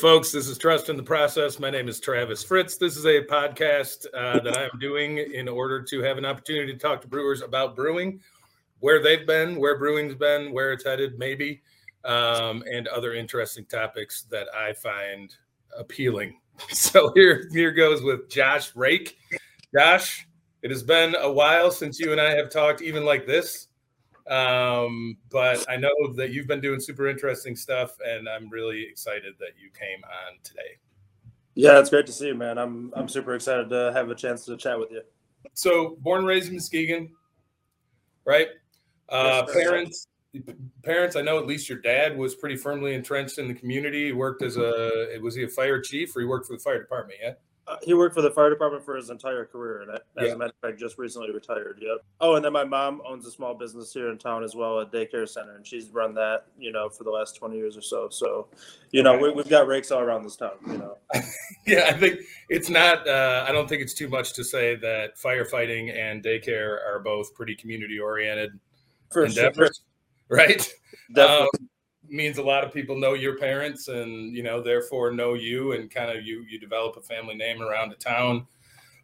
folks. 0.00 0.32
This 0.32 0.48
is 0.48 0.56
Trust 0.56 0.88
in 0.88 0.96
the 0.96 1.02
Process. 1.02 1.58
My 1.58 1.68
name 1.68 1.86
is 1.86 2.00
Travis 2.00 2.42
Fritz. 2.42 2.78
This 2.78 2.96
is 2.96 3.04
a 3.04 3.22
podcast 3.22 4.06
uh, 4.14 4.40
that 4.40 4.56
I 4.56 4.62
am 4.62 4.78
doing 4.80 5.18
in 5.18 5.46
order 5.46 5.82
to 5.82 6.00
have 6.00 6.16
an 6.16 6.24
opportunity 6.24 6.72
to 6.72 6.78
talk 6.78 7.02
to 7.02 7.06
brewers 7.06 7.42
about 7.42 7.76
brewing, 7.76 8.18
where 8.78 9.02
they've 9.02 9.26
been, 9.26 9.56
where 9.56 9.78
brewing's 9.78 10.14
been, 10.14 10.52
where 10.52 10.72
it's 10.72 10.84
headed, 10.84 11.18
maybe, 11.18 11.60
um, 12.06 12.64
and 12.72 12.88
other 12.88 13.12
interesting 13.12 13.66
topics 13.66 14.22
that 14.30 14.46
I 14.54 14.72
find 14.72 15.34
appealing. 15.78 16.40
So 16.70 17.12
here, 17.14 17.48
here 17.52 17.70
goes 17.70 18.02
with 18.02 18.30
Josh 18.30 18.74
Rake. 18.74 19.18
Josh, 19.76 20.26
it 20.62 20.70
has 20.70 20.82
been 20.82 21.14
a 21.14 21.30
while 21.30 21.70
since 21.70 21.98
you 21.98 22.12
and 22.12 22.20
I 22.20 22.34
have 22.36 22.50
talked, 22.50 22.80
even 22.80 23.04
like 23.04 23.26
this. 23.26 23.68
Um, 24.30 25.16
but 25.28 25.68
I 25.68 25.76
know 25.76 25.92
that 26.14 26.30
you've 26.30 26.46
been 26.46 26.60
doing 26.60 26.78
super 26.78 27.08
interesting 27.08 27.56
stuff, 27.56 27.96
and 28.06 28.28
I'm 28.28 28.48
really 28.48 28.86
excited 28.88 29.34
that 29.40 29.50
you 29.60 29.70
came 29.70 30.02
on 30.04 30.38
today. 30.44 30.78
Yeah, 31.54 31.80
it's 31.80 31.90
great 31.90 32.06
to 32.06 32.12
see 32.12 32.28
you, 32.28 32.36
man. 32.36 32.56
I'm 32.56 32.92
I'm 32.94 33.08
super 33.08 33.34
excited 33.34 33.68
to 33.70 33.92
have 33.92 34.08
a 34.08 34.14
chance 34.14 34.44
to 34.46 34.56
chat 34.56 34.78
with 34.78 34.92
you. 34.92 35.02
So, 35.54 35.96
born 36.00 36.20
and 36.20 36.28
raised 36.28 36.48
in 36.48 36.54
Muskegon, 36.54 37.10
right? 38.24 38.48
Uh, 39.08 39.42
yes, 39.46 39.56
parents, 39.56 40.06
parents. 40.84 41.16
I 41.16 41.22
know 41.22 41.38
at 41.38 41.46
least 41.46 41.68
your 41.68 41.78
dad 41.78 42.16
was 42.16 42.36
pretty 42.36 42.56
firmly 42.56 42.94
entrenched 42.94 43.38
in 43.38 43.48
the 43.48 43.54
community. 43.54 44.06
He 44.06 44.12
worked 44.12 44.42
as 44.42 44.56
a 44.56 45.18
was 45.20 45.34
he 45.34 45.42
a 45.42 45.48
fire 45.48 45.80
chief 45.80 46.14
or 46.14 46.20
he 46.20 46.26
worked 46.26 46.46
for 46.46 46.52
the 46.52 46.60
fire 46.60 46.80
department? 46.80 47.18
Yeah. 47.20 47.32
Uh, 47.70 47.76
he 47.82 47.94
worked 47.94 48.16
for 48.16 48.22
the 48.22 48.30
fire 48.30 48.50
department 48.50 48.84
for 48.84 48.96
his 48.96 49.10
entire 49.10 49.44
career, 49.44 49.82
and 49.82 49.92
as 49.92 50.00
yeah. 50.16 50.32
a 50.32 50.36
matter 50.36 50.52
of 50.62 50.68
fact, 50.68 50.80
just 50.80 50.98
recently 50.98 51.30
retired. 51.32 51.78
Yep. 51.80 51.98
Oh, 52.20 52.34
and 52.34 52.44
then 52.44 52.52
my 52.52 52.64
mom 52.64 53.00
owns 53.06 53.24
a 53.26 53.30
small 53.30 53.54
business 53.54 53.92
here 53.92 54.10
in 54.10 54.18
town 54.18 54.42
as 54.42 54.56
well, 54.56 54.80
a 54.80 54.86
daycare 54.86 55.28
center, 55.28 55.54
and 55.54 55.64
she's 55.64 55.88
run 55.90 56.12
that, 56.14 56.46
you 56.58 56.72
know, 56.72 56.88
for 56.88 57.04
the 57.04 57.10
last 57.10 57.36
twenty 57.36 57.56
years 57.56 57.76
or 57.76 57.82
so. 57.82 58.08
So, 58.08 58.48
you 58.90 59.04
know, 59.04 59.16
we, 59.16 59.32
have 59.36 59.48
got 59.48 59.68
rakes 59.68 59.92
all 59.92 60.00
around 60.00 60.24
this 60.24 60.34
town. 60.34 60.56
You 60.66 60.78
know. 60.78 60.98
yeah, 61.66 61.84
I 61.86 61.92
think 61.92 62.20
it's 62.48 62.68
not. 62.68 63.06
Uh, 63.06 63.44
I 63.48 63.52
don't 63.52 63.68
think 63.68 63.82
it's 63.82 63.94
too 63.94 64.08
much 64.08 64.32
to 64.34 64.42
say 64.42 64.74
that 64.76 65.16
firefighting 65.16 65.96
and 65.96 66.24
daycare 66.24 66.78
are 66.84 66.98
both 66.98 67.32
pretty 67.34 67.54
community 67.54 68.00
oriented 68.00 68.58
endeavors, 69.14 69.82
sure. 70.28 70.36
right? 70.38 70.72
Definitely. 71.14 71.48
Um, 71.60 71.69
means 72.10 72.38
a 72.38 72.42
lot 72.42 72.64
of 72.64 72.72
people 72.72 72.98
know 72.98 73.14
your 73.14 73.38
parents 73.38 73.88
and 73.88 74.34
you 74.34 74.42
know 74.42 74.60
therefore 74.62 75.12
know 75.12 75.34
you 75.34 75.72
and 75.72 75.90
kind 75.90 76.16
of 76.16 76.24
you 76.24 76.44
you 76.48 76.58
develop 76.58 76.96
a 76.96 77.00
family 77.00 77.34
name 77.34 77.62
around 77.62 77.90
the 77.90 77.96
town 77.96 78.46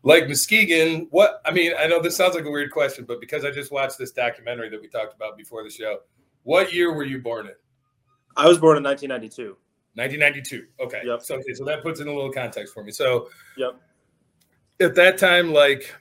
like 0.03 0.29
muskegon. 0.29 1.07
What 1.11 1.41
i 1.45 1.51
mean 1.51 1.73
i 1.79 1.87
know 1.87 2.01
this 2.01 2.17
sounds 2.17 2.35
like 2.35 2.45
a 2.45 2.51
weird 2.51 2.71
question 2.71 3.05
but 3.05 3.21
because 3.21 3.45
i 3.45 3.51
just 3.51 3.71
watched 3.71 3.99
this 3.99 4.13
documentary 4.13 4.69
that 4.71 4.81
we 4.81 4.89
talked 4.89 5.15
about 5.15 5.37
before 5.37 5.63
the 5.63 5.71
show 5.71 6.01
what 6.47 6.73
year 6.73 6.95
were 6.95 7.03
you 7.03 7.19
born 7.19 7.47
in? 7.47 7.55
I 8.37 8.47
was 8.47 8.59
born 8.59 8.77
in 8.77 8.85
1992 8.85 9.57
1992 9.95 10.67
okay. 10.81 11.01
Yep. 11.05 11.23
so 11.23 11.35
okay 11.37 11.55
so 11.55 11.65
that 11.65 11.83
puts 11.83 12.01
in 12.01 12.07
a 12.07 12.15
little 12.15 12.31
context 12.31 12.73
for 12.73 12.85
me. 12.85 12.93
So 12.93 13.29
yep. 13.57 13.81
at 14.81 14.95
that 14.95 15.19
time 15.19 15.53
like 15.53 15.93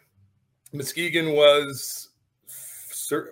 muskegon 0.72 1.34
was 1.34 2.09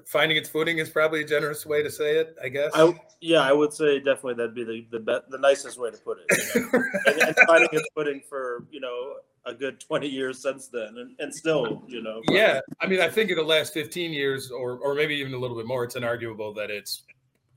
finding 0.06 0.38
its 0.38 0.50
footing 0.50 0.78
is 0.78 0.90
probably 0.90 1.22
a 1.22 1.26
generous 1.26 1.66
way 1.66 1.82
to 1.84 1.90
say 1.90 2.18
it, 2.18 2.36
I 2.44 2.50
guess. 2.50 2.72
I, 2.74 2.94
yeah, 3.22 3.40
I 3.40 3.54
would 3.54 3.74
say 3.74 4.00
definitely 4.00 4.36
that'd 4.36 4.56
be 4.56 4.64
the 4.64 4.86
the, 4.92 5.00
be- 5.00 5.26
the 5.30 5.38
nicest 5.38 5.80
way 5.80 5.92
to 5.92 5.98
put 5.98 6.20
it. 6.28 6.56
You 6.56 6.62
know? 6.62 6.84
and, 7.06 7.22
and, 7.22 7.36
finding 7.48 7.70
its 7.72 7.88
footing 7.96 8.22
for 8.28 8.66
you 8.72 8.80
know 8.80 9.16
a 9.46 9.54
good 9.54 9.80
twenty 9.80 10.08
years 10.08 10.42
since 10.42 10.68
then, 10.68 10.98
and, 10.98 11.16
and 11.20 11.34
still, 11.34 11.84
you 11.88 12.02
know. 12.02 12.22
Probably. 12.26 12.36
Yeah, 12.36 12.60
I 12.82 12.88
mean, 12.88 13.02
I 13.02 13.10
think 13.10 13.30
in 13.30 13.38
the 13.38 13.44
last 13.44 13.74
fifteen 13.74 14.12
years, 14.12 14.52
or 14.52 14.78
or 14.78 14.94
maybe 14.94 15.16
even 15.16 15.34
a 15.34 15.38
little 15.38 15.58
bit 15.58 15.66
more, 15.66 15.84
it's 15.84 15.96
inarguable 15.96 16.56
that 16.56 16.70
it's 16.70 17.04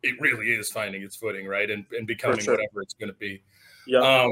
it 0.03 0.21
really 0.21 0.53
is 0.53 0.71
finding 0.71 1.03
its 1.03 1.17
footing, 1.17 1.47
right, 1.47 1.71
and 1.71 1.85
and 1.93 2.07
becoming 2.07 2.39
sure. 2.39 2.55
whatever 2.55 2.83
it's 2.83 2.95
going 2.95 3.11
to 3.11 3.19
be. 3.19 3.43
Yeah. 3.87 4.01
Um, 4.01 4.31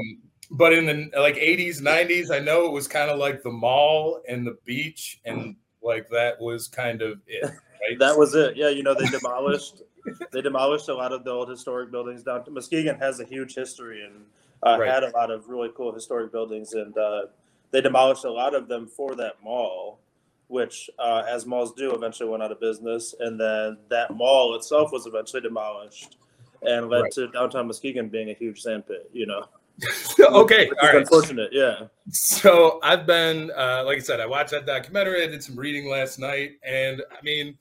but 0.51 0.73
in 0.73 0.85
the 0.85 1.09
like 1.19 1.35
80s, 1.35 1.81
90s, 1.81 2.29
I 2.29 2.39
know 2.39 2.65
it 2.67 2.71
was 2.71 2.87
kind 2.87 3.09
of 3.09 3.17
like 3.17 3.41
the 3.41 3.51
mall 3.51 4.21
and 4.27 4.45
the 4.45 4.57
beach, 4.63 5.19
and 5.25 5.55
like 5.81 6.07
that 6.09 6.39
was 6.39 6.67
kind 6.67 7.01
of 7.01 7.19
it 7.27 7.51
right? 7.81 7.99
That 7.99 8.17
was 8.17 8.35
it. 8.35 8.55
Yeah, 8.55 8.69
you 8.69 8.83
know, 8.83 8.93
they 8.93 9.07
demolished 9.07 9.81
they 10.31 10.41
demolished 10.41 10.89
a 10.89 10.93
lot 10.93 11.11
of 11.11 11.23
the 11.23 11.31
old 11.31 11.49
historic 11.49 11.91
buildings 11.91 12.23
down. 12.23 12.43
Muskegon 12.49 12.97
has 12.99 13.19
a 13.19 13.25
huge 13.25 13.55
history 13.55 14.03
and 14.03 14.25
uh, 14.65 14.77
right. 14.79 14.89
had 14.89 15.03
a 15.03 15.09
lot 15.11 15.31
of 15.31 15.47
really 15.47 15.69
cool 15.75 15.93
historic 15.93 16.31
buildings, 16.31 16.73
and 16.73 16.97
uh, 16.97 17.23
they 17.71 17.81
demolished 17.81 18.25
a 18.25 18.31
lot 18.31 18.55
of 18.55 18.67
them 18.67 18.87
for 18.87 19.15
that 19.15 19.33
mall, 19.43 19.99
which, 20.47 20.89
uh, 20.99 21.23
as 21.27 21.45
malls 21.45 21.73
do, 21.73 21.93
eventually 21.93 22.29
went 22.29 22.41
out 22.41 22.51
of 22.51 22.59
business, 22.59 23.13
and 23.19 23.39
then 23.39 23.77
that 23.89 24.11
mall 24.15 24.55
itself 24.55 24.91
was 24.91 25.05
eventually 25.05 25.41
demolished, 25.41 26.17
and 26.61 26.89
led 26.89 27.01
right. 27.01 27.11
to 27.11 27.27
downtown 27.29 27.67
Muskegon 27.67 28.09
being 28.09 28.29
a 28.29 28.33
huge 28.33 28.61
sandpit. 28.61 29.09
You 29.13 29.27
know. 29.27 29.45
okay, 30.19 30.69
all 30.81 30.87
right. 30.87 30.95
Unfortunate, 30.95 31.49
yeah. 31.51 31.87
So 32.09 32.79
I've 32.81 33.05
been, 33.05 33.51
uh, 33.51 33.83
like 33.85 33.97
I 33.97 34.01
said, 34.01 34.21
I 34.21 34.25
watched 34.25 34.51
that 34.51 34.65
documentary. 34.65 35.21
I 35.21 35.27
did 35.27 35.43
some 35.43 35.57
reading 35.57 35.89
last 35.89 36.17
night, 36.17 36.53
and 36.63 37.03
I 37.11 37.21
mean, 37.23 37.57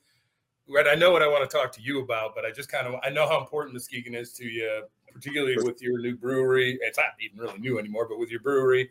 right, 0.69 0.87
I 0.87 0.95
know 0.95 1.11
what 1.11 1.23
I 1.23 1.29
want 1.29 1.49
to 1.49 1.57
talk 1.57 1.73
to 1.73 1.83
you 1.83 2.01
about, 2.01 2.35
but 2.35 2.45
I 2.45 2.51
just 2.51 2.71
kind 2.71 2.87
of 2.87 2.95
I 3.03 3.11
know 3.11 3.29
how 3.29 3.41
important 3.41 3.75
Muskegon 3.75 4.15
is 4.15 4.33
to 4.35 4.45
you, 4.45 4.85
particularly 5.13 5.57
with 5.63 5.83
your 5.83 5.99
new 5.99 6.17
brewery. 6.17 6.79
It's 6.83 6.99
not 6.99 7.09
even 7.21 7.39
really 7.39 7.59
new 7.59 7.79
anymore, 7.79 8.07
but 8.09 8.19
with 8.19 8.31
your 8.31 8.41
brewery, 8.41 8.91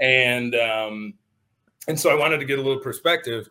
and 0.00 0.54
um, 0.54 1.14
and 1.88 1.98
so 1.98 2.10
I 2.10 2.14
wanted 2.14 2.38
to 2.38 2.44
get 2.44 2.58
a 2.58 2.62
little 2.62 2.82
perspective. 2.82 3.48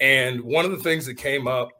And 0.00 0.42
one 0.42 0.64
of 0.64 0.72
the 0.72 0.78
things 0.78 1.06
that 1.06 1.14
came 1.14 1.46
up, 1.46 1.70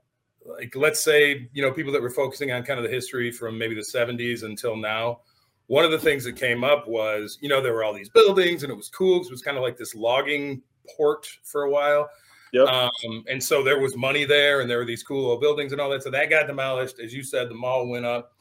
like 0.44 0.75
let's 0.75 1.03
say 1.03 1.48
you 1.53 1.62
know 1.62 1.72
people 1.72 1.93
that 1.93 2.03
were 2.03 2.10
focusing 2.10 2.53
on 2.53 2.62
kind 2.62 2.78
of 2.78 2.84
the 2.84 2.94
history 2.94 3.31
from 3.32 3.58
maybe 3.58 3.75
the 3.75 3.82
70s 3.82 4.43
until 4.43 4.76
now. 4.76 5.20
One 5.69 5.84
of 5.84 5.91
the 5.91 5.98
things 5.98 6.22
that 6.22 6.37
came 6.37 6.62
up 6.62 6.87
was, 6.87 7.38
you 7.41 7.48
know, 7.48 7.60
there 7.60 7.72
were 7.72 7.82
all 7.82 7.93
these 7.93 8.08
buildings 8.08 8.62
and 8.62 8.70
it 8.70 8.76
was 8.76 8.88
cool 8.88 9.19
because 9.19 9.26
it 9.26 9.32
was 9.32 9.43
kind 9.43 9.56
of 9.56 9.64
like 9.64 9.76
this 9.76 9.97
logging 9.97 10.62
port 10.97 11.26
for 11.43 11.64
a 11.64 11.70
while 11.70 12.08
Yep. 12.53 12.69
Um, 12.69 13.25
and 13.29 13.43
so 13.43 13.62
there 13.62 13.81
was 13.81 13.97
money 13.97 14.25
there, 14.25 14.61
and 14.61 14.71
there 14.71 14.79
were 14.79 14.84
these 14.84 15.03
cool 15.03 15.31
old 15.31 15.41
buildings 15.41 15.73
and 15.73 15.81
all 15.81 15.91
that. 15.91 16.03
So 16.03 16.11
that 16.11 16.31
got 16.31 16.47
demolished, 16.47 17.01
as 17.01 17.12
you 17.12 17.23
said. 17.23 17.49
The 17.49 17.55
mall 17.55 17.89
went 17.89 18.07
up. 18.07 18.33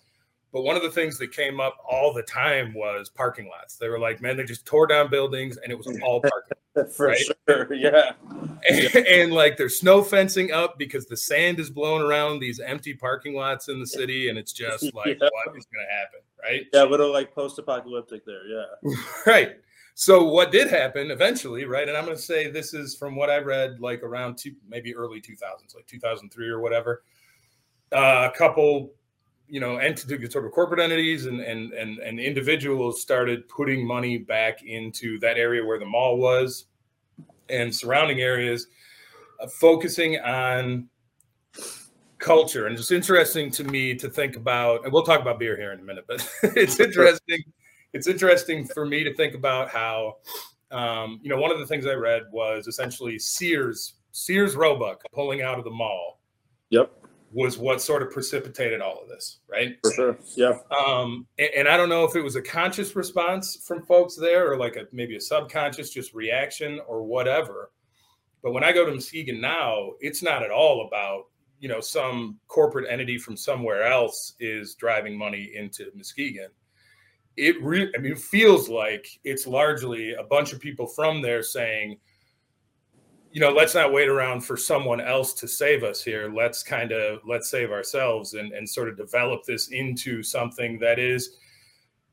But 0.56 0.62
one 0.62 0.78
of 0.78 0.84
the 0.84 0.90
things 0.90 1.18
that 1.18 1.34
came 1.34 1.60
up 1.60 1.76
all 1.86 2.14
the 2.14 2.24
time 2.24 2.74
was 2.74 3.10
parking 3.10 3.50
lots. 3.50 3.76
They 3.76 3.90
were 3.90 4.00
like, 4.00 4.22
man, 4.22 4.38
they 4.38 4.46
just 4.46 4.66
tore 4.66 4.88
down 4.88 5.10
buildings, 5.10 5.58
and 5.58 5.70
it 5.70 5.78
was 5.78 5.88
all 6.02 6.22
parking. 6.22 6.92
For 6.94 7.08
right? 7.08 7.22
sure, 7.50 7.74
yeah. 7.74 8.12
And, 8.70 8.96
and, 9.06 9.32
like 9.34 9.58
there's 9.58 9.80
snow 9.80 10.02
fencing 10.02 10.52
up 10.52 10.78
because 10.78 11.08
the 11.08 11.18
sand 11.18 11.60
is 11.60 11.70
blown 11.70 12.02
around 12.02 12.40
these 12.40 12.62
empty 12.62 12.94
parking 12.94 13.34
lots 13.34 13.68
in 13.68 13.82
the 13.82 13.88
city, 13.88 14.30
and 14.30 14.38
it's 14.38 14.54
just 14.54 14.84
like, 14.94 15.18
yeah. 15.22 15.30
what 15.30 15.58
is 15.58 15.66
going 15.66 15.86
to 15.86 15.94
happen, 15.94 16.20
right? 16.42 16.66
Yeah, 16.74 16.84
a 16.84 16.90
little 16.90 17.12
like 17.12 17.36
post-apocalyptic 17.36 18.26
there, 18.26 18.48
yeah. 18.48 18.96
right. 19.26 19.58
So 19.98 20.26
what 20.26 20.52
did 20.52 20.68
happen 20.70 21.10
eventually, 21.10 21.64
right? 21.64 21.88
And 21.88 21.98
I'm 21.98 22.04
going 22.04 22.18
to 22.18 22.22
say 22.22 22.52
this 22.52 22.74
is 22.74 22.96
from 22.96 23.16
what 23.16 23.30
I 23.30 23.38
read, 23.38 23.80
like 23.80 24.04
around 24.04 24.38
two, 24.38 24.52
maybe 24.68 24.94
early 24.94 25.22
2000s, 25.22 25.74
like 25.74 25.88
2003 25.88 26.50
or 26.50 26.60
whatever. 26.60 27.04
Uh, 27.94 28.30
a 28.32 28.38
couple, 28.38 28.92
you 29.48 29.62
know, 29.62 29.78
entity, 29.78 30.30
sort 30.30 30.46
of 30.46 30.52
corporate 30.52 30.82
entities 30.82 31.28
and 31.28 31.40
and 31.40 31.72
and 31.72 32.00
and 32.00 32.20
individuals 32.20 33.02
started 33.02 33.48
putting 33.48 33.88
money 33.88 34.18
back 34.18 34.64
into 34.64 35.18
that 35.20 35.38
area 35.38 35.64
where 35.64 35.80
the 35.80 35.86
mall 35.86 36.18
was, 36.18 36.66
and 37.48 37.74
surrounding 37.74 38.20
areas, 38.20 38.68
uh, 39.40 39.48
focusing 39.48 40.20
on 40.20 40.90
culture. 42.18 42.66
And 42.68 42.78
it's 42.78 42.91
interesting 42.91 43.50
to 43.52 43.64
me 43.64 43.96
to 43.96 44.09
think 44.09 44.36
about, 44.36 44.84
and 44.84 44.91
we'll 44.91 45.03
talk 45.03 45.22
about 45.22 45.40
beer 45.40 45.56
here 45.56 45.72
in 45.72 45.80
a 45.80 45.84
minute, 45.84 46.03
but 46.06 46.28
it's 46.44 46.82
interesting 46.82 47.40
it's 47.96 48.08
interesting 48.08 48.66
for 48.66 48.86
me 48.86 49.06
to 49.06 49.14
think 49.16 49.36
about 49.36 49.70
how, 49.70 50.18
um, 50.70 51.18
you 51.24 51.30
know, 51.30 51.38
one 51.38 51.50
of 51.50 51.59
the 51.59 51.66
things 51.66 51.88
I 51.88 51.94
read 51.94 52.24
was 52.30 52.68
essentially 52.68 53.18
Sears, 53.18 53.94
Sears 54.12 54.58
Roebuck 54.58 55.02
pulling 55.14 55.42
out 55.42 55.58
of 55.58 55.64
the 55.64 55.72
mall. 55.72 56.20
Yep. 56.72 56.92
Was 57.32 57.58
what 57.58 57.82
sort 57.82 58.02
of 58.02 58.12
precipitated 58.12 58.82
all 58.82 59.02
of 59.02 59.08
this, 59.08 59.40
right? 59.47 59.78
For 59.82 59.94
sure. 59.94 60.18
Yeah. 60.36 60.58
Um, 60.78 61.26
and, 61.40 61.50
and 61.58 61.68
I 61.70 61.78
don't 61.78 61.88
know 61.88 62.03
if 62.03 62.18
it 62.18 62.22
was 62.22 62.36
a 62.36 62.42
conscious 62.42 62.97
response 62.97 63.56
from 63.66 63.86
folks 63.86 64.16
there 64.16 64.52
or 64.52 64.58
like 64.58 64.76
a 64.76 64.88
maybe 64.91 65.16
a 65.16 65.22
subconscious 65.22 65.90
just 65.90 66.14
reaction 66.14 66.82
or 66.88 67.03
whatever. 67.03 67.72
But 68.44 68.52
when 68.52 68.64
I 68.64 68.74
go 68.74 68.86
to 68.86 68.91
Muskegon 68.91 69.40
now, 69.40 69.91
it's 70.02 70.22
not 70.22 70.44
at 70.44 70.52
all 70.52 70.86
about 70.86 71.28
you 71.59 71.70
know 71.70 71.80
some 71.80 72.40
corporate 72.48 72.90
entity 72.90 73.18
from 73.18 73.38
somewhere 73.38 73.84
else 73.84 74.34
is 74.41 74.76
driving 74.76 75.18
money 75.18 75.52
into 75.56 75.91
Muskegon 75.96 76.50
it 77.37 77.61
really, 77.61 77.91
I 77.96 77.99
mean, 77.99 78.14
it 78.14 78.20
feels 78.20 78.70
like 78.70 79.08
it's 79.23 79.46
largely 79.46 80.14
a 80.14 80.23
bunch 80.23 80.53
of 80.53 80.59
people 80.59 80.87
from 80.87 81.22
there 81.22 81.43
saying, 81.43 81.97
you 83.32 83.41
know, 83.41 83.52
let's 83.52 83.76
not 83.76 83.91
wait 83.91 84.08
around 84.08 84.41
for 84.41 84.55
someone 84.55 85.02
else 85.02 85.34
to 85.34 85.47
save 85.47 85.84
us 85.84 86.02
here. 86.02 86.32
Let's 86.34 86.64
kind 86.64 86.93
of 86.93 87.20
let's 87.28 87.49
save 87.49 87.72
ourselves 87.72 88.34
and 88.34 88.53
and 88.53 88.67
sort 88.67 88.87
of 88.87 88.96
develop 88.96 89.43
this 89.43 89.67
into 89.70 90.23
something 90.23 90.79
that 90.79 90.99
is 90.99 91.37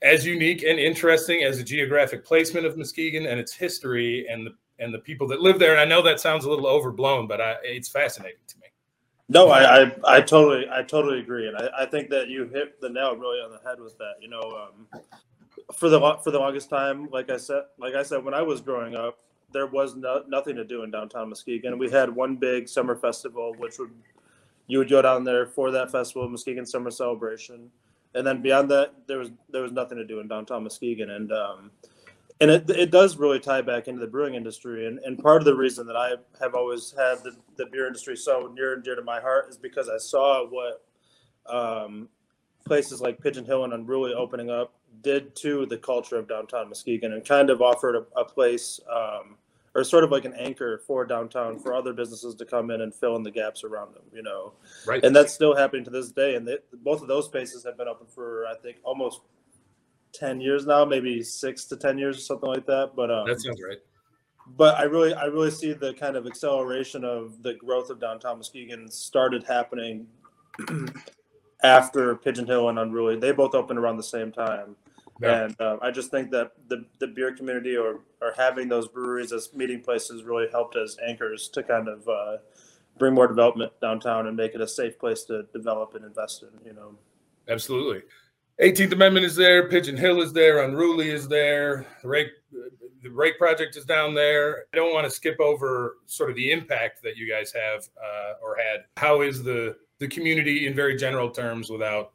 as 0.03 0.27
unique 0.27 0.65
and 0.65 0.81
interesting 0.81 1.45
as 1.45 1.59
the 1.59 1.65
geographic 1.65 2.25
placement 2.25 2.67
of 2.67 2.77
Muskegon 2.77 3.27
and 3.27 3.39
its 3.39 3.55
history 3.55 4.27
and 4.29 4.47
the 4.47 4.51
and 4.81 4.93
the 4.93 4.99
people 4.99 5.29
that 5.29 5.41
live 5.41 5.61
there. 5.61 5.73
And 5.73 5.81
I 5.81 5.85
know 5.85 6.03
that 6.03 6.19
sounds 6.19 6.45
a 6.45 6.51
little 6.51 6.67
overblown, 6.67 7.29
but 7.29 7.41
I, 7.41 7.57
it's 7.63 7.89
fascinating 7.89 8.39
to 8.49 8.59
me. 8.59 8.62
No, 9.29 9.49
I, 9.49 9.85
I, 9.85 9.93
I, 10.05 10.21
totally, 10.21 10.67
I 10.71 10.83
totally 10.83 11.21
agree, 11.21 11.49
and 11.49 11.57
I, 11.57 11.69
I 11.81 11.87
think 11.87 12.11
that 12.11 12.29
you 12.29 12.45
hit 12.47 12.81
the 12.81 12.89
nail 12.89 13.17
really 13.17 13.39
on 13.39 13.51
the 13.51 13.61
head 13.67 13.81
with 13.81 13.97
that. 13.99 14.15
You 14.21 14.29
know, 14.29 14.41
um, 14.41 15.01
for 15.75 15.89
the 15.89 16.19
for 16.23 16.31
the 16.31 16.39
longest 16.39 16.69
time, 16.69 17.09
like 17.11 17.31
I 17.31 17.37
said, 17.37 17.63
like 17.79 17.95
I 17.95 18.03
said, 18.03 18.25
when 18.25 18.35
I 18.35 18.43
was 18.43 18.61
growing 18.61 18.95
up, 18.95 19.21
there 19.53 19.67
was 19.67 19.97
no, 19.97 20.25
nothing 20.29 20.57
to 20.57 20.65
do 20.65 20.83
in 20.83 20.91
downtown 20.91 21.29
Muskegon. 21.29 21.79
We 21.79 21.91
had 21.91 22.15
one 22.15 22.37
big 22.37 22.69
summer 22.69 22.97
festival, 22.97 23.55
which 23.59 23.79
would 23.79 23.93
you 24.67 24.79
would 24.79 24.91
go 24.91 25.03
down 25.03 25.25
there 25.25 25.47
for 25.47 25.71
that 25.71 25.91
festival, 25.91 26.29
Muskegon 26.29 26.67
Summer 26.67 26.91
Celebration, 26.91 27.71
and 28.15 28.27
then 28.27 28.43
beyond 28.43 28.71
that, 28.71 28.95
there 29.07 29.19
was 29.19 29.31
there 29.51 29.63
was 29.63 29.73
nothing 29.73 29.99
to 29.99 30.05
do 30.05 30.21
in 30.21 30.29
downtown 30.29 30.65
Muskegon, 30.65 31.11
and 31.11 31.33
um, 31.33 31.71
and 32.41 32.51
it, 32.51 32.69
it 32.71 32.91
does 32.91 33.17
really 33.17 33.41
tie 33.41 33.63
back 33.63 33.89
into 33.89 34.01
the 34.01 34.07
brewing 34.07 34.35
industry, 34.35 34.87
and, 34.87 34.99
and 35.01 35.19
part 35.19 35.41
of 35.41 35.45
the 35.45 35.55
reason 35.55 35.87
that 35.87 35.97
I 35.97 36.15
have 36.41 36.55
always 36.55 36.95
had 36.97 37.19
the, 37.23 37.37
the 37.57 37.67
beer 37.67 37.87
industry 37.87 38.17
so 38.17 38.53
near 38.55 38.75
and 38.75 38.83
dear 38.83 38.97
to 38.97 39.03
my 39.03 39.21
heart 39.21 39.49
is 39.49 39.57
because 39.57 39.89
I 39.89 39.99
saw 39.99 40.47
what 40.47 40.85
um, 41.47 42.09
places 42.65 43.01
like 43.01 43.21
Pigeon 43.21 43.45
Hill 43.45 43.65
and 43.65 43.73
Unruly 43.73 44.15
opening 44.15 44.51
up 44.51 44.75
did 45.03 45.35
to 45.37 45.67
the 45.67 45.79
culture 45.79 46.17
of 46.17 46.29
downtown 46.29 46.69
Muskegon, 46.69 47.13
and 47.13 47.25
kind 47.25 47.51
of 47.51 47.63
offered 47.63 47.97
a, 47.97 48.21
a 48.21 48.25
place. 48.25 48.81
Um, 48.91 49.37
or 49.75 49.85
sort 49.85 50.05
of 50.05 50.11
like 50.11 50.25
an 50.25 50.35
anchor 50.35 50.83
for 50.87 51.05
downtown 51.05 51.59
for 51.59 51.75
other 51.75 51.93
businesses 51.93 52.35
to 52.35 52.45
come 52.45 52.71
in 52.71 52.83
and 52.83 52.95
fill 52.95 53.17
in 53.17 53.23
the 53.23 53.31
gaps 53.31 53.65
around 53.65 53.95
them, 53.95 54.03
you 54.13 54.23
know. 54.23 54.53
Right. 54.87 55.03
And 55.03 55.17
that's 55.17 55.33
still 55.33 55.57
happening 55.57 55.85
to 55.85 55.91
this 55.91 56.13
day. 56.13 56.35
And 56.35 56.47
they, 56.47 56.59
both 56.83 57.01
of 57.01 57.09
those 57.09 57.25
spaces 57.25 57.65
have 57.65 57.79
been 57.79 57.89
open 57.89 58.07
for 58.07 58.47
I 58.47 58.55
think 58.57 58.77
almost 58.85 59.23
ten 60.13 60.41
years 60.41 60.67
now, 60.67 60.85
maybe 60.85 61.23
six 61.23 61.65
to 61.67 61.77
ten 61.77 61.99
years 61.99 62.19
or 62.19 62.21
something 62.21 62.49
like 62.49 62.67
that. 62.67 62.93
But 62.95 63.11
um, 63.11 63.27
that 63.27 63.41
sounds 63.41 63.61
right. 63.67 63.79
But 64.57 64.77
I 64.79 64.85
really, 64.85 65.15
I 65.15 65.25
really 65.27 65.51
see 65.51 65.73
the 65.73 65.95
kind 65.95 66.17
of 66.17 66.27
acceleration 66.27 67.05
of 67.05 67.43
the 67.43 67.55
growth 67.55 67.91
of 67.91 68.01
downtown 68.01 68.39
Muskegon 68.39 68.91
started 68.91 69.45
happening 69.45 70.07
after 71.63 72.17
Pigeon 72.17 72.47
Hill 72.47 72.69
and 72.69 72.79
Unruly. 72.79 73.17
They 73.17 73.33
both 73.33 73.55
opened 73.55 73.79
around 73.79 73.97
the 73.97 74.03
same 74.03 74.33
time. 74.33 74.77
Yeah. 75.21 75.45
And 75.45 75.61
uh, 75.61 75.77
I 75.81 75.93
just 75.93 76.11
think 76.11 76.31
that 76.33 76.53
the, 76.69 76.85
the 76.99 77.07
beer 77.07 77.33
community 77.35 77.77
or, 77.77 78.01
or 78.21 78.33
having 78.37 78.69
those 78.69 78.89
breweries 78.89 79.33
as 79.33 79.53
meeting 79.55 79.81
places 79.81 80.25
really 80.25 80.49
helped 80.51 80.77
as 80.77 80.97
anchors 81.07 81.49
to 81.51 81.63
kind 81.63 81.87
of 81.87 82.09
uh, 82.09 82.39
bring 82.99 83.15
more 83.15 83.29
development 83.29 83.73
downtown 83.81 84.27
and 84.27 84.37
make 84.37 84.55
it 84.55 84.61
a 84.61 84.67
safe 84.67 84.99
place 84.99 85.23
to 85.25 85.45
develop 85.53 85.95
and 85.95 86.05
invest 86.05 86.43
in, 86.43 86.49
you 86.67 86.73
know. 86.73 86.97
Absolutely. 87.49 88.03
18th 88.61 88.93
Amendment 88.93 89.27
is 89.27 89.37
there, 89.37 89.69
Pigeon 89.69 89.97
Hill 89.97 90.21
is 90.21 90.33
there, 90.33 90.63
Unruly 90.65 91.11
is 91.11 91.29
there, 91.29 91.87
the 92.03 92.09
Rake, 92.09 92.29
the 93.03 93.11
Rake 93.11 93.39
Project 93.39 93.77
is 93.77 93.85
down 93.85 94.15
there. 94.15 94.65
I 94.73 94.77
don't 94.77 94.93
want 94.93 95.05
to 95.05 95.11
skip 95.11 95.41
over 95.41 95.97
sort 96.07 96.31
of 96.31 96.37
the 96.37 96.53
impact 96.53 97.03
that 97.03 97.17
you 97.17 97.29
guys 97.29 97.53
have 97.53 97.89
uh, 97.97 98.35
or 98.43 98.57
had. 98.57 98.85
How 98.97 99.23
is 99.23 99.43
the 99.43 99.77
the 99.99 100.09
community 100.09 100.67
in 100.67 100.75
very 100.75 100.97
general 100.97 101.31
terms 101.31 101.71
without 101.71 102.13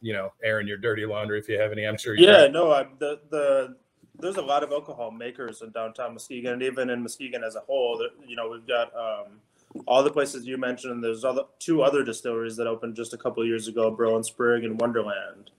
you 0.00 0.12
know, 0.12 0.32
airing 0.42 0.66
your 0.66 0.76
dirty 0.76 1.04
laundry 1.06 1.38
if 1.38 1.48
you 1.48 1.58
have 1.58 1.72
any. 1.72 1.84
I'm 1.84 1.98
sure. 1.98 2.14
yeah, 2.16 2.44
can. 2.44 2.52
no, 2.52 2.72
I, 2.72 2.86
the 2.98 3.20
the 3.30 3.76
there's 4.18 4.36
a 4.36 4.42
lot 4.42 4.62
of 4.62 4.72
alcohol 4.72 5.10
makers 5.10 5.62
in 5.62 5.70
downtown 5.70 6.12
Muskegon, 6.12 6.54
and 6.54 6.62
even 6.62 6.90
in 6.90 7.02
Muskegon 7.02 7.44
as 7.44 7.56
a 7.56 7.60
whole. 7.60 8.06
You 8.26 8.36
know, 8.36 8.48
we've 8.50 8.66
got 8.66 8.92
um, 8.96 9.40
all 9.86 10.02
the 10.02 10.10
places 10.10 10.46
you 10.46 10.56
mentioned. 10.56 11.02
There's 11.02 11.24
other, 11.24 11.42
two 11.58 11.82
other 11.82 12.02
distilleries 12.02 12.56
that 12.56 12.66
opened 12.66 12.96
just 12.96 13.12
a 13.12 13.18
couple 13.18 13.44
years 13.44 13.68
ago, 13.68 13.90
Brill 13.90 14.16
and 14.16 14.26
Sprig 14.26 14.64
and 14.64 14.80
Wonderland. 14.80 15.50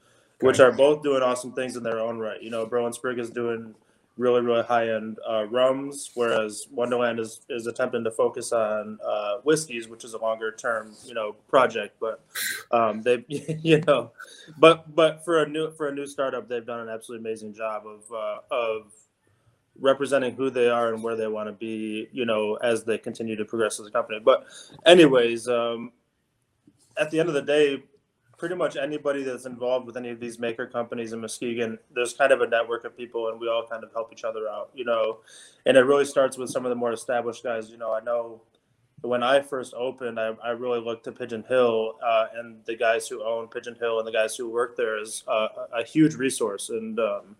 Which 0.41 0.59
are 0.59 0.71
both 0.71 1.03
doing 1.03 1.21
awesome 1.21 1.51
things 1.53 1.75
in 1.75 1.83
their 1.83 1.99
own 1.99 2.17
right. 2.17 2.41
You 2.41 2.49
know, 2.49 2.65
Brill 2.65 2.85
and 2.85 2.95
Sprig 2.95 3.19
is 3.19 3.29
doing 3.29 3.75
really 4.17 4.41
really 4.41 4.63
high 4.63 4.89
end 4.89 5.17
uh, 5.27 5.45
rums, 5.45 6.11
whereas 6.13 6.67
Wonderland 6.71 7.19
is 7.19 7.41
is 7.49 7.67
attempting 7.67 8.03
to 8.03 8.11
focus 8.11 8.51
on 8.51 8.99
uh, 9.03 9.37
whiskeys, 9.43 9.87
which 9.87 10.03
is 10.03 10.13
a 10.13 10.17
longer 10.17 10.51
term 10.51 10.93
you 11.05 11.13
know 11.13 11.33
project. 11.47 11.95
But 11.99 12.21
um, 12.71 13.01
they 13.01 13.25
you 13.27 13.81
know, 13.81 14.11
but 14.57 14.93
but 14.95 15.23
for 15.25 15.43
a 15.43 15.47
new 15.49 15.71
for 15.71 15.87
a 15.87 15.95
new 15.95 16.05
startup, 16.05 16.47
they've 16.47 16.65
done 16.65 16.81
an 16.81 16.89
absolutely 16.89 17.27
amazing 17.27 17.53
job 17.53 17.83
of 17.87 18.11
uh, 18.11 18.37
of 18.51 18.91
representing 19.79 20.35
who 20.35 20.49
they 20.49 20.69
are 20.69 20.93
and 20.93 21.01
where 21.01 21.15
they 21.15 21.27
want 21.27 21.47
to 21.47 21.53
be, 21.53 22.09
you 22.11 22.25
know, 22.25 22.55
as 22.55 22.83
they 22.83 22.97
continue 22.97 23.35
to 23.37 23.45
progress 23.45 23.79
as 23.79 23.87
a 23.87 23.91
company. 23.91 24.19
But 24.19 24.45
anyways, 24.85 25.47
um, 25.47 25.93
at 26.97 27.11
the 27.11 27.19
end 27.19 27.29
of 27.29 27.35
the 27.35 27.41
day, 27.41 27.83
pretty 28.39 28.55
much 28.55 28.77
anybody 28.77 29.21
that's 29.21 29.45
involved 29.45 29.85
with 29.85 29.97
any 29.97 30.09
of 30.09 30.19
these 30.19 30.39
maker 30.39 30.65
companies 30.65 31.13
in 31.13 31.19
Muskegon, 31.19 31.77
there's 31.93 32.13
kind 32.13 32.31
of 32.31 32.41
a 32.41 32.47
network 32.47 32.85
of 32.85 32.97
people, 32.97 33.27
and 33.27 33.39
we 33.39 33.49
all 33.49 33.67
kind 33.67 33.83
of 33.83 33.91
help 33.91 34.11
each 34.11 34.23
other 34.23 34.47
out, 34.47 34.71
you 34.73 34.85
know. 34.85 35.19
And 35.65 35.77
it 35.77 35.81
really 35.81 36.05
starts 36.05 36.37
with 36.37 36.49
some 36.49 36.65
of 36.65 36.69
the 36.69 36.75
more 36.75 36.93
established 36.93 37.43
guys. 37.43 37.69
You 37.69 37.77
know, 37.77 37.93
I 37.93 37.99
know 37.99 38.41
when 39.01 39.23
I 39.23 39.41
first 39.41 39.73
opened, 39.73 40.19
I, 40.19 40.33
I 40.43 40.51
really 40.51 40.79
looked 40.79 41.03
to 41.03 41.11
Pigeon 41.11 41.43
Hill 41.47 41.95
uh, 42.03 42.27
and 42.35 42.63
the 42.65 42.75
guys 42.75 43.07
who 43.07 43.23
own 43.23 43.47
Pigeon 43.47 43.75
Hill 43.75 43.99
and 43.99 44.07
the 44.07 44.11
guys 44.11 44.35
who 44.35 44.49
work 44.49 44.75
there 44.77 44.99
is 44.99 45.23
uh, 45.27 45.47
a 45.73 45.83
huge 45.83 46.15
resource, 46.15 46.69
and 46.69 46.99
um, 46.99 47.35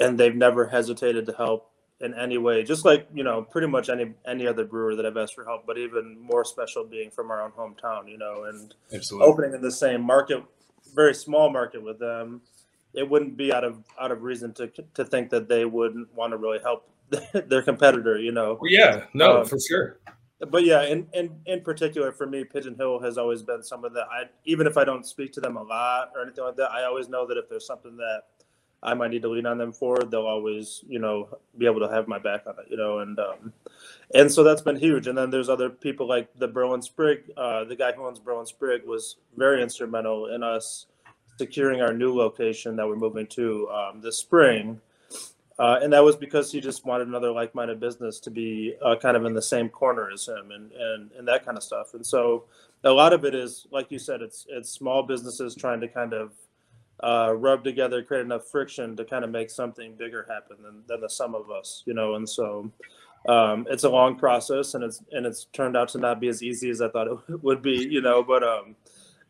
and 0.00 0.18
they've 0.18 0.34
never 0.34 0.66
hesitated 0.66 1.26
to 1.26 1.32
help 1.32 1.70
in 2.02 2.14
any 2.14 2.36
way, 2.36 2.64
just 2.64 2.84
like 2.84 3.06
you 3.14 3.22
know, 3.22 3.42
pretty 3.42 3.68
much 3.68 3.88
any 3.88 4.12
any 4.26 4.46
other 4.46 4.64
brewer 4.64 4.94
that 4.96 5.06
I've 5.06 5.16
asked 5.16 5.34
for 5.34 5.44
help, 5.44 5.64
but 5.66 5.78
even 5.78 6.18
more 6.20 6.44
special 6.44 6.84
being 6.84 7.10
from 7.10 7.30
our 7.30 7.40
own 7.40 7.52
hometown, 7.52 8.10
you 8.10 8.18
know, 8.18 8.44
and 8.44 8.74
Absolutely. 8.92 9.28
opening 9.28 9.54
in 9.54 9.62
the 9.62 9.70
same 9.70 10.02
market, 10.02 10.42
very 10.94 11.14
small 11.14 11.50
market 11.50 11.82
with 11.82 11.98
them, 11.98 12.42
it 12.92 13.08
wouldn't 13.08 13.36
be 13.36 13.52
out 13.52 13.64
of 13.64 13.82
out 14.00 14.10
of 14.10 14.22
reason 14.22 14.52
to 14.54 14.66
to 14.94 15.04
think 15.04 15.30
that 15.30 15.48
they 15.48 15.64
wouldn't 15.64 16.12
want 16.14 16.32
to 16.32 16.36
really 16.36 16.58
help 16.58 16.88
their 17.46 17.62
competitor, 17.62 18.18
you 18.18 18.32
know. 18.32 18.58
Well, 18.60 18.70
yeah, 18.70 19.04
no, 19.14 19.40
um, 19.40 19.46
for 19.46 19.58
sure. 19.58 20.00
But 20.50 20.64
yeah, 20.64 20.82
in, 20.82 21.06
in 21.14 21.30
in 21.46 21.60
particular 21.60 22.10
for 22.10 22.26
me, 22.26 22.42
Pigeon 22.42 22.74
Hill 22.74 22.98
has 23.00 23.16
always 23.16 23.44
been 23.44 23.62
someone 23.62 23.92
that 23.94 24.08
I 24.10 24.24
even 24.44 24.66
if 24.66 24.76
I 24.76 24.84
don't 24.84 25.06
speak 25.06 25.32
to 25.34 25.40
them 25.40 25.56
a 25.56 25.62
lot 25.62 26.10
or 26.16 26.22
anything 26.22 26.42
like 26.42 26.56
that, 26.56 26.72
I 26.72 26.82
always 26.84 27.08
know 27.08 27.26
that 27.28 27.38
if 27.38 27.48
there's 27.48 27.66
something 27.66 27.96
that 27.96 28.22
I 28.82 28.94
might 28.94 29.10
need 29.10 29.22
to 29.22 29.28
lean 29.28 29.46
on 29.46 29.58
them 29.58 29.72
for, 29.72 29.98
they'll 29.98 30.26
always, 30.26 30.84
you 30.88 30.98
know, 30.98 31.28
be 31.56 31.66
able 31.66 31.80
to 31.80 31.88
have 31.88 32.08
my 32.08 32.18
back 32.18 32.46
on 32.46 32.54
it, 32.58 32.66
you 32.68 32.76
know, 32.76 32.98
and 32.98 33.18
um, 33.18 33.52
and 34.14 34.30
so 34.30 34.42
that's 34.42 34.62
been 34.62 34.76
huge. 34.76 35.06
And 35.06 35.16
then 35.16 35.30
there's 35.30 35.48
other 35.48 35.70
people 35.70 36.08
like 36.08 36.28
the 36.36 36.48
and 36.48 36.82
Sprig, 36.82 37.30
uh, 37.36 37.64
the 37.64 37.76
guy 37.76 37.92
who 37.92 38.04
owns 38.06 38.20
and 38.26 38.48
Sprig 38.48 38.84
was 38.84 39.16
very 39.36 39.62
instrumental 39.62 40.26
in 40.34 40.42
us 40.42 40.86
securing 41.38 41.80
our 41.80 41.92
new 41.92 42.14
location 42.14 42.76
that 42.76 42.86
we're 42.86 42.96
moving 42.96 43.26
to 43.26 43.68
um, 43.70 44.00
this 44.00 44.18
spring. 44.18 44.80
Uh, 45.58 45.78
and 45.82 45.92
that 45.92 46.02
was 46.02 46.16
because 46.16 46.50
he 46.50 46.60
just 46.60 46.84
wanted 46.84 47.06
another 47.06 47.30
like-minded 47.30 47.78
business 47.78 48.18
to 48.18 48.30
be 48.30 48.74
uh, 48.84 48.96
kind 48.96 49.16
of 49.16 49.24
in 49.24 49.34
the 49.34 49.42
same 49.42 49.68
corner 49.68 50.10
as 50.10 50.26
him 50.26 50.50
and, 50.50 50.72
and, 50.72 51.10
and 51.12 51.28
that 51.28 51.44
kind 51.44 51.56
of 51.56 51.62
stuff. 51.62 51.94
And 51.94 52.04
so 52.04 52.44
a 52.84 52.90
lot 52.90 53.12
of 53.12 53.24
it 53.24 53.34
is, 53.34 53.66
like 53.70 53.90
you 53.90 53.98
said, 53.98 54.22
it's, 54.22 54.46
it's 54.48 54.70
small 54.70 55.02
businesses 55.02 55.54
trying 55.54 55.80
to 55.80 55.88
kind 55.88 56.14
of 56.14 56.32
uh, 57.00 57.34
rub 57.36 57.64
together, 57.64 58.02
create 58.02 58.24
enough 58.24 58.46
friction 58.46 58.96
to 58.96 59.04
kind 59.04 59.24
of 59.24 59.30
make 59.30 59.50
something 59.50 59.94
bigger 59.94 60.26
happen 60.28 60.56
than, 60.62 60.82
than 60.86 61.00
the 61.00 61.08
sum 61.08 61.34
of 61.34 61.50
us, 61.50 61.82
you 61.86 61.94
know. 61.94 62.14
And 62.14 62.28
so 62.28 62.70
um, 63.28 63.66
it's 63.70 63.84
a 63.84 63.90
long 63.90 64.16
process, 64.16 64.74
and 64.74 64.84
it's 64.84 65.02
and 65.12 65.26
it's 65.26 65.46
turned 65.46 65.76
out 65.76 65.88
to 65.90 65.98
not 65.98 66.20
be 66.20 66.28
as 66.28 66.42
easy 66.42 66.70
as 66.70 66.80
I 66.80 66.88
thought 66.88 67.08
it 67.08 67.18
would 67.42 67.62
be, 67.62 67.86
you 67.90 68.00
know. 68.00 68.22
But 68.22 68.42
um, 68.42 68.76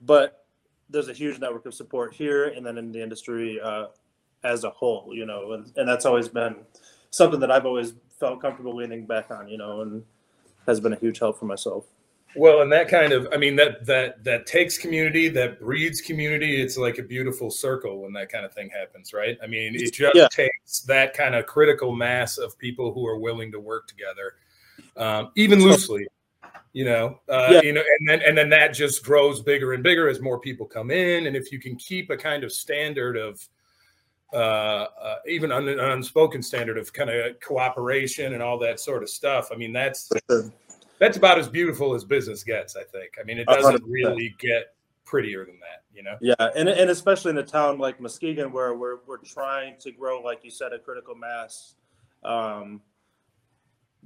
but 0.03 0.45
there's 0.91 1.09
a 1.09 1.15
huge 1.15 1.39
network 1.39 1.67
of 1.67 1.75
support 1.75 2.13
here, 2.15 2.49
and 2.49 2.65
then 2.65 2.79
in 2.79 2.93
the 2.93 3.03
industry 3.03 3.61
uh, 3.61 3.87
as 4.45 4.65
a 4.65 4.71
whole, 4.71 5.11
you 5.13 5.27
know, 5.27 5.53
and, 5.53 5.73
and 5.77 5.89
that's 5.89 6.05
always 6.05 6.29
been 6.29 6.57
something 7.11 7.41
that 7.41 7.51
I've 7.51 7.67
always 7.67 7.95
felt 8.19 8.41
comfortable 8.41 8.77
leaning 8.77 9.07
back 9.07 9.31
on, 9.31 9.49
you 9.49 9.59
know, 9.59 9.81
and 9.81 10.05
has 10.67 10.81
been 10.81 10.93
a 10.93 10.99
huge 10.99 11.19
help 11.19 11.39
for 11.39 11.47
myself. 11.47 11.85
Well, 12.35 12.63
and 12.63 12.73
that 12.73 12.89
kind 12.89 13.13
of, 13.13 13.29
I 13.33 13.37
mean, 13.37 13.57
that 13.57 13.85
that 13.87 14.25
that 14.25 14.47
takes 14.47 14.79
community, 14.79 15.29
that 15.29 15.61
breeds 15.61 16.01
community. 16.01 16.63
It's 16.63 16.79
like 16.79 16.99
a 16.99 17.03
beautiful 17.03 17.51
circle 17.51 18.01
when 18.01 18.13
that 18.15 18.31
kind 18.31 18.45
of 18.45 18.55
thing 18.55 18.71
happens, 18.71 19.13
right? 19.13 19.37
I 19.43 19.47
mean, 19.47 19.75
it 19.75 19.93
just 19.93 20.15
yeah. 20.15 20.29
takes 20.31 20.81
that 20.81 21.15
kind 21.15 21.35
of 21.35 21.47
critical 21.47 21.95
mass 21.95 22.39
of 22.39 22.59
people 22.59 22.93
who 22.95 23.07
are 23.07 23.19
willing 23.19 23.53
to 23.53 23.61
work 23.61 23.87
together, 23.87 24.35
um, 24.97 25.31
even 25.37 25.61
loosely, 25.61 26.07
you 26.73 26.87
know, 26.87 27.21
uh, 27.29 27.49
yeah. 27.51 27.63
you 27.63 27.73
know, 27.73 27.83
and 27.99 28.09
then 28.09 28.23
and 28.27 28.39
then 28.39 28.49
that 28.49 28.69
just 28.69 29.05
grows 29.05 29.43
bigger 29.43 29.75
and 29.75 29.83
bigger 29.83 30.09
as 30.09 30.21
more 30.21 30.41
people 30.41 30.65
come 30.65 30.91
in, 30.91 31.27
and 31.27 31.37
if 31.37 31.53
you 31.53 31.59
can 31.59 31.77
keep 31.77 32.09
a 32.09 32.17
kind 32.17 32.45
of 32.45 32.53
standard 32.53 33.17
of 33.17 33.47
uh, 34.33 34.87
uh, 35.03 35.17
even 35.29 35.53
an 35.53 35.69
unspoken 35.69 36.43
standard 36.43 36.79
of 36.79 36.91
kind 36.91 37.11
of 37.11 37.39
cooperation 37.41 38.33
and 38.33 38.43
all 38.43 38.59
that 38.59 38.81
sort 38.81 39.03
of 39.03 39.11
stuff. 39.11 39.51
I 39.53 39.57
mean, 39.57 39.75
that's 39.75 40.11
that's 41.03 41.17
about 41.17 41.37
as 41.37 41.49
beautiful 41.49 41.95
as 41.95 42.05
business 42.05 42.45
gets. 42.45 42.77
I 42.77 42.85
think. 42.85 43.15
I 43.21 43.25
mean, 43.25 43.37
it 43.37 43.47
doesn't 43.49 43.83
100%. 43.83 43.91
really 43.91 44.37
get 44.39 44.75
prettier 45.05 45.45
than 45.45 45.59
that, 45.59 45.83
you 45.93 46.05
know. 46.05 46.17
Yeah, 46.21 46.35
and 46.57 46.69
and 46.69 46.91
especially 46.91 47.31
in 47.31 47.39
a 47.39 47.43
town 47.43 47.79
like 47.79 48.01
Muskegon, 48.01 48.53
where 48.53 48.75
we're 48.75 48.99
we're 49.07 49.19
trying 49.19 49.75
to 49.81 49.91
grow, 49.91 50.23
like 50.23 50.45
you 50.45 50.51
said, 50.51 50.73
a 50.73 50.79
critical 50.79 51.17
mass. 51.17 51.75
Um, 52.23 52.83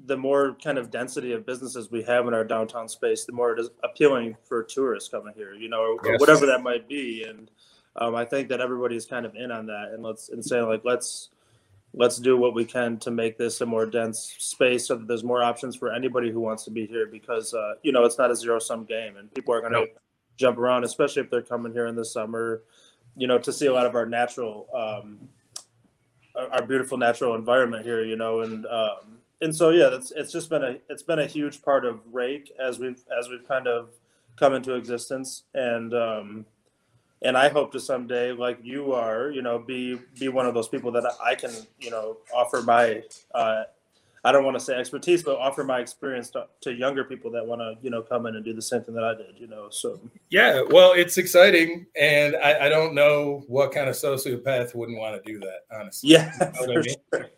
the 0.06 0.16
more 0.16 0.56
kind 0.62 0.78
of 0.78 0.90
density 0.90 1.32
of 1.32 1.44
businesses 1.44 1.90
we 1.90 2.02
have 2.02 2.26
in 2.28 2.34
our 2.34 2.44
downtown 2.44 2.88
space, 2.88 3.26
the 3.26 3.32
more 3.32 3.52
it 3.52 3.60
is 3.60 3.68
appealing 3.82 4.34
for 4.44 4.62
tourists 4.62 5.10
coming 5.10 5.34
here, 5.36 5.54
you 5.54 5.68
know, 5.68 5.80
or, 5.80 6.10
yes. 6.10 6.20
whatever 6.20 6.44
that 6.46 6.62
might 6.62 6.86
be. 6.86 7.24
And 7.24 7.50
um, 7.96 8.14
I 8.14 8.24
think 8.24 8.48
that 8.48 8.60
everybody's 8.60 9.06
kind 9.06 9.24
of 9.26 9.34
in 9.34 9.50
on 9.50 9.66
that, 9.66 9.90
and 9.92 10.02
let's 10.02 10.30
and 10.30 10.42
saying 10.42 10.66
like 10.66 10.80
let's 10.84 11.28
let's 11.96 12.18
do 12.18 12.36
what 12.36 12.54
we 12.54 12.64
can 12.64 12.98
to 12.98 13.10
make 13.10 13.36
this 13.36 13.60
a 13.60 13.66
more 13.66 13.86
dense 13.86 14.34
space 14.38 14.86
so 14.86 14.94
that 14.96 15.08
there's 15.08 15.24
more 15.24 15.42
options 15.42 15.74
for 15.74 15.92
anybody 15.92 16.30
who 16.30 16.40
wants 16.40 16.64
to 16.64 16.70
be 16.70 16.86
here 16.86 17.06
because 17.06 17.52
uh, 17.54 17.74
you 17.82 17.90
know 17.90 18.04
it's 18.04 18.18
not 18.18 18.30
a 18.30 18.36
zero 18.36 18.58
sum 18.58 18.84
game 18.84 19.16
and 19.16 19.32
people 19.34 19.52
are 19.52 19.60
going 19.60 19.72
to 19.72 19.80
nope. 19.80 19.98
jump 20.36 20.58
around 20.58 20.84
especially 20.84 21.22
if 21.22 21.30
they're 21.30 21.42
coming 21.42 21.72
here 21.72 21.86
in 21.86 21.96
the 21.96 22.04
summer 22.04 22.62
you 23.16 23.26
know 23.26 23.38
to 23.38 23.52
see 23.52 23.66
a 23.66 23.72
lot 23.72 23.86
of 23.86 23.94
our 23.94 24.06
natural 24.06 24.68
um, 24.74 25.28
our 26.36 26.66
beautiful 26.66 26.98
natural 26.98 27.34
environment 27.34 27.84
here, 27.84 28.04
you 28.04 28.16
know, 28.16 28.40
and 28.40 28.66
um, 28.66 29.18
and 29.40 29.54
so 29.54 29.70
yeah, 29.70 29.88
that's 29.88 30.12
it's 30.12 30.32
just 30.32 30.50
been 30.50 30.62
a 30.62 30.76
it's 30.88 31.02
been 31.02 31.18
a 31.18 31.26
huge 31.26 31.62
part 31.62 31.84
of 31.84 32.00
Rake 32.12 32.52
as 32.58 32.78
we've 32.78 33.02
as 33.18 33.28
we've 33.28 33.46
kind 33.46 33.66
of 33.66 33.90
come 34.36 34.54
into 34.54 34.74
existence, 34.74 35.44
and 35.54 35.94
um, 35.94 36.46
and 37.22 37.36
I 37.36 37.48
hope 37.48 37.72
to 37.72 37.80
someday, 37.80 38.32
like 38.32 38.58
you 38.62 38.92
are, 38.92 39.30
you 39.30 39.42
know, 39.42 39.58
be 39.58 39.98
be 40.18 40.28
one 40.28 40.46
of 40.46 40.54
those 40.54 40.68
people 40.68 40.92
that 40.92 41.04
I 41.24 41.34
can, 41.34 41.52
you 41.80 41.90
know, 41.90 42.18
offer 42.34 42.62
my 42.62 43.02
uh, 43.34 43.64
I 44.26 44.32
don't 44.32 44.44
want 44.44 44.58
to 44.58 44.64
say 44.64 44.74
expertise, 44.74 45.22
but 45.22 45.38
offer 45.38 45.62
my 45.62 45.78
experience 45.78 46.30
to, 46.30 46.48
to 46.62 46.72
younger 46.72 47.04
people 47.04 47.30
that 47.30 47.46
want 47.46 47.60
to, 47.60 47.76
you 47.80 47.90
know, 47.90 48.02
come 48.02 48.26
in 48.26 48.34
and 48.34 48.44
do 48.44 48.52
the 48.52 48.60
same 48.60 48.82
thing 48.82 48.94
that 48.96 49.04
I 49.04 49.14
did, 49.14 49.38
you 49.38 49.46
know. 49.46 49.68
So 49.70 50.00
yeah, 50.30 50.62
well, 50.68 50.94
it's 50.94 51.16
exciting, 51.16 51.86
and 51.96 52.34
I, 52.36 52.66
I 52.66 52.68
don't 52.68 52.92
know 52.92 53.44
what 53.46 53.70
kind 53.70 53.88
of 53.88 53.94
sociopath 53.94 54.74
wouldn't 54.74 54.98
want 54.98 55.22
to 55.22 55.32
do 55.32 55.38
that, 55.38 55.60
honestly. 55.72 56.10
Yeah, 56.10 56.32
you 56.60 56.66
know 56.66 56.82
sure. 56.82 57.30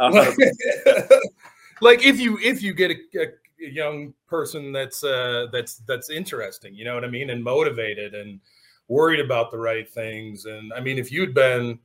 like 1.80 2.04
if 2.04 2.20
you 2.20 2.38
if 2.38 2.62
you 2.62 2.72
get 2.72 2.92
a, 2.92 2.96
a 3.16 3.68
young 3.68 4.14
person 4.28 4.70
that's 4.70 5.02
uh 5.02 5.48
that's 5.52 5.78
that's 5.88 6.08
interesting, 6.08 6.72
you 6.72 6.84
know 6.84 6.94
what 6.94 7.04
I 7.04 7.08
mean, 7.08 7.30
and 7.30 7.42
motivated 7.42 8.14
and 8.14 8.38
worried 8.88 9.20
about 9.20 9.50
the 9.50 9.58
right 9.58 9.88
things, 9.88 10.44
and 10.44 10.72
I 10.72 10.80
mean, 10.80 10.98
if 10.98 11.12
you'd 11.12 11.34
been 11.34 11.78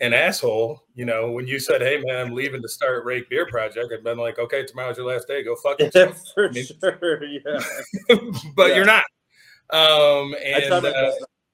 an 0.00 0.12
asshole, 0.12 0.82
you 0.94 1.04
know, 1.04 1.30
when 1.30 1.46
you 1.46 1.58
said, 1.58 1.80
"Hey, 1.80 2.02
man, 2.04 2.26
I'm 2.26 2.34
leaving 2.34 2.60
to 2.62 2.68
start 2.68 3.04
Rake 3.04 3.30
Beer 3.30 3.46
Project," 3.46 3.92
I've 3.96 4.04
been 4.04 4.18
like, 4.18 4.38
"Okay, 4.38 4.64
tomorrow's 4.64 4.96
your 4.96 5.06
last 5.06 5.28
day. 5.28 5.42
Go 5.42 5.54
fuck 5.56 5.78
yourself." 5.80 6.20
For 6.34 6.48
I 6.48 6.52
mean, 6.52 6.66
sure, 6.66 7.24
yeah. 7.24 7.60
but 8.56 8.70
yeah. 8.70 8.76
you're 8.76 8.84
not. 8.84 9.04
Um, 9.70 10.34
and 10.44 10.84
uh, 10.84 11.12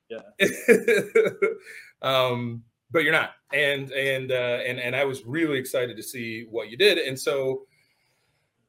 yeah. 0.08 0.18
um, 2.02 2.64
but 2.90 3.04
you're 3.04 3.12
not. 3.12 3.32
And 3.52 3.90
and 3.92 4.32
uh, 4.32 4.60
and 4.66 4.80
and 4.80 4.96
I 4.96 5.04
was 5.04 5.24
really 5.24 5.58
excited 5.58 5.96
to 5.96 6.02
see 6.02 6.46
what 6.50 6.70
you 6.70 6.76
did. 6.76 6.98
And 6.98 7.18
so, 7.18 7.66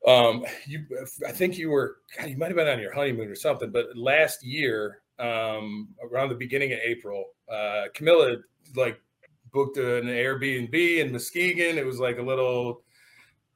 um, 0.05 0.45
you, 0.65 0.85
I 1.27 1.31
think 1.31 1.57
you 1.57 1.69
were, 1.69 1.97
God, 2.17 2.29
you 2.29 2.37
might 2.37 2.47
have 2.47 2.55
been 2.55 2.67
on 2.67 2.79
your 2.79 2.93
honeymoon 2.93 3.27
or 3.27 3.35
something. 3.35 3.71
But 3.71 3.97
last 3.97 4.43
year, 4.43 5.01
um, 5.19 5.89
around 6.03 6.29
the 6.29 6.35
beginning 6.35 6.73
of 6.73 6.79
April, 6.83 7.25
uh, 7.51 7.85
Camilla 7.93 8.37
like 8.75 8.99
booked 9.51 9.77
an 9.77 10.05
Airbnb 10.05 10.73
in 10.73 11.11
Muskegon. 11.11 11.77
It 11.77 11.85
was 11.85 11.99
like 11.99 12.19
a 12.19 12.21
little 12.21 12.81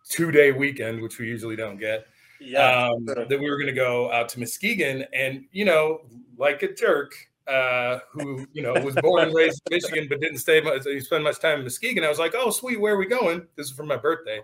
two 0.09 0.31
day 0.31 0.51
weekend, 0.51 1.01
which 1.01 1.19
we 1.19 1.27
usually 1.27 1.55
don't 1.55 1.77
get. 1.77 2.07
Yeah, 2.39 2.89
um, 2.89 3.05
sure. 3.05 3.25
that 3.25 3.39
we 3.39 3.49
were 3.49 3.57
going 3.57 3.67
to 3.67 3.73
go 3.73 4.11
out 4.11 4.27
to 4.29 4.39
Muskegon, 4.39 5.05
and 5.13 5.45
you 5.51 5.65
know, 5.65 6.01
like 6.37 6.61
a 6.63 6.73
jerk, 6.73 7.13
uh, 7.47 7.99
who 8.11 8.45
you 8.53 8.61
know 8.61 8.73
was 8.73 8.95
born 8.95 9.27
and 9.27 9.35
raised 9.35 9.61
in 9.69 9.75
Michigan 9.75 10.07
but 10.09 10.19
didn't 10.19 10.39
stay 10.39 10.59
much, 10.59 10.83
spend 10.99 11.23
much 11.23 11.39
time 11.39 11.59
in 11.59 11.63
Muskegon. 11.63 12.03
I 12.03 12.09
was 12.09 12.19
like, 12.19 12.33
oh 12.35 12.49
sweet, 12.49 12.79
where 12.79 12.95
are 12.95 12.97
we 12.97 13.05
going? 13.05 13.47
This 13.55 13.67
is 13.67 13.71
for 13.71 13.85
my 13.85 13.95
birthday. 13.95 14.41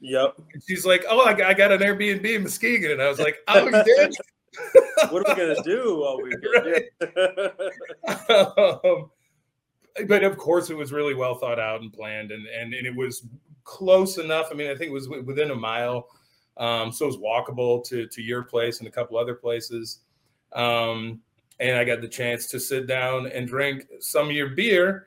Yep. 0.00 0.34
And 0.54 0.62
she's 0.66 0.86
like, 0.86 1.04
oh, 1.10 1.20
I 1.20 1.34
got, 1.34 1.50
I 1.50 1.54
got 1.54 1.72
an 1.72 1.80
Airbnb 1.80 2.24
in 2.24 2.42
Muskegon, 2.42 2.92
and 2.92 3.02
I 3.02 3.08
was 3.08 3.18
like, 3.18 3.36
oh, 3.48 3.64
you 3.64 3.84
did. 3.84 4.14
what 5.10 5.26
are 5.26 5.34
we 5.34 5.40
gonna 5.40 5.62
do 5.62 5.96
while 5.96 6.20
we 6.20 6.34
right. 6.54 6.84
um, 8.84 9.10
but 10.06 10.24
of 10.24 10.36
course, 10.36 10.70
it 10.70 10.76
was 10.76 10.92
really 10.92 11.14
well 11.14 11.34
thought 11.34 11.58
out 11.58 11.80
and 11.80 11.92
planned, 11.92 12.30
and 12.30 12.46
and, 12.46 12.74
and 12.74 12.86
it 12.86 12.94
was 12.94 13.26
close 13.64 14.18
enough. 14.18 14.48
I 14.50 14.54
mean, 14.54 14.70
I 14.70 14.74
think 14.74 14.90
it 14.90 14.94
was 14.94 15.08
within 15.08 15.50
a 15.50 15.56
mile, 15.56 16.08
um, 16.56 16.92
so 16.92 17.04
it 17.04 17.08
was 17.08 17.16
walkable 17.16 17.84
to 17.86 18.06
to 18.06 18.22
your 18.22 18.42
place 18.42 18.78
and 18.78 18.88
a 18.88 18.90
couple 18.90 19.16
other 19.16 19.34
places. 19.34 20.00
Um, 20.52 21.20
and 21.60 21.76
I 21.76 21.84
got 21.84 22.00
the 22.00 22.08
chance 22.08 22.48
to 22.48 22.58
sit 22.58 22.86
down 22.86 23.26
and 23.26 23.46
drink 23.46 23.86
some 24.00 24.28
of 24.28 24.32
your 24.32 24.48
beer, 24.50 25.06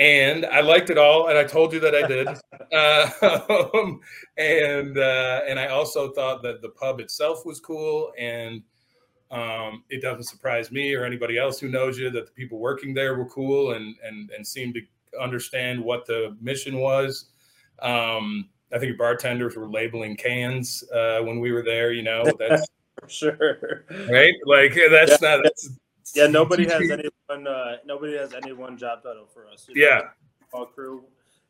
and 0.00 0.46
I 0.46 0.62
liked 0.62 0.88
it 0.88 0.96
all. 0.96 1.28
And 1.28 1.38
I 1.38 1.44
told 1.44 1.74
you 1.74 1.80
that 1.80 1.94
I 1.94 2.06
did. 2.06 2.26
uh, 2.72 3.92
and 4.38 4.98
uh, 4.98 5.42
and 5.46 5.60
I 5.60 5.66
also 5.66 6.10
thought 6.12 6.42
that 6.42 6.62
the 6.62 6.70
pub 6.70 7.00
itself 7.00 7.44
was 7.44 7.60
cool 7.60 8.12
and 8.18 8.62
um, 9.30 9.84
it 9.90 10.02
doesn't 10.02 10.24
surprise 10.24 10.72
me 10.72 10.92
or 10.94 11.04
anybody 11.04 11.38
else 11.38 11.60
who 11.60 11.68
knows 11.68 11.98
you 11.98 12.10
that 12.10 12.26
the 12.26 12.32
people 12.32 12.58
working 12.58 12.94
there 12.94 13.14
were 13.14 13.26
cool 13.26 13.72
and 13.72 13.94
and 14.02 14.30
and 14.30 14.44
seemed 14.44 14.74
to 14.74 14.80
understand 15.20 15.82
what 15.82 16.06
the 16.06 16.36
mission 16.40 16.78
was. 16.78 17.26
Um, 17.82 18.48
I 18.72 18.78
think 18.78 18.96
bartenders 18.96 19.56
were 19.56 19.68
labeling 19.68 20.16
cans 20.16 20.82
uh, 20.94 21.20
when 21.20 21.40
we 21.40 21.52
were 21.52 21.62
there. 21.62 21.92
You 21.92 22.04
know, 22.04 22.24
that's 22.38 22.66
sure, 23.06 23.84
right? 24.08 24.34
Like 24.46 24.74
that's 24.90 25.20
yeah, 25.20 25.36
not. 25.36 25.40
That's, 25.44 25.70
yeah, 26.14 26.26
nobody 26.26 26.64
has 26.68 26.90
any 26.90 27.08
one. 27.26 27.46
Uh, 27.46 27.76
nobody 27.84 28.16
has 28.16 28.34
any 28.34 28.52
one 28.52 28.76
job 28.76 29.02
title 29.02 29.26
for 29.32 29.46
us. 29.46 29.66
You 29.68 29.80
know, 29.80 29.88
yeah, 29.88 30.00
all 30.52 30.66
crew, 30.66 31.04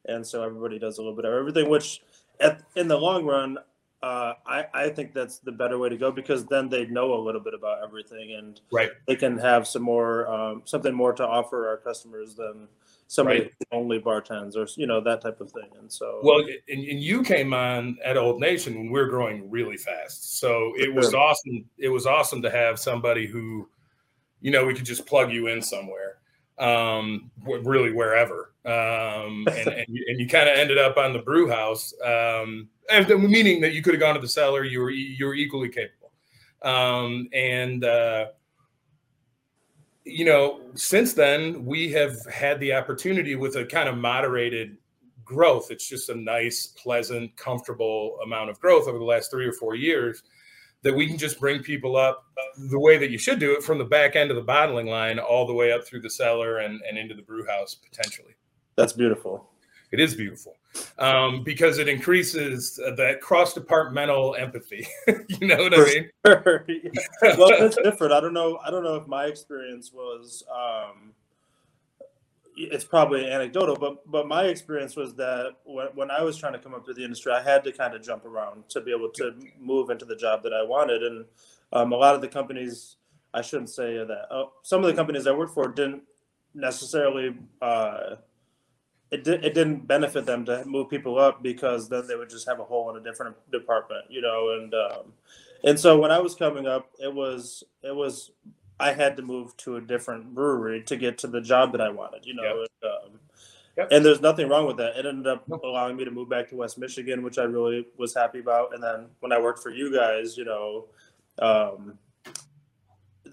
and 0.06 0.26
so 0.26 0.42
everybody 0.42 0.78
does 0.78 0.98
a 0.98 1.00
little 1.00 1.16
bit 1.16 1.24
of 1.24 1.32
everything. 1.32 1.68
Which, 1.68 2.02
at, 2.40 2.62
in 2.76 2.88
the 2.88 2.96
long 2.96 3.24
run, 3.24 3.58
uh, 4.02 4.34
I, 4.46 4.66
I 4.72 4.88
think 4.88 5.12
that's 5.12 5.38
the 5.38 5.52
better 5.52 5.78
way 5.78 5.90
to 5.90 5.96
go 5.96 6.10
because 6.10 6.46
then 6.46 6.68
they 6.68 6.86
know 6.86 7.12
a 7.14 7.20
little 7.20 7.40
bit 7.40 7.52
about 7.52 7.82
everything 7.84 8.34
and 8.34 8.58
right. 8.72 8.90
they 9.06 9.14
can 9.14 9.36
have 9.38 9.66
some 9.66 9.82
more 9.82 10.26
um, 10.26 10.62
something 10.64 10.94
more 10.94 11.12
to 11.12 11.26
offer 11.26 11.68
our 11.68 11.76
customers 11.76 12.34
than 12.34 12.66
somebody 13.08 13.40
right. 13.40 13.52
only 13.72 14.00
bartends 14.00 14.56
or 14.56 14.66
you 14.80 14.86
know 14.86 15.02
that 15.02 15.20
type 15.20 15.40
of 15.40 15.50
thing 15.50 15.68
and 15.78 15.92
so 15.92 16.20
well 16.22 16.38
and, 16.38 16.84
and 16.84 17.00
you 17.00 17.22
came 17.22 17.52
on 17.52 17.98
at 18.04 18.16
old 18.16 18.40
nation 18.40 18.74
when 18.76 18.90
we 18.90 18.98
are 19.00 19.08
growing 19.08 19.50
really 19.50 19.76
fast 19.76 20.38
so 20.38 20.72
it 20.76 20.94
was 20.94 21.12
awesome 21.12 21.64
it 21.76 21.88
was 21.88 22.06
awesome 22.06 22.40
to 22.40 22.50
have 22.50 22.78
somebody 22.78 23.26
who 23.26 23.68
you 24.40 24.50
know 24.50 24.64
we 24.64 24.74
could 24.74 24.84
just 24.84 25.06
plug 25.06 25.32
you 25.32 25.46
in 25.48 25.60
somewhere 25.62 26.16
um, 26.58 27.30
really 27.44 27.92
wherever 27.92 28.52
um, 28.66 29.46
and, 29.56 29.68
and, 29.68 29.86
you, 29.88 30.04
and 30.08 30.20
you 30.20 30.28
kind 30.28 30.48
of 30.48 30.58
ended 30.58 30.78
up 30.78 30.96
on 30.96 31.12
the 31.12 31.18
brew 31.18 31.48
house 31.48 31.94
um, 32.04 32.68
meaning 33.08 33.60
that 33.60 33.72
you 33.72 33.82
could 33.82 33.94
have 33.94 34.00
gone 34.00 34.14
to 34.14 34.20
the 34.20 34.28
cellar. 34.28 34.64
You 34.64 34.80
were 34.80 34.90
you 34.90 35.26
were 35.26 35.34
equally 35.34 35.68
capable, 35.68 36.12
um, 36.62 37.28
and 37.32 37.84
uh, 37.84 38.26
you 40.04 40.24
know 40.24 40.60
since 40.74 41.14
then 41.14 41.64
we 41.64 41.90
have 41.92 42.24
had 42.26 42.60
the 42.60 42.72
opportunity 42.72 43.36
with 43.36 43.56
a 43.56 43.64
kind 43.64 43.88
of 43.88 43.96
moderated 43.96 44.76
growth. 45.24 45.70
It's 45.70 45.88
just 45.88 46.08
a 46.08 46.14
nice, 46.14 46.66
pleasant, 46.66 47.36
comfortable 47.36 48.18
amount 48.24 48.50
of 48.50 48.58
growth 48.60 48.88
over 48.88 48.98
the 48.98 49.04
last 49.04 49.30
three 49.30 49.46
or 49.46 49.52
four 49.52 49.76
years 49.76 50.22
that 50.82 50.94
we 50.94 51.06
can 51.06 51.18
just 51.18 51.38
bring 51.38 51.62
people 51.62 51.96
up 51.96 52.24
the 52.56 52.78
way 52.78 52.96
that 52.96 53.10
you 53.10 53.18
should 53.18 53.38
do 53.38 53.52
it 53.52 53.62
from 53.62 53.78
the 53.78 53.84
back 53.84 54.16
end 54.16 54.30
of 54.30 54.36
the 54.36 54.42
bottling 54.42 54.86
line 54.86 55.18
all 55.18 55.46
the 55.46 55.52
way 55.52 55.72
up 55.72 55.86
through 55.86 56.00
the 56.00 56.10
cellar 56.10 56.58
and, 56.58 56.80
and 56.88 56.98
into 56.98 57.14
the 57.14 57.22
brew 57.22 57.46
house 57.46 57.74
potentially. 57.74 58.34
That's 58.76 58.92
beautiful. 58.92 59.50
It 59.92 59.98
is 59.98 60.14
beautiful 60.14 60.56
um, 60.98 61.42
because 61.42 61.78
it 61.78 61.88
increases 61.88 62.76
that 62.76 63.20
cross 63.20 63.54
departmental 63.54 64.36
empathy. 64.36 64.86
you 65.28 65.48
know 65.48 65.56
what 65.56 65.74
For 65.74 65.82
I 65.82 65.94
mean? 65.94 66.10
Sure. 66.24 66.64
well, 67.36 67.64
it's 67.64 67.76
different. 67.82 68.12
I 68.12 68.20
don't 68.20 68.32
know. 68.32 68.58
I 68.64 68.70
don't 68.70 68.84
know 68.84 68.94
if 68.94 69.06
my 69.08 69.24
experience 69.24 69.92
was. 69.92 70.44
Um, 70.50 71.12
it's 72.64 72.84
probably 72.84 73.30
anecdotal, 73.30 73.76
but 73.76 74.10
but 74.10 74.28
my 74.28 74.44
experience 74.44 74.96
was 74.96 75.14
that 75.14 75.54
when, 75.64 75.86
when 75.94 76.10
I 76.10 76.22
was 76.22 76.36
trying 76.36 76.52
to 76.54 76.58
come 76.58 76.74
up 76.74 76.84
through 76.84 76.94
the 76.94 77.04
industry, 77.04 77.32
I 77.32 77.42
had 77.42 77.64
to 77.64 77.72
kind 77.72 77.94
of 77.94 78.02
jump 78.02 78.24
around 78.24 78.68
to 78.70 78.80
be 78.80 78.90
able 78.92 79.10
to 79.10 79.34
move 79.58 79.90
into 79.90 80.04
the 80.04 80.16
job 80.16 80.42
that 80.42 80.52
I 80.52 80.62
wanted, 80.62 81.02
and 81.02 81.24
um, 81.72 81.92
a 81.92 81.96
lot 81.96 82.14
of 82.14 82.20
the 82.20 82.28
companies. 82.28 82.96
I 83.32 83.42
shouldn't 83.42 83.70
say 83.70 83.96
that. 83.96 84.26
Uh, 84.28 84.46
some 84.62 84.80
of 84.80 84.86
the 84.86 84.94
companies 84.94 85.26
I 85.28 85.32
worked 85.32 85.54
for 85.54 85.68
didn't 85.68 86.02
necessarily 86.52 87.36
uh, 87.62 88.16
it, 89.10 89.24
di- 89.24 89.40
it 89.46 89.54
didn't 89.54 89.86
benefit 89.86 90.26
them 90.26 90.44
to 90.46 90.64
move 90.64 90.88
people 90.88 91.18
up 91.18 91.42
because 91.42 91.88
then 91.88 92.06
they 92.06 92.16
would 92.16 92.30
just 92.30 92.48
have 92.48 92.60
a 92.60 92.64
hole 92.64 92.90
in 92.90 92.96
a 92.96 93.00
different 93.00 93.36
department, 93.50 94.04
you 94.08 94.20
know. 94.20 94.56
And 94.58 94.74
um, 94.74 95.12
and 95.64 95.78
so 95.78 95.98
when 95.98 96.10
I 96.10 96.18
was 96.20 96.34
coming 96.34 96.66
up, 96.66 96.90
it 96.98 97.12
was 97.12 97.64
it 97.82 97.94
was 97.94 98.32
I 98.80 98.92
had 98.92 99.16
to 99.16 99.22
move 99.22 99.56
to 99.58 99.76
a 99.76 99.80
different 99.80 100.34
brewery 100.34 100.82
to 100.84 100.96
get 100.96 101.18
to 101.18 101.26
the 101.26 101.40
job 101.40 101.72
that 101.72 101.80
I 101.80 101.90
wanted, 101.90 102.26
you 102.26 102.34
know. 102.34 102.42
Yep. 102.42 102.54
And, 102.54 102.90
um, 102.90 103.20
yep. 103.76 103.88
and 103.90 104.04
there's 104.04 104.20
nothing 104.20 104.48
wrong 104.48 104.66
with 104.66 104.78
that. 104.78 104.96
It 104.96 105.06
ended 105.06 105.26
up 105.26 105.48
allowing 105.62 105.96
me 105.96 106.04
to 106.04 106.10
move 106.10 106.28
back 106.28 106.48
to 106.50 106.56
West 106.56 106.78
Michigan, 106.78 107.22
which 107.22 107.38
I 107.38 107.44
really 107.44 107.86
was 107.96 108.14
happy 108.14 108.40
about. 108.40 108.74
And 108.74 108.82
then 108.82 109.06
when 109.20 109.32
I 109.32 109.40
worked 109.40 109.62
for 109.62 109.70
you 109.70 109.94
guys, 109.94 110.36
you 110.36 110.44
know. 110.44 110.86
Um, 111.38 111.98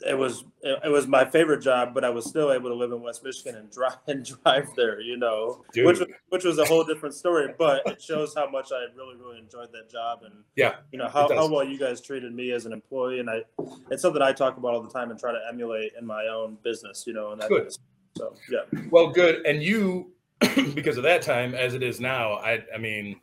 it 0.06 0.18
was 0.18 0.44
it 0.62 0.92
was 0.92 1.08
my 1.08 1.26
favorite 1.26 1.62
job, 1.62 1.94
but 1.94 2.04
I 2.04 2.10
was 2.10 2.26
still 2.26 2.52
able 2.52 2.70
to 2.70 2.76
live 2.76 2.92
in 2.92 3.02
West 3.02 3.24
Michigan 3.24 3.56
and 3.56 3.72
drive 3.72 3.98
and 4.08 4.26
drive 4.26 4.68
there, 4.76 5.00
you 5.02 5.18
know, 5.18 5.64
Dude. 5.74 5.86
which 5.86 6.00
was, 6.00 6.08
which 6.30 6.44
was 6.44 6.58
a 6.60 6.66
whole 6.66 6.84
different 6.84 7.16
story. 7.16 7.54
But 7.58 7.82
it 7.86 8.02
shows 8.02 8.34
how 8.36 8.50
much 8.50 8.72
I 8.72 8.86
really 8.96 9.16
really 9.16 9.40
enjoyed 9.40 9.72
that 9.74 9.90
job, 9.90 10.20
and 10.24 10.34
yeah, 10.56 10.76
you 10.92 10.98
know 10.98 11.08
how, 11.08 11.34
how 11.34 11.48
well 11.48 11.64
you 11.64 11.80
guys 11.80 12.02
treated 12.02 12.34
me 12.34 12.52
as 12.52 12.66
an 12.66 12.74
employee, 12.74 13.20
and 13.20 13.30
I 13.30 13.42
it's 13.92 14.02
something 14.02 14.22
I 14.22 14.34
talk 14.34 14.58
about 14.58 14.74
all 14.74 14.82
the 14.82 14.90
time 14.90 15.12
and 15.12 15.20
try 15.20 15.32
to 15.32 15.40
emulate 15.50 15.94
in 15.98 16.06
my 16.06 16.28
own 16.28 16.58
business, 16.64 17.06
you 17.08 17.14
know, 17.14 17.32
and 17.32 17.42
that 17.42 17.50
good. 17.50 17.74
so 18.18 18.36
yeah, 18.50 18.82
well, 18.90 19.08
good, 19.08 19.46
and 19.46 19.64
you 19.64 20.12
because 20.76 20.98
of 20.98 21.04
that 21.04 21.22
time 21.22 21.56
as 21.56 21.74
it 21.74 21.84
is 21.84 22.00
now, 22.00 22.34
I 22.34 22.64
I 22.74 22.78
mean, 22.78 23.20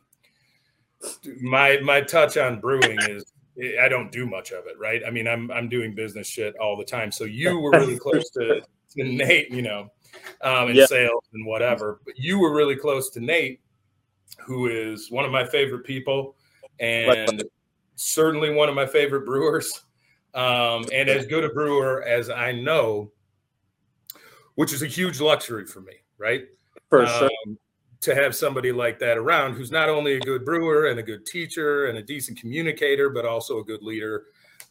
my 1.41 1.79
my 1.83 2.01
touch 2.01 2.37
on 2.37 2.59
brewing 2.59 2.97
is 3.09 3.33
I 3.81 3.87
don't 3.87 4.11
do 4.11 4.25
much 4.25 4.51
of 4.51 4.65
it, 4.67 4.77
right? 4.77 5.01
I 5.05 5.11
mean, 5.11 5.27
I'm 5.27 5.49
I'm 5.51 5.69
doing 5.69 5.95
business 5.95 6.27
shit 6.27 6.55
all 6.57 6.75
the 6.77 6.85
time. 6.85 7.11
So 7.11 7.23
you 7.23 7.59
were 7.61 7.71
really 7.71 7.97
close 7.97 8.29
to, 8.31 8.61
to 8.97 9.03
Nate, 9.03 9.49
you 9.51 9.61
know. 9.61 9.89
um, 10.41 10.69
in 10.69 10.75
yeah. 10.75 10.85
sales 10.85 11.23
and 11.33 11.45
whatever. 11.45 11.99
But 12.05 12.17
you 12.17 12.39
were 12.39 12.53
really 12.53 12.75
close 12.75 13.09
to 13.11 13.19
Nate, 13.19 13.61
who 14.39 14.67
is 14.67 15.11
one 15.11 15.25
of 15.25 15.31
my 15.31 15.45
favorite 15.45 15.85
people 15.85 16.35
and 16.79 17.43
certainly 17.95 18.53
one 18.53 18.69
of 18.69 18.75
my 18.75 18.85
favorite 18.85 19.25
brewers. 19.25 19.83
Um, 20.33 20.85
and 20.93 21.07
as 21.07 21.25
good 21.27 21.45
a 21.45 21.49
brewer 21.49 22.03
as 22.03 22.29
I 22.29 22.51
know, 22.51 23.11
which 24.55 24.73
is 24.73 24.81
a 24.81 24.87
huge 24.87 25.21
luxury 25.21 25.65
for 25.65 25.79
me, 25.79 25.93
right? 26.17 26.45
For 26.89 27.07
sure. 27.07 27.29
To 28.05 28.13
have 28.13 28.35
somebody 28.35 28.71
like 28.71 28.99
that 28.99 29.17
around 29.17 29.55
who's 29.55 29.71
not 29.71 29.89
only 29.89 30.13
a 30.13 30.19
good 30.19 30.45
brewer 30.45 30.87
and 30.87 30.99
a 30.99 31.03
good 31.03 31.25
teacher 31.25 31.87
and 31.87 31.97
a 31.97 32.03
decent 32.03 32.39
communicator, 32.39 33.09
but 33.09 33.25
also 33.25 33.57
a 33.57 33.63
good 33.63 33.81
leader 33.81 34.25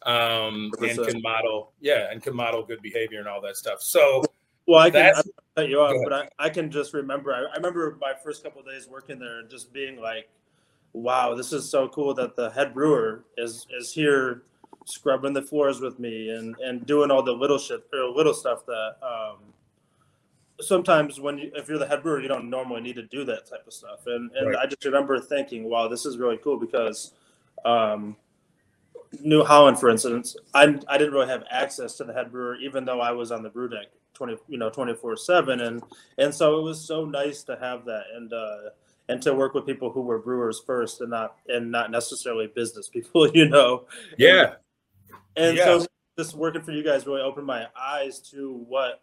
um, 0.05 0.71
and 0.81 1.05
can 1.05 1.21
model, 1.21 1.73
yeah, 1.81 2.11
and 2.11 2.21
can 2.21 2.35
model 2.35 2.63
good 2.63 2.81
behavior 2.81 3.19
and 3.19 3.27
all 3.27 3.41
that 3.41 3.57
stuff. 3.57 3.81
So, 3.81 4.23
well, 4.67 4.79
I 4.79 4.89
can 4.89 5.13
cut 5.55 5.67
you 5.67 5.79
off, 5.79 5.95
but 6.03 6.13
I, 6.13 6.29
I 6.39 6.49
can 6.49 6.69
just 6.69 6.93
remember. 6.93 7.33
I, 7.33 7.39
I 7.51 7.55
remember 7.55 7.97
my 7.99 8.13
first 8.23 8.43
couple 8.43 8.61
days 8.61 8.87
working 8.87 9.19
there 9.19 9.39
and 9.39 9.49
just 9.49 9.73
being 9.73 9.99
like, 9.99 10.29
"Wow, 10.93 11.33
this 11.35 11.51
is 11.51 11.69
so 11.69 11.87
cool 11.89 12.13
that 12.13 12.35
the 12.35 12.51
head 12.51 12.73
brewer 12.73 13.25
is 13.37 13.65
is 13.77 13.91
here, 13.91 14.43
scrubbing 14.85 15.33
the 15.33 15.41
floors 15.41 15.81
with 15.81 15.99
me 15.99 16.29
and 16.29 16.55
and 16.59 16.85
doing 16.85 17.09
all 17.11 17.23
the 17.23 17.33
little 17.33 17.57
shit 17.57 17.83
or 17.91 18.09
little 18.09 18.33
stuff 18.33 18.65
that." 18.67 18.95
Um, 19.01 19.39
sometimes 20.61 21.19
when 21.19 21.37
you, 21.37 21.51
if 21.55 21.67
you're 21.67 21.77
the 21.77 21.87
head 21.87 22.03
brewer, 22.03 22.21
you 22.21 22.27
don't 22.27 22.49
normally 22.49 22.81
need 22.81 22.95
to 22.95 23.03
do 23.03 23.23
that 23.25 23.45
type 23.45 23.65
of 23.67 23.73
stuff. 23.73 24.07
And 24.07 24.31
and 24.35 24.49
right. 24.49 24.59
I 24.59 24.65
just 24.65 24.85
remember 24.85 25.19
thinking, 25.19 25.65
wow, 25.65 25.87
this 25.87 26.05
is 26.05 26.17
really 26.17 26.37
cool 26.37 26.57
because 26.57 27.13
um, 27.65 28.15
New 29.21 29.43
Holland, 29.43 29.79
for 29.79 29.89
instance, 29.89 30.35
I 30.53 30.77
I 30.87 30.97
didn't 30.97 31.13
really 31.13 31.27
have 31.27 31.43
access 31.49 31.95
to 31.97 32.03
the 32.03 32.13
head 32.13 32.31
brewer, 32.31 32.55
even 32.57 32.85
though 32.85 33.01
I 33.01 33.11
was 33.11 33.31
on 33.31 33.43
the 33.43 33.49
brew 33.49 33.69
deck 33.69 33.87
twenty 34.13 34.37
you 34.47 34.57
know 34.57 34.69
twenty 34.69 34.93
four 34.93 35.17
seven, 35.17 35.61
and 35.61 35.83
and 36.17 36.33
so 36.33 36.59
it 36.59 36.63
was 36.63 36.79
so 36.79 37.05
nice 37.05 37.43
to 37.43 37.57
have 37.59 37.85
that 37.85 38.03
and. 38.15 38.33
uh 38.33 38.57
and 39.07 39.21
to 39.21 39.35
work 39.35 39.53
with 39.53 39.67
people 39.67 39.91
who 39.91 40.01
were 40.01 40.17
brewers 40.17 40.59
first 40.65 41.01
and 41.01 41.11
not 41.11 41.35
and 41.47 41.71
not 41.71 41.91
necessarily 41.91 42.47
business 42.47 42.89
people, 42.93 43.29
you 43.35 43.47
know. 43.47 43.85
Yeah. 44.17 44.55
And, 45.35 45.49
and 45.49 45.57
yeah. 45.57 45.65
so 45.65 45.85
just 46.17 46.35
working 46.35 46.61
for 46.61 46.71
you 46.71 46.83
guys 46.83 47.05
really 47.05 47.21
opened 47.21 47.45
my 47.45 47.67
eyes 47.79 48.19
to 48.31 48.63
what 48.67 49.01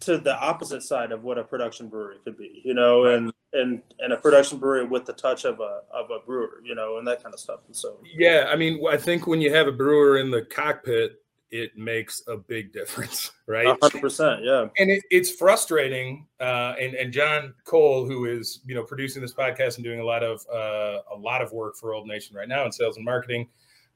to 0.00 0.18
the 0.18 0.36
opposite 0.38 0.82
side 0.82 1.12
of 1.12 1.24
what 1.24 1.38
a 1.38 1.44
production 1.44 1.88
brewery 1.88 2.16
could 2.24 2.36
be, 2.36 2.60
you 2.64 2.74
know, 2.74 3.06
and 3.06 3.32
and 3.52 3.82
and 3.98 4.12
a 4.12 4.16
production 4.16 4.58
brewery 4.58 4.84
with 4.84 5.06
the 5.06 5.12
touch 5.12 5.44
of 5.44 5.60
a 5.60 5.80
of 5.90 6.10
a 6.10 6.24
brewer, 6.24 6.60
you 6.64 6.74
know, 6.74 6.98
and 6.98 7.06
that 7.06 7.22
kind 7.22 7.34
of 7.34 7.40
stuff. 7.40 7.60
And 7.66 7.74
so 7.74 7.98
yeah, 8.16 8.46
I 8.48 8.56
mean, 8.56 8.84
I 8.88 8.96
think 8.96 9.26
when 9.26 9.40
you 9.40 9.52
have 9.52 9.66
a 9.66 9.72
brewer 9.72 10.18
in 10.18 10.30
the 10.30 10.42
cockpit, 10.42 11.22
it 11.50 11.76
makes 11.76 12.22
a 12.28 12.36
big 12.36 12.72
difference, 12.72 13.32
right? 13.46 13.76
hundred 13.80 14.00
percent, 14.00 14.42
yeah. 14.44 14.66
And 14.78 14.90
it, 14.90 15.02
it's 15.10 15.30
frustrating. 15.30 16.26
Uh, 16.40 16.74
and 16.80 16.94
and 16.94 17.12
John 17.12 17.54
Cole, 17.64 18.06
who 18.06 18.26
is 18.26 18.60
you 18.66 18.74
know 18.74 18.82
producing 18.82 19.22
this 19.22 19.32
podcast 19.32 19.76
and 19.76 19.84
doing 19.84 20.00
a 20.00 20.04
lot 20.04 20.22
of 20.22 20.44
uh, 20.52 21.00
a 21.14 21.16
lot 21.18 21.40
of 21.40 21.52
work 21.52 21.76
for 21.76 21.94
Old 21.94 22.06
Nation 22.06 22.36
right 22.36 22.48
now 22.48 22.64
in 22.66 22.72
sales 22.72 22.96
and 22.96 23.04
marketing, 23.04 23.48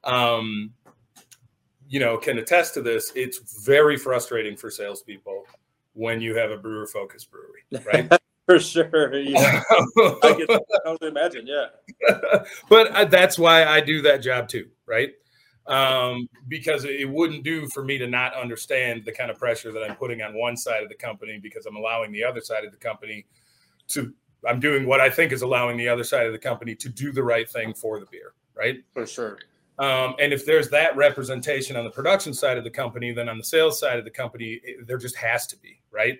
um, 0.03 0.71
you 1.87 1.99
know, 1.99 2.17
can 2.17 2.39
attest 2.39 2.73
to 2.73 2.81
this. 2.81 3.11
It's 3.15 3.63
very 3.65 3.97
frustrating 3.97 4.57
for 4.57 4.71
salespeople 4.71 5.45
when 5.93 6.21
you 6.21 6.35
have 6.35 6.51
a 6.51 6.57
brewer 6.57 6.87
focused 6.87 7.29
brewery, 7.31 7.63
right? 7.93 8.11
For 8.47 8.59
sure. 8.59 9.17
Yeah. 9.17 9.61
I 10.23 10.33
can 10.33 10.47
totally 10.83 11.11
imagine. 11.11 11.47
Yeah. 11.47 11.67
but 12.69 12.87
uh, 12.91 13.05
that's 13.05 13.37
why 13.37 13.65
I 13.65 13.79
do 13.79 14.01
that 14.01 14.17
job 14.17 14.49
too, 14.49 14.67
right? 14.85 15.11
Um, 15.67 16.27
because 16.47 16.83
it 16.83 17.07
wouldn't 17.07 17.43
do 17.43 17.67
for 17.69 17.83
me 17.83 17.97
to 17.99 18.07
not 18.07 18.33
understand 18.33 19.05
the 19.05 19.11
kind 19.11 19.29
of 19.29 19.37
pressure 19.37 19.71
that 19.71 19.83
I'm 19.83 19.95
putting 19.95 20.21
on 20.21 20.33
one 20.33 20.57
side 20.57 20.81
of 20.81 20.89
the 20.89 20.95
company 20.95 21.39
because 21.41 21.67
I'm 21.67 21.75
allowing 21.75 22.11
the 22.11 22.23
other 22.23 22.41
side 22.41 22.65
of 22.65 22.71
the 22.71 22.77
company 22.77 23.25
to, 23.89 24.11
I'm 24.45 24.59
doing 24.59 24.87
what 24.87 24.99
I 24.99 25.09
think 25.09 25.31
is 25.31 25.43
allowing 25.43 25.77
the 25.77 25.87
other 25.87 26.03
side 26.03 26.25
of 26.25 26.33
the 26.33 26.39
company 26.39 26.75
to 26.75 26.89
do 26.89 27.11
the 27.11 27.23
right 27.23 27.47
thing 27.47 27.75
for 27.75 27.99
the 27.99 28.07
beer, 28.07 28.33
right? 28.55 28.83
For 28.91 29.05
sure. 29.05 29.37
Um, 29.81 30.13
and 30.19 30.31
if 30.31 30.45
there's 30.45 30.69
that 30.69 30.95
representation 30.95 31.75
on 31.75 31.83
the 31.83 31.89
production 31.89 32.35
side 32.35 32.55
of 32.55 32.63
the 32.63 32.69
company, 32.69 33.11
then 33.11 33.27
on 33.27 33.39
the 33.39 33.43
sales 33.43 33.79
side 33.79 33.97
of 33.97 34.05
the 34.05 34.11
company, 34.11 34.61
it, 34.63 34.85
there 34.85 34.99
just 34.99 35.15
has 35.15 35.47
to 35.47 35.57
be, 35.57 35.81
right? 35.89 36.19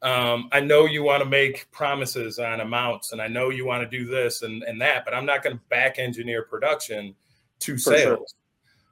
Um, 0.00 0.48
I 0.52 0.60
know 0.60 0.86
you 0.86 1.02
want 1.02 1.22
to 1.22 1.28
make 1.28 1.70
promises 1.70 2.38
on 2.38 2.60
amounts, 2.60 3.12
and 3.12 3.20
I 3.20 3.28
know 3.28 3.50
you 3.50 3.66
want 3.66 3.88
to 3.88 3.98
do 3.98 4.06
this 4.06 4.40
and, 4.40 4.62
and 4.62 4.80
that, 4.80 5.04
but 5.04 5.12
I'm 5.12 5.26
not 5.26 5.42
going 5.42 5.54
to 5.54 5.62
back 5.68 5.98
engineer 5.98 6.44
production 6.44 7.14
to 7.60 7.74
For 7.74 7.78
sales 7.78 8.34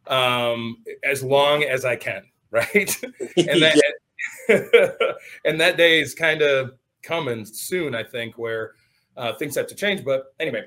sure. 0.06 0.14
um, 0.14 0.84
as 1.02 1.22
long 1.22 1.64
as 1.64 1.86
I 1.86 1.96
can, 1.96 2.22
right? 2.50 2.94
and 3.38 3.62
that 3.62 3.80
and 5.46 5.58
that 5.58 5.78
day 5.78 6.02
is 6.02 6.14
kind 6.14 6.42
of 6.42 6.72
coming 7.02 7.46
soon, 7.46 7.94
I 7.94 8.04
think, 8.04 8.36
where 8.36 8.72
uh, 9.16 9.32
things 9.34 9.54
have 9.54 9.68
to 9.68 9.74
change. 9.74 10.04
But 10.04 10.34
anyway, 10.38 10.66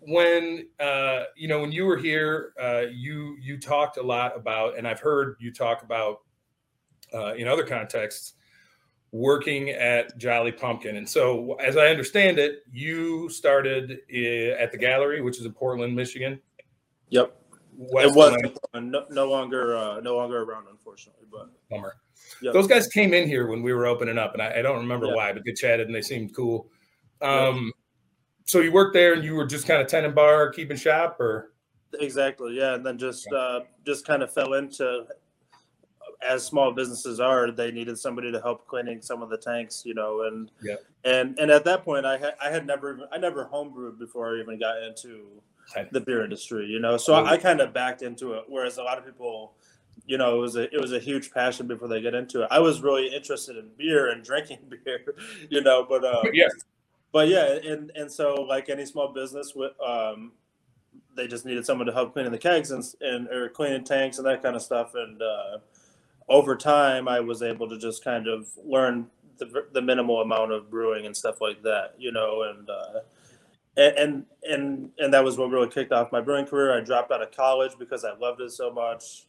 when 0.00 0.66
uh, 0.78 1.24
you 1.36 1.48
know 1.48 1.60
when 1.60 1.72
you 1.72 1.84
were 1.84 1.96
here, 1.96 2.52
uh, 2.60 2.84
you 2.92 3.36
you 3.40 3.58
talked 3.58 3.96
a 3.96 4.02
lot 4.02 4.36
about, 4.36 4.76
and 4.76 4.86
I've 4.86 5.00
heard 5.00 5.36
you 5.40 5.52
talk 5.52 5.82
about 5.82 6.18
uh, 7.14 7.34
in 7.34 7.46
other 7.46 7.64
contexts, 7.64 8.34
working 9.12 9.70
at 9.70 10.16
Jolly 10.18 10.52
Pumpkin. 10.52 10.96
And 10.96 11.08
so, 11.08 11.54
as 11.54 11.76
I 11.76 11.88
understand 11.88 12.38
it, 12.38 12.60
you 12.72 13.28
started 13.28 13.92
at 13.92 14.72
the 14.72 14.78
gallery, 14.78 15.20
which 15.20 15.38
is 15.38 15.46
in 15.46 15.52
Portland, 15.52 15.94
Michigan. 15.94 16.40
Yep. 17.10 17.36
West 17.76 18.10
it 18.10 18.16
was 18.16 18.58
no, 18.74 19.06
no, 19.10 19.30
longer 19.30 19.76
uh, 19.76 20.00
no 20.00 20.16
longer 20.16 20.42
around, 20.42 20.66
unfortunately. 20.70 21.26
But 21.30 21.50
bummer. 21.70 21.96
Yep. 22.42 22.52
Those 22.52 22.66
guys 22.66 22.86
came 22.88 23.14
in 23.14 23.26
here 23.26 23.46
when 23.48 23.62
we 23.62 23.72
were 23.72 23.86
opening 23.86 24.18
up, 24.18 24.34
and 24.34 24.42
I, 24.42 24.58
I 24.58 24.62
don't 24.62 24.78
remember 24.78 25.14
why, 25.14 25.32
but 25.32 25.44
they 25.44 25.52
chatted 25.52 25.86
and 25.86 25.94
they 25.94 26.02
seemed 26.02 26.34
cool. 26.34 26.68
Um, 27.22 27.72
so 28.50 28.60
you 28.60 28.72
worked 28.72 28.94
there 28.94 29.12
and 29.14 29.22
you 29.22 29.36
were 29.36 29.46
just 29.46 29.64
kind 29.64 29.80
of 29.80 29.86
tending 29.86 30.12
bar, 30.12 30.50
keeping 30.50 30.76
shop, 30.76 31.20
or 31.20 31.52
exactly, 32.00 32.56
yeah. 32.56 32.74
And 32.74 32.84
then 32.84 32.98
just 32.98 33.30
uh, 33.32 33.60
just 33.86 34.04
kind 34.04 34.24
of 34.24 34.32
fell 34.32 34.54
into 34.54 35.06
as 36.20 36.44
small 36.44 36.72
businesses 36.72 37.20
are, 37.20 37.52
they 37.52 37.70
needed 37.70 37.96
somebody 37.96 38.32
to 38.32 38.40
help 38.40 38.66
cleaning 38.66 39.00
some 39.00 39.22
of 39.22 39.30
the 39.30 39.38
tanks, 39.38 39.84
you 39.86 39.94
know, 39.94 40.22
and 40.22 40.50
yeah. 40.62 40.74
and 41.04 41.38
and 41.38 41.48
at 41.48 41.64
that 41.64 41.84
point, 41.84 42.04
I 42.04 42.18
had 42.18 42.34
I 42.42 42.50
had 42.50 42.66
never 42.66 43.08
I 43.12 43.18
never 43.18 43.48
homebrewed 43.52 44.00
before 44.00 44.36
I 44.36 44.40
even 44.40 44.58
got 44.58 44.82
into 44.82 45.26
the 45.92 46.00
beer 46.00 46.24
industry, 46.24 46.66
you 46.66 46.80
know, 46.80 46.96
so 46.96 47.14
I, 47.14 47.32
I 47.32 47.36
kind 47.36 47.60
of 47.60 47.72
backed 47.72 48.02
into 48.02 48.32
it. 48.32 48.44
Whereas 48.48 48.78
a 48.78 48.82
lot 48.82 48.98
of 48.98 49.06
people, 49.06 49.52
you 50.06 50.18
know, 50.18 50.36
it 50.36 50.40
was 50.40 50.56
a 50.56 50.74
it 50.74 50.80
was 50.80 50.92
a 50.92 50.98
huge 50.98 51.30
passion 51.30 51.68
before 51.68 51.86
they 51.86 52.00
get 52.00 52.14
into 52.14 52.42
it. 52.42 52.48
I 52.50 52.58
was 52.58 52.80
really 52.80 53.14
interested 53.14 53.56
in 53.56 53.68
beer 53.78 54.10
and 54.10 54.24
drinking 54.24 54.58
beer, 54.84 55.14
you 55.48 55.60
know, 55.62 55.86
but 55.88 56.04
um, 56.04 56.24
yeah, 56.32 56.48
but 57.12 57.28
yeah, 57.28 57.58
and 57.64 57.90
and 57.94 58.10
so 58.10 58.34
like 58.34 58.68
any 58.68 58.86
small 58.86 59.12
business, 59.12 59.54
with 59.54 59.72
um, 59.80 60.32
they 61.16 61.26
just 61.26 61.44
needed 61.44 61.66
someone 61.66 61.86
to 61.86 61.92
help 61.92 62.12
cleaning 62.12 62.32
the 62.32 62.38
kegs 62.38 62.70
and 62.70 62.84
and 63.00 63.28
or 63.28 63.48
cleaning 63.48 63.84
tanks 63.84 64.18
and 64.18 64.26
that 64.26 64.42
kind 64.42 64.56
of 64.56 64.62
stuff. 64.62 64.94
And 64.94 65.20
uh, 65.20 65.58
over 66.28 66.56
time, 66.56 67.08
I 67.08 67.20
was 67.20 67.42
able 67.42 67.68
to 67.68 67.78
just 67.78 68.04
kind 68.04 68.28
of 68.28 68.48
learn 68.64 69.06
the 69.38 69.66
the 69.72 69.82
minimal 69.82 70.20
amount 70.20 70.52
of 70.52 70.70
brewing 70.70 71.06
and 71.06 71.16
stuff 71.16 71.40
like 71.40 71.62
that, 71.62 71.94
you 71.98 72.12
know, 72.12 72.42
and. 72.42 72.68
Uh, 72.68 73.00
and 73.76 74.26
and 74.42 74.90
and 74.98 75.14
that 75.14 75.24
was 75.24 75.38
what 75.38 75.48
really 75.48 75.68
kicked 75.68 75.92
off 75.92 76.12
my 76.12 76.20
brewing 76.20 76.44
career. 76.44 76.76
I 76.76 76.80
dropped 76.80 77.12
out 77.12 77.22
of 77.22 77.30
college 77.30 77.72
because 77.78 78.04
I 78.04 78.14
loved 78.16 78.40
it 78.40 78.50
so 78.50 78.70
much, 78.70 79.26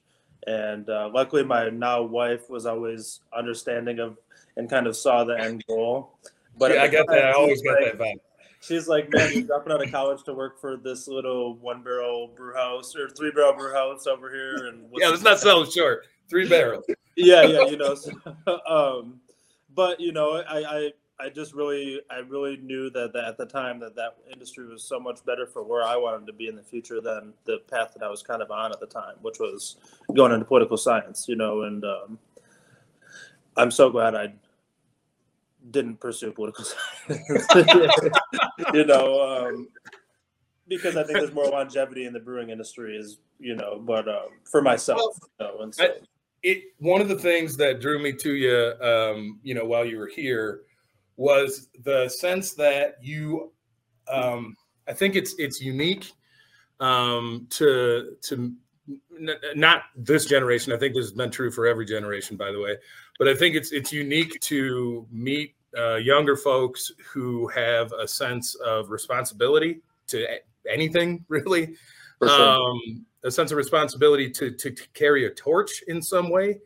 and 0.48 0.89
uh, 0.89 1.10
luckily 1.13 1.44
my 1.44 1.70
now 1.70 2.02
wife 2.02 2.50
was 2.50 2.65
always 2.65 3.22
understanding 3.32 4.00
of 4.00 4.17
and 4.58 4.70
kind 4.70 4.88
of 4.88 4.96
saw 4.96 5.24
the 5.24 5.39
end 5.39 5.63
goal. 5.67 6.17
But 6.57 6.73
yeah, 6.73 6.83
I 6.83 6.87
got 6.87 7.07
that. 7.07 7.25
I 7.25 7.31
always 7.33 7.61
got 7.61 7.81
like, 7.81 7.97
that 7.97 7.99
vibe. 7.99 8.19
She's 8.61 8.87
like, 8.87 9.11
man, 9.11 9.31
you're 9.33 9.43
dropping 9.43 9.73
out 9.73 9.83
of 9.83 9.91
college 9.91 10.23
to 10.23 10.33
work 10.33 10.61
for 10.61 10.77
this 10.77 11.07
little 11.07 11.55
one 11.55 11.81
barrel 11.81 12.31
brew 12.35 12.53
house 12.53 12.95
or 12.95 13.09
three 13.09 13.31
barrel 13.31 13.53
brew 13.53 13.73
house 13.73 14.05
over 14.05 14.29
here. 14.29 14.67
And 14.67 14.85
yeah, 14.93 15.07
let's 15.07 15.23
not 15.23 15.39
sell 15.39 15.65
short. 15.65 16.05
Three 16.29 16.47
barrels. 16.47 16.85
yeah, 17.15 17.43
yeah, 17.43 17.65
you 17.65 17.77
know. 17.77 17.95
So, 18.45 18.59
um, 18.67 19.19
but 19.73 19.99
you 19.99 20.11
know, 20.11 20.43
I, 20.47 20.63
I 20.63 20.91
I 21.21 21.29
just 21.29 21.53
really, 21.53 22.01
I 22.09 22.17
really 22.17 22.57
knew 22.57 22.89
that, 22.91 23.13
that 23.13 23.25
at 23.25 23.37
the 23.37 23.45
time 23.45 23.79
that 23.81 23.95
that 23.95 24.17
industry 24.31 24.67
was 24.67 24.83
so 24.83 24.99
much 24.99 25.23
better 25.23 25.45
for 25.45 25.61
where 25.63 25.83
I 25.83 25.95
wanted 25.95 26.25
to 26.27 26.33
be 26.33 26.47
in 26.47 26.55
the 26.55 26.63
future 26.63 26.99
than 26.99 27.33
the 27.45 27.59
path 27.69 27.93
that 27.93 28.03
I 28.03 28.09
was 28.09 28.23
kind 28.23 28.41
of 28.41 28.49
on 28.49 28.71
at 28.71 28.79
the 28.79 28.87
time, 28.87 29.15
which 29.21 29.37
was 29.39 29.75
going 30.15 30.31
into 30.31 30.45
political 30.45 30.77
science, 30.77 31.27
you 31.27 31.35
know. 31.35 31.63
And 31.63 31.83
um, 31.83 32.19
I'm 33.55 33.69
so 33.69 33.91
glad 33.91 34.15
I 34.15 34.33
didn't 35.69 36.00
pursue 36.00 36.32
political 36.32 36.65
science. 37.08 37.47
you 38.74 38.86
know, 38.86 39.47
um, 39.47 39.67
because 40.67 40.97
I 40.97 41.04
think 41.04 41.19
there's 41.19 41.34
more 41.34 41.47
longevity 41.47 42.06
in 42.06 42.13
the 42.13 42.19
brewing 42.19 42.50
industry, 42.50 42.97
is 42.97 43.19
you 43.39 43.56
know, 43.56 43.80
but 43.80 44.08
um, 44.08 44.30
for 44.50 44.62
myself, 44.62 45.00
well, 45.00 45.52
you 45.52 45.58
know, 45.58 45.63
and 45.63 45.76
so. 45.76 45.84
I, 45.84 45.89
it 46.43 46.63
one 46.80 47.02
of 47.02 47.08
the 47.08 47.17
things 47.17 47.56
that 47.58 47.82
drew 47.82 48.02
me 48.02 48.13
to 48.13 48.34
you, 48.34 48.74
um, 48.82 49.39
you 49.43 49.54
know, 49.54 49.65
while 49.65 49.86
you 49.86 49.97
were 49.97 50.08
here, 50.08 50.62
was 51.17 51.69
the 51.84 52.10
sense 52.10 52.54
that 52.54 52.95
you, 53.02 53.52
um, 54.08 54.56
I 54.88 54.93
think 54.93 55.15
it's 55.15 55.36
it's 55.38 55.62
unique 55.62 56.12
um, 56.80 57.47
to 57.52 58.15
to 58.24 58.54
n- 59.19 59.36
not 59.56 59.84
this 59.95 60.26
generation. 60.26 60.74
I 60.74 60.78
think 60.78 60.95
this 60.95 61.06
has 61.06 61.13
been 61.13 61.32
true 61.32 61.52
for 61.52 61.67
every 61.67 61.86
generation, 61.86 62.38
by 62.38 62.52
the 62.52 62.60
way. 62.60 62.78
But 63.19 63.28
I 63.28 63.36
think 63.36 63.56
it's 63.56 63.71
it's 63.71 63.91
unique 63.91 64.39
to 64.41 65.08
meet 65.12 65.56
uh, 65.78 65.95
younger 65.95 66.36
folks 66.36 66.91
who 67.13 67.47
have 67.50 67.91
a 67.93 68.08
sense 68.08 68.56
of 68.56 68.89
responsibility 68.89 69.82
to 70.08 70.26
anything, 70.69 71.26
really. 71.30 71.76
Sure. 72.24 72.30
Um, 72.30 73.06
a 73.24 73.32
sense 73.32 73.52
of 73.52 73.58
responsibility 73.58 74.30
to, 74.30 74.52
to, 74.52 74.71
to 74.71 74.88
carry 74.93 75.26
a 75.26 75.30
torch 75.30 75.84
in 75.88 76.02
some 76.02 76.30
way 76.30 76.60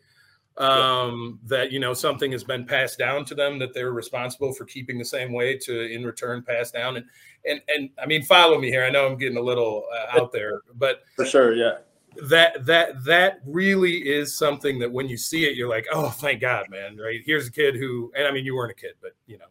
um, 0.58 1.40
yeah. 1.44 1.58
that 1.58 1.72
you 1.72 1.80
know 1.80 1.94
something 1.94 2.32
has 2.32 2.44
been 2.44 2.66
passed 2.66 2.98
down 2.98 3.26
to 3.26 3.36
them 3.36 3.60
that 3.60 3.74
they're 3.74 3.92
responsible 3.92 4.54
for 4.54 4.66
keeping 4.66 4.98
the 4.98 5.06
same 5.06 5.34
way 5.34 5.58
to 5.58 5.92
in 5.92 6.06
return 6.06 6.44
pass 6.44 6.72
down 6.72 6.98
and 6.98 7.06
and 7.46 7.62
and 7.68 7.90
I 8.02 8.06
mean 8.06 8.24
follow 8.24 8.58
me 8.60 8.70
here 8.70 8.86
I 8.86 8.90
know 8.90 9.06
I'm 9.06 9.18
getting 9.18 9.38
a 9.38 9.42
little 9.42 9.86
uh, 9.94 10.22
out 10.22 10.32
there 10.32 10.62
but 10.76 11.02
for 11.16 11.26
sure 11.26 11.54
yeah 11.54 11.80
that 12.24 12.66
that 12.66 13.04
that 13.04 13.40
really 13.46 13.98
is 13.98 14.38
something 14.38 14.80
that 14.80 14.92
when 14.92 15.08
you 15.08 15.18
see 15.18 15.46
it 15.46 15.56
you're 15.56 15.70
like 15.70 15.86
oh 15.92 16.10
thank 16.10 16.42
God 16.42 16.68
man 16.70 16.98
right 16.98 17.22
here's 17.26 17.48
a 17.48 17.52
kid 17.52 17.76
who 17.76 18.12
and 18.16 18.28
I 18.28 18.32
mean 18.32 18.46
you 18.46 18.56
weren't 18.56 18.72
a 18.72 18.76
kid 18.76 18.94
but 19.02 19.12
you 19.28 19.38
know 19.38 19.46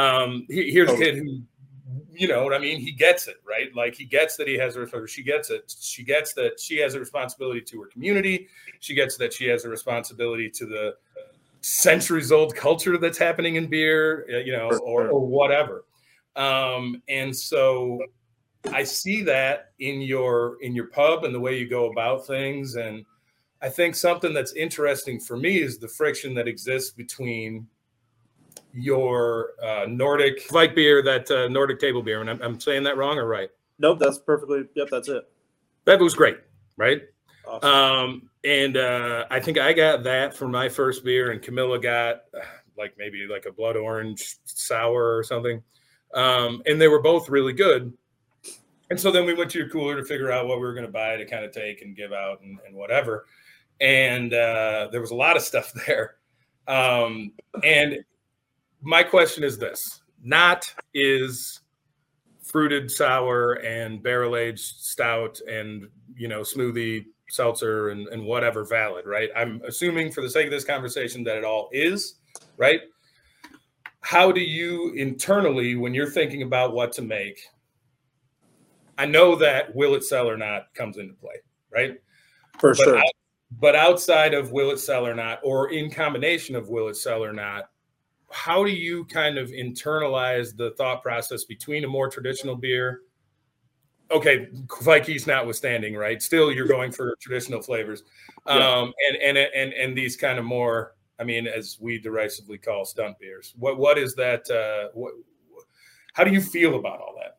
um, 0.00 0.46
here's 0.48 0.90
a 0.90 0.96
kid 0.96 1.16
who 1.16 1.40
you 2.12 2.28
know 2.28 2.44
what 2.44 2.54
I 2.54 2.58
mean? 2.58 2.80
He 2.80 2.92
gets 2.92 3.28
it, 3.28 3.36
right? 3.46 3.74
Like 3.74 3.94
he 3.94 4.04
gets 4.04 4.36
that 4.36 4.48
he 4.48 4.54
has 4.54 4.76
a 4.76 5.06
she 5.06 5.22
gets 5.22 5.50
it. 5.50 5.74
She 5.78 6.02
gets 6.02 6.32
that 6.34 6.60
she 6.60 6.78
has 6.78 6.94
a 6.94 7.00
responsibility 7.00 7.60
to 7.62 7.82
her 7.82 7.88
community. 7.88 8.48
She 8.80 8.94
gets 8.94 9.16
that 9.18 9.32
she 9.32 9.46
has 9.46 9.64
a 9.64 9.68
responsibility 9.68 10.50
to 10.50 10.66
the 10.66 10.96
centuries 11.60 12.30
old 12.30 12.54
culture 12.54 12.98
that's 12.98 13.18
happening 13.18 13.56
in 13.56 13.66
beer, 13.66 14.26
uh, 14.32 14.38
you 14.38 14.52
know, 14.52 14.70
or, 14.78 15.08
or 15.08 15.26
whatever. 15.26 15.84
Um, 16.36 17.02
and 17.08 17.34
so 17.34 18.00
I 18.72 18.84
see 18.84 19.22
that 19.22 19.72
in 19.78 20.00
your 20.00 20.56
in 20.62 20.74
your 20.74 20.86
pub 20.86 21.24
and 21.24 21.34
the 21.34 21.40
way 21.40 21.58
you 21.58 21.68
go 21.68 21.90
about 21.90 22.26
things. 22.26 22.76
And 22.76 23.04
I 23.60 23.68
think 23.68 23.94
something 23.94 24.32
that's 24.32 24.52
interesting 24.54 25.20
for 25.20 25.36
me 25.36 25.58
is 25.58 25.78
the 25.78 25.88
friction 25.88 26.34
that 26.34 26.48
exists 26.48 26.90
between 26.90 27.66
your 28.72 29.50
uh, 29.62 29.86
Nordic 29.88 30.50
Vike 30.50 30.74
beer, 30.74 31.02
that 31.02 31.30
uh, 31.30 31.48
Nordic 31.48 31.78
table 31.78 32.02
beer. 32.02 32.20
And 32.20 32.28
I'm, 32.28 32.42
I'm, 32.42 32.60
saying 32.60 32.82
that 32.84 32.96
wrong 32.96 33.18
or 33.18 33.26
right? 33.26 33.48
Nope, 33.78 33.98
that's 34.00 34.18
perfectly. 34.18 34.64
Yep, 34.74 34.88
that's 34.90 35.08
it. 35.08 35.24
That 35.84 36.00
was 36.00 36.14
great, 36.14 36.38
right? 36.76 37.02
Awesome. 37.46 37.70
Um, 37.70 38.30
and 38.44 38.76
uh, 38.76 39.26
I 39.30 39.38
think 39.40 39.58
I 39.58 39.72
got 39.72 40.02
that 40.04 40.34
for 40.34 40.48
my 40.48 40.68
first 40.68 41.04
beer, 41.04 41.30
and 41.30 41.40
Camilla 41.40 41.78
got 41.78 42.22
like 42.76 42.94
maybe 42.98 43.26
like 43.30 43.46
a 43.46 43.52
blood 43.52 43.76
orange 43.76 44.36
sour 44.44 45.16
or 45.16 45.22
something. 45.22 45.62
Um, 46.14 46.62
and 46.66 46.80
they 46.80 46.88
were 46.88 47.02
both 47.02 47.28
really 47.28 47.52
good. 47.52 47.92
And 48.90 49.00
so 49.00 49.10
then 49.10 49.24
we 49.24 49.34
went 49.34 49.50
to 49.52 49.58
your 49.58 49.68
cooler 49.68 49.96
to 49.96 50.04
figure 50.04 50.30
out 50.30 50.46
what 50.46 50.58
we 50.58 50.64
were 50.64 50.74
going 50.74 50.86
to 50.86 50.92
buy 50.92 51.16
to 51.16 51.24
kind 51.24 51.44
of 51.44 51.52
take 51.52 51.82
and 51.82 51.96
give 51.96 52.12
out 52.12 52.40
and, 52.42 52.58
and 52.66 52.74
whatever. 52.74 53.26
And 53.80 54.32
uh, 54.32 54.88
there 54.92 55.00
was 55.00 55.10
a 55.10 55.16
lot 55.16 55.36
of 55.36 55.42
stuff 55.42 55.72
there. 55.86 56.16
Um, 56.66 57.32
and 57.62 57.98
my 58.84 59.02
question 59.02 59.42
is 59.44 59.58
this 59.58 60.02
not 60.22 60.72
is 60.92 61.60
fruited 62.42 62.90
sour 62.90 63.54
and 63.54 64.02
barrel 64.02 64.36
aged 64.36 64.76
stout 64.76 65.40
and 65.50 65.88
you 66.14 66.28
know 66.28 66.40
smoothie 66.40 67.04
seltzer 67.28 67.88
and, 67.88 68.06
and 68.08 68.24
whatever 68.24 68.64
valid 68.64 69.06
right 69.06 69.30
i'm 69.34 69.60
assuming 69.66 70.12
for 70.12 70.20
the 70.20 70.28
sake 70.28 70.46
of 70.46 70.50
this 70.50 70.64
conversation 70.64 71.24
that 71.24 71.36
it 71.36 71.44
all 71.44 71.68
is 71.72 72.16
right 72.58 72.82
how 74.00 74.30
do 74.30 74.40
you 74.40 74.92
internally 74.92 75.74
when 75.74 75.94
you're 75.94 76.10
thinking 76.10 76.42
about 76.42 76.74
what 76.74 76.92
to 76.92 77.02
make 77.02 77.40
i 78.98 79.06
know 79.06 79.34
that 79.36 79.74
will 79.74 79.94
it 79.94 80.04
sell 80.04 80.28
or 80.28 80.36
not 80.36 80.72
comes 80.74 80.98
into 80.98 81.14
play 81.14 81.36
right 81.70 82.00
for 82.58 82.70
but 82.70 82.78
sure 82.78 82.98
out, 82.98 83.04
but 83.60 83.74
outside 83.74 84.34
of 84.34 84.52
will 84.52 84.70
it 84.70 84.78
sell 84.78 85.06
or 85.06 85.14
not 85.14 85.40
or 85.42 85.70
in 85.70 85.90
combination 85.90 86.56
of 86.56 86.68
will 86.68 86.88
it 86.88 86.96
sell 86.96 87.24
or 87.24 87.32
not 87.32 87.70
how 88.34 88.64
do 88.64 88.70
you 88.72 89.04
kind 89.04 89.38
of 89.38 89.50
internalize 89.50 90.56
the 90.56 90.72
thought 90.72 91.04
process 91.04 91.44
between 91.44 91.84
a 91.84 91.88
more 91.88 92.10
traditional 92.10 92.56
beer? 92.56 93.02
Okay, 94.10 94.48
Vikey's 94.82 95.28
notwithstanding, 95.28 95.94
right? 95.94 96.20
Still, 96.20 96.52
you're 96.52 96.66
going 96.66 96.90
for 96.90 97.14
traditional 97.20 97.62
flavors, 97.62 98.02
um, 98.46 98.58
yeah. 98.58 98.90
and 99.08 99.38
and 99.38 99.38
and 99.38 99.72
and 99.72 99.96
these 99.96 100.16
kind 100.16 100.38
of 100.38 100.44
more, 100.44 100.94
I 101.20 101.24
mean, 101.24 101.46
as 101.46 101.78
we 101.80 101.98
derisively 101.98 102.58
call 102.58 102.84
stunt 102.84 103.18
beers. 103.20 103.54
What 103.56 103.78
what 103.78 103.98
is 103.98 104.16
that? 104.16 104.50
Uh, 104.50 104.90
what, 104.94 105.14
how 106.12 106.24
do 106.24 106.32
you 106.32 106.40
feel 106.40 106.74
about 106.74 107.00
all 107.00 107.14
that? 107.22 107.33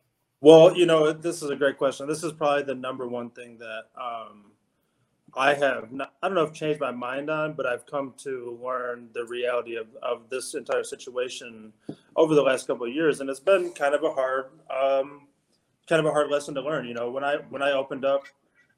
Well, 0.46 0.76
you 0.76 0.86
know, 0.86 1.12
this 1.12 1.42
is 1.42 1.50
a 1.50 1.56
great 1.56 1.76
question. 1.76 2.06
This 2.06 2.22
is 2.22 2.30
probably 2.30 2.62
the 2.62 2.76
number 2.76 3.08
one 3.08 3.30
thing 3.30 3.58
that 3.58 3.86
um, 4.00 4.52
I 5.36 5.54
have 5.54 5.90
not, 5.90 6.14
I 6.22 6.28
don't 6.28 6.36
know 6.36 6.44
if 6.44 6.52
changed 6.52 6.78
my 6.78 6.92
mind 6.92 7.28
on, 7.28 7.54
but 7.54 7.66
I've 7.66 7.84
come 7.84 8.14
to 8.18 8.56
learn 8.62 9.08
the 9.12 9.24
reality 9.24 9.74
of, 9.74 9.88
of 10.04 10.30
this 10.30 10.54
entire 10.54 10.84
situation 10.84 11.72
over 12.14 12.36
the 12.36 12.42
last 12.42 12.68
couple 12.68 12.86
of 12.86 12.94
years, 12.94 13.18
and 13.18 13.28
it's 13.28 13.40
been 13.40 13.72
kind 13.72 13.92
of 13.92 14.04
a 14.04 14.12
hard, 14.12 14.50
um, 14.70 15.26
kind 15.88 15.98
of 15.98 16.06
a 16.06 16.12
hard 16.12 16.30
lesson 16.30 16.54
to 16.54 16.60
learn. 16.60 16.86
You 16.86 16.94
know, 16.94 17.10
when 17.10 17.24
I 17.24 17.38
when 17.50 17.60
I 17.60 17.72
opened 17.72 18.04
up, 18.04 18.26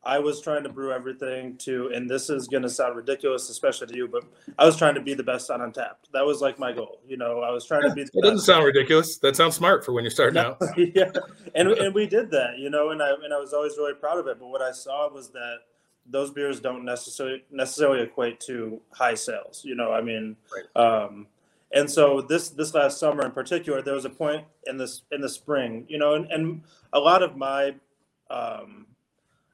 I 0.04 0.18
was 0.20 0.40
trying 0.40 0.62
to 0.62 0.68
brew 0.68 0.92
everything 0.92 1.56
to, 1.58 1.90
and 1.92 2.08
this 2.08 2.30
is 2.30 2.46
going 2.46 2.62
to 2.62 2.70
sound 2.70 2.96
ridiculous, 2.96 3.50
especially 3.50 3.88
to 3.88 3.96
you, 3.96 4.08
but 4.08 4.24
I 4.58 4.64
was 4.64 4.76
trying 4.76 4.94
to 4.94 5.00
be 5.00 5.14
the 5.14 5.24
best 5.24 5.50
on 5.50 5.60
Untappd. 5.60 6.10
That 6.12 6.24
was 6.24 6.40
like 6.40 6.58
my 6.58 6.72
goal. 6.72 7.00
You 7.06 7.16
know, 7.16 7.40
I 7.40 7.50
was 7.50 7.66
trying 7.66 7.82
to 7.82 7.94
be. 7.94 8.04
The 8.04 8.10
it 8.14 8.22
doesn't 8.22 8.40
sound 8.40 8.64
ridiculous. 8.64 9.18
That 9.18 9.36
sounds 9.36 9.56
smart 9.56 9.84
for 9.84 9.92
when 9.92 10.04
you're 10.04 10.10
starting 10.10 10.38
out. 10.38 10.62
yeah, 10.76 11.10
and 11.54 11.68
and 11.68 11.94
we 11.94 12.06
did 12.06 12.30
that. 12.30 12.58
You 12.58 12.70
know, 12.70 12.90
and 12.90 13.02
I 13.02 13.10
and 13.10 13.34
I 13.34 13.38
was 13.38 13.52
always 13.52 13.76
really 13.76 13.94
proud 13.94 14.18
of 14.18 14.26
it. 14.28 14.38
But 14.38 14.48
what 14.48 14.62
I 14.62 14.70
saw 14.72 15.12
was 15.12 15.30
that 15.30 15.58
those 16.06 16.30
beers 16.30 16.60
don't 16.60 16.84
necessarily 16.84 17.44
necessarily 17.50 18.02
equate 18.02 18.40
to 18.40 18.80
high 18.92 19.14
sales. 19.14 19.62
You 19.64 19.74
know, 19.74 19.92
I 19.92 20.00
mean, 20.00 20.36
right. 20.54 20.82
um, 20.82 21.26
and 21.72 21.90
so 21.90 22.20
this 22.20 22.50
this 22.50 22.72
last 22.72 22.98
summer 22.98 23.24
in 23.24 23.32
particular, 23.32 23.82
there 23.82 23.94
was 23.94 24.04
a 24.04 24.10
point 24.10 24.44
in 24.66 24.78
this 24.78 25.02
in 25.12 25.20
the 25.20 25.28
spring, 25.28 25.84
you 25.88 25.98
know, 25.98 26.14
and, 26.14 26.30
and 26.30 26.62
a 26.92 27.00
lot 27.00 27.22
of 27.22 27.36
my 27.36 27.74
um, 28.30 28.86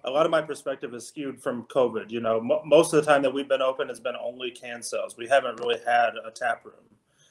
a 0.05 0.11
lot 0.11 0.27
of 0.27 0.31
my 0.31 0.43
perspective 0.43 0.95
is 0.95 1.07
skewed 1.07 1.43
from 1.43 1.65
COVID. 1.65 2.11
You 2.11 2.21
know, 2.21 2.39
m- 2.39 2.69
most 2.69 2.93
of 2.93 3.05
the 3.05 3.11
time 3.11 3.23
that 3.23 3.33
we've 3.33 3.49
been 3.49 3.63
open 3.63 3.89
has 3.89 4.01
been 4.01 4.17
only 4.23 4.51
can 4.51 4.83
sales. 4.83 5.17
We 5.17 5.29
haven't 5.29 5.61
really 5.61 5.81
had 5.87 6.13
a 6.25 6.31
tap 6.31 6.65
room. 6.65 6.75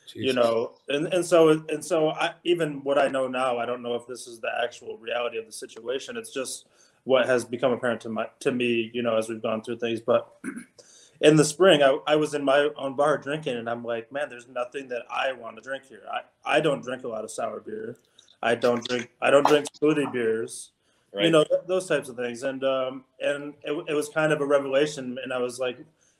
Jesus. 0.05 0.27
You 0.27 0.33
know, 0.33 0.73
and, 0.89 1.07
and 1.13 1.25
so 1.25 1.49
and 1.69 1.83
so 1.83 2.09
I, 2.09 2.33
even 2.43 2.83
what 2.83 2.99
I 2.99 3.07
know 3.07 3.27
now, 3.27 3.57
I 3.57 3.65
don't 3.65 3.81
know 3.81 3.95
if 3.95 4.05
this 4.05 4.27
is 4.27 4.39
the 4.39 4.51
actual 4.63 4.97
reality 4.97 5.37
of 5.37 5.45
the 5.45 5.51
situation. 5.51 6.17
It's 6.17 6.33
just 6.33 6.67
what 7.05 7.25
has 7.25 7.45
become 7.45 7.71
apparent 7.71 8.01
to 8.01 8.09
my 8.09 8.27
to 8.41 8.51
me, 8.51 8.91
you 8.93 9.01
know, 9.01 9.17
as 9.17 9.29
we've 9.29 9.41
gone 9.41 9.63
through 9.63 9.77
things. 9.77 10.01
But 10.01 10.31
in 11.21 11.35
the 11.35 11.45
spring, 11.45 11.81
I, 11.83 11.97
I 12.05 12.15
was 12.15 12.33
in 12.33 12.43
my 12.43 12.69
own 12.75 12.95
bar 12.95 13.17
drinking, 13.17 13.57
and 13.57 13.69
I'm 13.69 13.83
like, 13.83 14.11
man, 14.11 14.29
there's 14.29 14.47
nothing 14.47 14.87
that 14.89 15.03
I 15.09 15.31
want 15.33 15.55
to 15.55 15.61
drink 15.61 15.85
here. 15.87 16.03
I, 16.11 16.57
I 16.57 16.59
don't 16.59 16.83
drink 16.83 17.03
a 17.03 17.07
lot 17.07 17.23
of 17.23 17.31
sour 17.31 17.59
beer. 17.59 17.97
I 18.41 18.55
don't 18.55 18.85
drink 18.87 19.09
I 19.21 19.31
don't 19.31 19.47
drink 19.47 19.67
smoothie 19.81 20.11
beers. 20.11 20.71
Right. 21.13 21.25
You 21.25 21.31
know 21.31 21.43
th- 21.43 21.61
those 21.67 21.87
types 21.87 22.09
of 22.09 22.15
things, 22.15 22.43
and 22.43 22.63
um, 22.63 23.03
and 23.19 23.53
it, 23.63 23.85
it 23.87 23.93
was 23.93 24.09
kind 24.09 24.33
of 24.33 24.41
a 24.41 24.45
revelation, 24.45 25.17
and 25.21 25.31
I 25.31 25.37
was 25.37 25.59
like, 25.59 25.77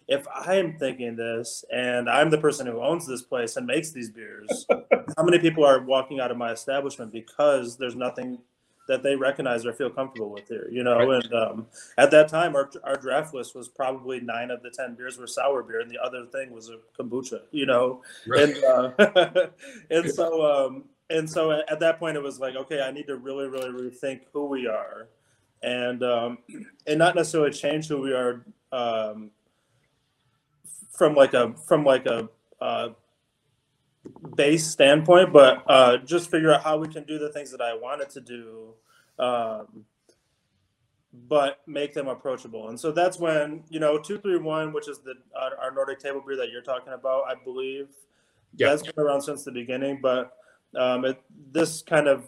if 0.08 0.28
I'm 0.34 0.78
thinking 0.78 1.16
this, 1.16 1.66
and 1.74 2.10
I'm 2.10 2.30
the 2.30 2.38
person 2.38 2.68
who 2.68 2.82
owns 2.82 3.08
this 3.08 3.22
place 3.22 3.58
and 3.58 3.66
makes 3.66 3.92
these 3.92 4.10
beers, 4.10 4.66
how 5.18 5.24
many 5.24 5.40
people 5.40 5.66
are 5.66 5.82
walking 5.82 6.20
out 6.20 6.32
of 6.32 6.38
my 6.38 6.52
establishment 6.52 7.12
because 7.12 7.78
there's 7.78 7.96
nothing 7.96 8.40
that 8.88 9.02
they 9.02 9.16
recognize 9.16 9.66
or 9.66 9.74
feel 9.74 9.90
comfortable 9.90 10.30
with 10.30 10.48
here, 10.48 10.68
you 10.70 10.84
know. 10.84 10.98
Right. 10.98 11.24
And 11.24 11.34
um, 11.34 11.68
at 11.98 12.12
that 12.12 12.28
time, 12.28 12.56
our, 12.56 12.70
our 12.84 12.98
draft 12.98 13.34
list 13.34 13.56
was 13.56 13.70
probably 13.70 14.20
nine 14.20 14.52
of 14.52 14.62
the 14.62 14.70
ten 14.70 14.96
beers 14.96 15.18
were 15.18 15.28
sour 15.28 15.64
beer, 15.64 15.80
and 15.80 15.90
the 15.90 16.00
other 16.04 16.26
thing 16.26 16.52
was 16.52 16.70
a 16.70 16.78
kombucha, 17.02 17.42
you 17.52 17.66
know. 17.66 18.02
Right. 18.28 18.50
And 18.50 18.64
uh, 18.64 19.48
and 19.90 20.12
so 20.12 20.68
um, 20.68 20.84
and 21.14 21.30
so 21.30 21.52
at 21.52 21.80
that 21.80 22.00
point, 22.00 22.18
it 22.18 22.24
was 22.24 22.40
like, 22.40 22.56
okay, 22.56 22.82
I 22.82 22.92
need 22.92 23.08
to 23.08 23.18
really, 23.18 23.48
really 23.48 23.70
rethink 23.70 24.22
who 24.34 24.48
we 24.48 24.68
are, 24.68 25.08
and 25.62 26.04
um, 26.04 26.40
and 26.88 26.98
not 26.98 27.16
necessarily 27.16 27.52
change 27.52 27.88
who 27.88 28.02
we 28.02 28.14
are 28.14 28.44
um, 28.72 29.30
from 30.92 31.14
like 31.14 31.34
a 31.34 31.54
from 31.68 31.86
like 31.86 32.08
a 32.08 32.28
uh, 32.60 32.90
base 34.36 34.66
standpoint, 34.66 35.32
but 35.32 35.64
uh, 35.68 35.98
just 35.98 36.32
figure 36.32 36.52
out 36.52 36.64
how 36.64 36.78
we 36.78 36.88
can 36.88 37.04
do 37.04 37.20
the 37.20 37.30
things 37.30 37.52
that 37.52 37.62
I 37.62 37.76
wanted 37.76 38.10
to 38.10 38.22
do, 38.22 38.74
um, 39.20 39.86
but 41.30 41.62
make 41.68 41.94
them 41.94 42.08
approachable. 42.08 42.70
And 42.70 42.80
so 42.80 42.92
that's 42.92 43.20
when 43.20 43.64
you 43.70 43.80
know 43.80 44.00
two 44.00 44.18
three 44.18 44.38
one, 44.38 44.74
which 44.74 44.90
is 44.90 45.00
the 45.00 45.14
our, 45.40 45.56
our 45.58 45.72
Nordic 45.72 46.00
table 46.00 46.24
beer 46.26 46.38
that 46.38 46.50
you're 46.50 46.64
talking 46.64 46.94
about, 46.94 47.26
I 47.28 47.36
believe. 47.44 47.90
That's 48.58 48.82
been 48.84 48.94
around 48.98 49.22
since 49.22 49.44
the 49.44 49.52
beginning, 49.52 50.00
but 50.02 50.38
um, 50.78 51.06
it, 51.06 51.22
this 51.52 51.82
kind 51.82 52.08
of 52.08 52.26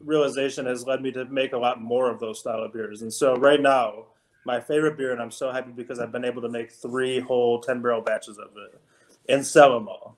realization 0.00 0.66
has 0.66 0.86
led 0.86 1.02
me 1.02 1.10
to 1.12 1.24
make 1.26 1.52
a 1.52 1.58
lot 1.58 1.80
more 1.80 2.10
of 2.10 2.20
those 2.20 2.40
style 2.40 2.62
of 2.62 2.72
beers. 2.72 3.02
And 3.02 3.12
so 3.12 3.36
right 3.36 3.60
now, 3.60 4.06
my 4.44 4.60
favorite 4.60 4.96
beer, 4.96 5.12
and 5.12 5.20
I'm 5.20 5.30
so 5.30 5.50
happy 5.52 5.72
because 5.72 5.98
I've 5.98 6.12
been 6.12 6.24
able 6.24 6.42
to 6.42 6.48
make 6.48 6.72
three 6.72 7.20
whole 7.20 7.60
10 7.60 7.82
barrel 7.82 8.00
batches 8.00 8.38
of 8.38 8.50
it 8.56 8.80
and 9.28 9.44
sell 9.44 9.72
them 9.72 9.88
all. 9.88 10.16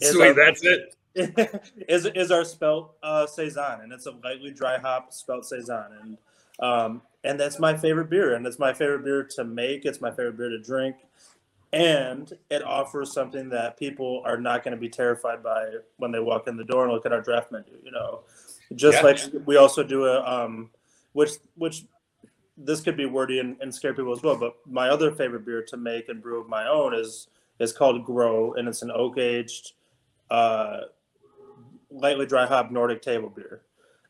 Sweet, 0.00 0.28
our, 0.28 0.34
that's 0.34 0.62
it. 0.62 0.94
is 1.88 2.04
is 2.04 2.30
our 2.30 2.44
spelt 2.44 2.94
uh, 3.02 3.26
saison, 3.26 3.80
and 3.80 3.90
it's 3.90 4.04
a 4.04 4.10
lightly 4.22 4.50
dry 4.50 4.76
hop 4.76 5.12
spelt 5.14 5.46
saison, 5.46 5.86
and 6.02 6.18
Um, 6.58 7.02
and 7.24 7.40
that's 7.40 7.58
my 7.58 7.76
favorite 7.76 8.08
beer, 8.08 8.34
and 8.34 8.46
it's 8.46 8.58
my 8.58 8.72
favorite 8.72 9.04
beer 9.04 9.24
to 9.24 9.44
make. 9.44 9.84
It's 9.84 10.00
my 10.00 10.10
favorite 10.10 10.36
beer 10.36 10.50
to 10.50 10.58
drink, 10.58 10.96
and 11.72 12.32
it 12.50 12.62
offers 12.62 13.12
something 13.12 13.48
that 13.50 13.78
people 13.78 14.22
are 14.24 14.38
not 14.38 14.62
going 14.62 14.74
to 14.74 14.80
be 14.80 14.88
terrified 14.88 15.42
by 15.42 15.70
when 15.96 16.12
they 16.12 16.20
walk 16.20 16.46
in 16.48 16.56
the 16.56 16.64
door 16.64 16.84
and 16.84 16.92
look 16.92 17.06
at 17.06 17.12
our 17.12 17.20
draft 17.20 17.52
menu. 17.52 17.72
You 17.82 17.92
know, 17.92 18.20
just 18.74 18.98
yeah. 18.98 19.02
like 19.02 19.20
we 19.44 19.56
also 19.56 19.82
do 19.82 20.04
a 20.06 20.22
um, 20.22 20.70
which 21.12 21.32
which 21.56 21.84
this 22.56 22.80
could 22.80 22.96
be 22.96 23.06
wordy 23.06 23.40
and, 23.40 23.56
and 23.60 23.74
scare 23.74 23.94
people 23.94 24.12
as 24.12 24.22
well. 24.22 24.36
But 24.36 24.54
my 24.66 24.88
other 24.88 25.12
favorite 25.12 25.44
beer 25.44 25.62
to 25.64 25.76
make 25.76 26.08
and 26.08 26.22
brew 26.22 26.40
of 26.40 26.48
my 26.48 26.68
own 26.68 26.94
is 26.94 27.28
is 27.58 27.72
called 27.72 28.04
Grow, 28.04 28.54
and 28.54 28.68
it's 28.68 28.82
an 28.82 28.90
oak 28.90 29.18
aged, 29.18 29.72
uh, 30.30 30.80
lightly 31.90 32.26
dry 32.26 32.46
hop 32.46 32.70
Nordic 32.70 33.02
table 33.02 33.30
beer. 33.30 33.62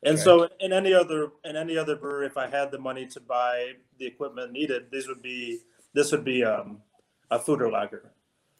And 0.03 0.15
okay. 0.15 0.23
so, 0.23 0.49
in 0.61 0.73
any 0.73 0.93
other 0.93 1.33
in 1.45 1.57
any 1.57 1.77
other 1.77 1.97
brewery, 1.97 2.27
if 2.27 2.37
I 2.37 2.47
had 2.47 2.71
the 2.71 2.79
money 2.79 3.07
to 3.07 3.21
buy 3.21 3.73
the 3.99 4.07
equipment 4.07 4.53
needed, 4.53 4.87
these 4.91 5.09
would 5.09 5.23
be 5.23 5.61
this 5.95 6.13
would 6.13 6.25
be 6.25 6.45
um, 6.45 6.83
a 7.31 7.39
foeder 7.39 7.71
lager. 7.71 8.11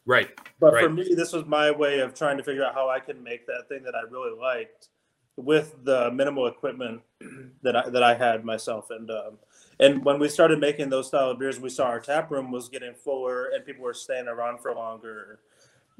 Right. 0.05 0.29
But 0.59 0.73
right. 0.73 0.83
for 0.85 0.89
me, 0.89 1.13
this 1.15 1.33
was 1.33 1.45
my 1.45 1.69
way 1.69 1.99
of 1.99 2.13
trying 2.13 2.37
to 2.37 2.43
figure 2.43 2.63
out 2.63 2.73
how 2.73 2.89
I 2.89 2.99
can 2.99 3.21
make 3.21 3.45
that 3.47 3.67
thing 3.67 3.83
that 3.83 3.93
I 3.93 4.01
really 4.09 4.37
liked 4.37 4.87
with 5.35 5.75
the 5.83 6.09
minimal 6.11 6.47
equipment 6.47 7.01
that 7.61 7.75
I 7.75 7.89
that 7.89 8.03
I 8.03 8.15
had 8.15 8.45
myself. 8.45 8.89
And 8.89 9.11
um, 9.11 9.37
and 9.79 10.03
when 10.03 10.17
we 10.17 10.29
started 10.29 10.59
making 10.59 10.89
those 10.89 11.07
style 11.07 11.31
of 11.31 11.39
beers, 11.39 11.59
we 11.59 11.69
saw 11.69 11.85
our 11.85 11.99
tap 11.99 12.31
room 12.31 12.51
was 12.51 12.69
getting 12.69 12.93
fuller 12.93 13.49
and 13.53 13.65
people 13.65 13.83
were 13.83 13.93
staying 13.93 14.27
around 14.27 14.59
for 14.61 14.73
longer. 14.73 15.39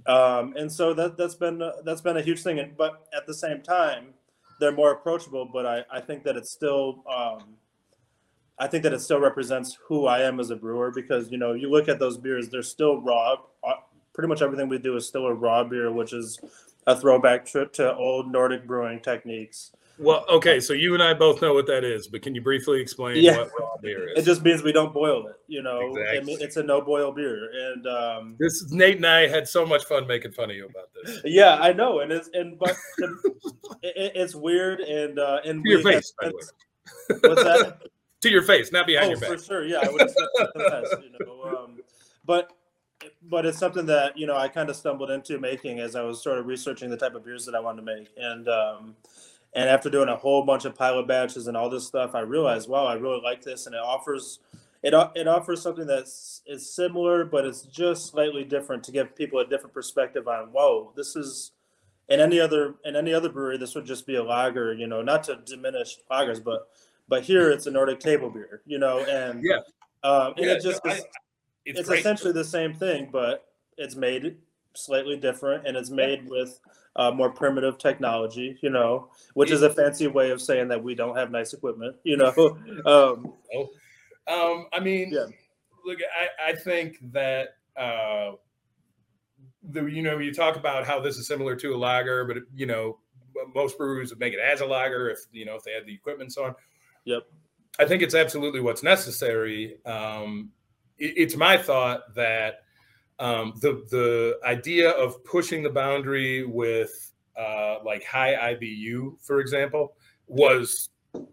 Um, 0.05 0.55
and 0.55 0.71
so 0.71 0.93
that 0.93 1.17
that's 1.17 1.35
been 1.35 1.61
that's 1.83 2.01
been 2.01 2.17
a 2.17 2.21
huge 2.21 2.41
thing. 2.41 2.59
And, 2.59 2.77
but 2.77 3.07
at 3.15 3.27
the 3.27 3.33
same 3.33 3.61
time, 3.61 4.13
they're 4.59 4.71
more 4.71 4.91
approachable. 4.91 5.45
But 5.45 5.65
I, 5.65 5.83
I 5.91 6.01
think 6.01 6.23
that 6.23 6.37
it's 6.37 6.51
still 6.51 7.03
um, 7.13 7.55
I 8.59 8.67
think 8.67 8.83
that 8.83 8.93
it 8.93 9.01
still 9.01 9.19
represents 9.19 9.77
who 9.87 10.07
I 10.07 10.21
am 10.21 10.39
as 10.39 10.49
a 10.49 10.55
brewer 10.55 10.91
because 10.91 11.31
you 11.31 11.37
know 11.37 11.53
you 11.53 11.69
look 11.69 11.87
at 11.87 11.99
those 11.99 12.17
beers, 12.17 12.49
they're 12.49 12.63
still 12.63 13.01
raw. 13.01 13.35
Uh, 13.63 13.73
pretty 14.13 14.27
much 14.27 14.41
everything 14.41 14.67
we 14.67 14.79
do 14.79 14.95
is 14.95 15.07
still 15.07 15.27
a 15.27 15.33
raw 15.33 15.63
beer, 15.63 15.91
which 15.91 16.13
is 16.13 16.39
a 16.87 16.95
throwback 16.95 17.45
trip 17.45 17.71
to 17.73 17.95
old 17.95 18.31
Nordic 18.31 18.65
brewing 18.65 18.99
techniques. 18.99 19.71
Well, 19.99 20.25
okay, 20.29 20.59
so 20.59 20.73
you 20.73 20.93
and 20.93 21.01
I 21.01 21.15
both 21.15 21.41
know 21.41 21.53
what 21.55 21.65
that 21.67 21.83
is, 21.83 22.07
but 22.07 22.21
can 22.21 22.35
you 22.35 22.41
briefly 22.41 22.79
explain 22.79 23.17
yeah. 23.17 23.37
what 23.37 23.49
raw 23.59 23.77
beer 23.81 24.09
is? 24.09 24.19
It 24.19 24.25
just 24.25 24.43
means 24.43 24.61
we 24.61 24.71
don't 24.71 24.93
boil 24.93 25.27
it. 25.27 25.37
You 25.47 25.63
know, 25.63 25.95
exactly. 25.95 26.33
it, 26.33 26.41
it's 26.41 26.57
a 26.57 26.63
no 26.63 26.81
boil 26.81 27.11
beer, 27.11 27.49
and 27.51 27.87
um, 27.87 28.35
this 28.39 28.71
Nate 28.71 28.97
and 28.97 29.07
I 29.07 29.27
had 29.27 29.47
so 29.47 29.65
much 29.65 29.85
fun 29.85 30.05
making 30.05 30.33
fun 30.33 30.51
of 30.51 30.55
you 30.55 30.65
about 30.65 30.89
this. 30.93 31.21
Yeah, 31.25 31.55
I 31.55 31.73
know, 31.73 32.01
and 32.01 32.11
it's 32.11 32.29
and 32.33 32.59
but 32.59 32.75
it, 33.81 34.11
it's 34.15 34.35
weird, 34.35 34.81
and 34.81 35.17
uh, 35.17 35.39
and 35.43 35.63
to 35.63 35.69
your 35.69 35.81
face, 35.81 36.13
by 36.21 36.29
the 36.29 36.35
way. 36.35 37.19
What's 37.21 37.43
that? 37.43 37.79
to 38.27 38.33
your 38.33 38.43
face, 38.43 38.71
not 38.71 38.87
behind 38.87 39.07
oh, 39.07 39.09
your 39.11 39.19
back. 39.19 39.29
For 39.29 39.37
sure, 39.37 39.65
yeah, 39.65 39.79
I 39.83 39.89
would 39.89 40.01
accept 40.01 40.29
the 40.35 41.01
you 41.03 41.25
know, 41.25 41.57
um, 41.57 41.79
but 42.25 42.53
but 43.23 43.45
it's 43.45 43.57
something 43.57 43.85
that 43.87 44.17
you 44.17 44.27
know 44.27 44.35
I 44.35 44.47
kind 44.47 44.69
of 44.69 44.75
stumbled 44.75 45.09
into 45.09 45.39
making 45.39 45.79
as 45.79 45.95
I 45.95 46.03
was 46.03 46.21
sort 46.21 46.37
of 46.37 46.45
researching 46.45 46.89
the 46.89 46.97
type 46.97 47.15
of 47.15 47.25
beers 47.25 47.45
that 47.45 47.55
I 47.55 47.59
wanted 47.59 47.81
to 47.81 47.85
make, 47.85 48.09
and 48.17 48.47
um, 48.47 48.95
and 49.53 49.69
after 49.69 49.89
doing 49.89 50.09
a 50.09 50.15
whole 50.15 50.43
bunch 50.43 50.65
of 50.65 50.75
pilot 50.75 51.07
batches 51.07 51.47
and 51.47 51.57
all 51.57 51.69
this 51.69 51.87
stuff, 51.87 52.15
I 52.15 52.21
realized, 52.21 52.69
wow, 52.69 52.85
I 52.85 52.93
really 52.93 53.21
like 53.21 53.43
this, 53.43 53.65
and 53.65 53.75
it 53.75 53.81
offers 53.81 54.39
it 54.83 54.93
it 55.15 55.27
offers 55.27 55.61
something 55.61 55.87
that's 55.87 56.41
is 56.45 56.73
similar, 56.73 57.25
but 57.25 57.45
it's 57.45 57.63
just 57.63 58.07
slightly 58.07 58.43
different 58.43 58.83
to 58.85 58.91
give 58.91 59.15
people 59.15 59.39
a 59.39 59.47
different 59.47 59.73
perspective 59.73 60.27
on. 60.27 60.47
Whoa, 60.47 60.93
this 60.95 61.15
is 61.15 61.51
in 62.09 62.19
any 62.19 62.39
other 62.39 62.75
in 62.85 62.95
any 62.95 63.13
other 63.13 63.29
brewery, 63.29 63.57
this 63.57 63.75
would 63.75 63.85
just 63.85 64.05
be 64.05 64.15
a 64.15 64.23
lager, 64.23 64.73
you 64.73 64.87
know, 64.87 65.01
not 65.01 65.23
to 65.25 65.39
diminish 65.45 65.97
lagers, 66.09 66.43
but 66.43 66.67
but 67.07 67.23
here 67.23 67.51
it's 67.51 67.67
a 67.67 67.71
Nordic 67.71 67.99
table 67.99 68.29
beer, 68.29 68.61
you 68.65 68.79
know, 68.79 68.99
and 68.99 69.43
yeah, 69.43 69.59
um, 70.03 70.33
and 70.37 70.45
yeah, 70.45 70.53
it 70.53 70.61
just 70.61 70.83
no, 70.85 70.91
I, 70.91 70.99
it's, 71.65 71.79
it's 71.79 71.89
essentially 71.89 72.33
the 72.33 72.43
same 72.43 72.73
thing, 72.73 73.09
but 73.11 73.45
it's 73.77 73.95
made 73.95 74.37
slightly 74.73 75.17
different, 75.17 75.67
and 75.67 75.75
it's 75.75 75.89
made 75.89 76.29
with 76.29 76.59
uh, 76.95 77.11
more 77.11 77.29
primitive 77.29 77.77
technology, 77.77 78.57
you 78.61 78.69
know, 78.69 79.09
which 79.33 79.51
is 79.51 79.61
a 79.61 79.69
fancy 79.69 80.07
way 80.07 80.31
of 80.31 80.41
saying 80.41 80.67
that 80.69 80.83
we 80.83 80.95
don't 80.95 81.15
have 81.15 81.31
nice 81.31 81.53
equipment, 81.53 81.95
you 82.03 82.17
know. 82.17 82.33
um, 82.85 83.33
oh. 83.55 83.69
um, 84.27 84.67
I 84.73 84.79
mean, 84.79 85.11
yeah. 85.11 85.25
look, 85.85 85.99
I, 86.01 86.51
I 86.51 86.55
think 86.55 86.97
that 87.11 87.49
uh, 87.75 88.31
the 89.63 89.85
you 89.85 90.01
know 90.01 90.17
you 90.17 90.33
talk 90.33 90.55
about 90.55 90.85
how 90.85 90.99
this 90.99 91.17
is 91.17 91.27
similar 91.27 91.55
to 91.57 91.75
a 91.75 91.77
lager, 91.77 92.25
but 92.25 92.37
you 92.55 92.65
know 92.65 92.97
most 93.53 93.77
breweries 93.77 94.09
would 94.09 94.19
make 94.19 94.33
it 94.33 94.39
as 94.39 94.61
a 94.61 94.65
lager 94.65 95.09
if 95.09 95.19
you 95.31 95.45
know 95.45 95.55
if 95.55 95.63
they 95.63 95.73
had 95.73 95.85
the 95.85 95.93
equipment 95.93 96.33
so 96.33 96.45
on. 96.45 96.55
Yep. 97.07 97.23
I 97.79 97.85
think 97.85 98.01
it's 98.03 98.15
absolutely 98.15 98.59
what's 98.59 98.83
necessary. 98.83 99.77
Um, 99.85 100.51
it, 100.97 101.13
it's 101.15 101.35
my 101.37 101.57
thought 101.57 102.13
that 102.15 102.63
um, 103.17 103.53
the 103.61 103.85
the 103.89 104.39
idea 104.45 104.89
of 104.89 105.23
pushing 105.23 105.63
the 105.63 105.69
boundary 105.69 106.45
with 106.45 107.13
uh, 107.39 107.77
like 107.85 108.03
high 108.03 108.55
IBU, 108.55 109.21
for 109.21 109.39
example, 109.39 109.95
was 110.27 110.89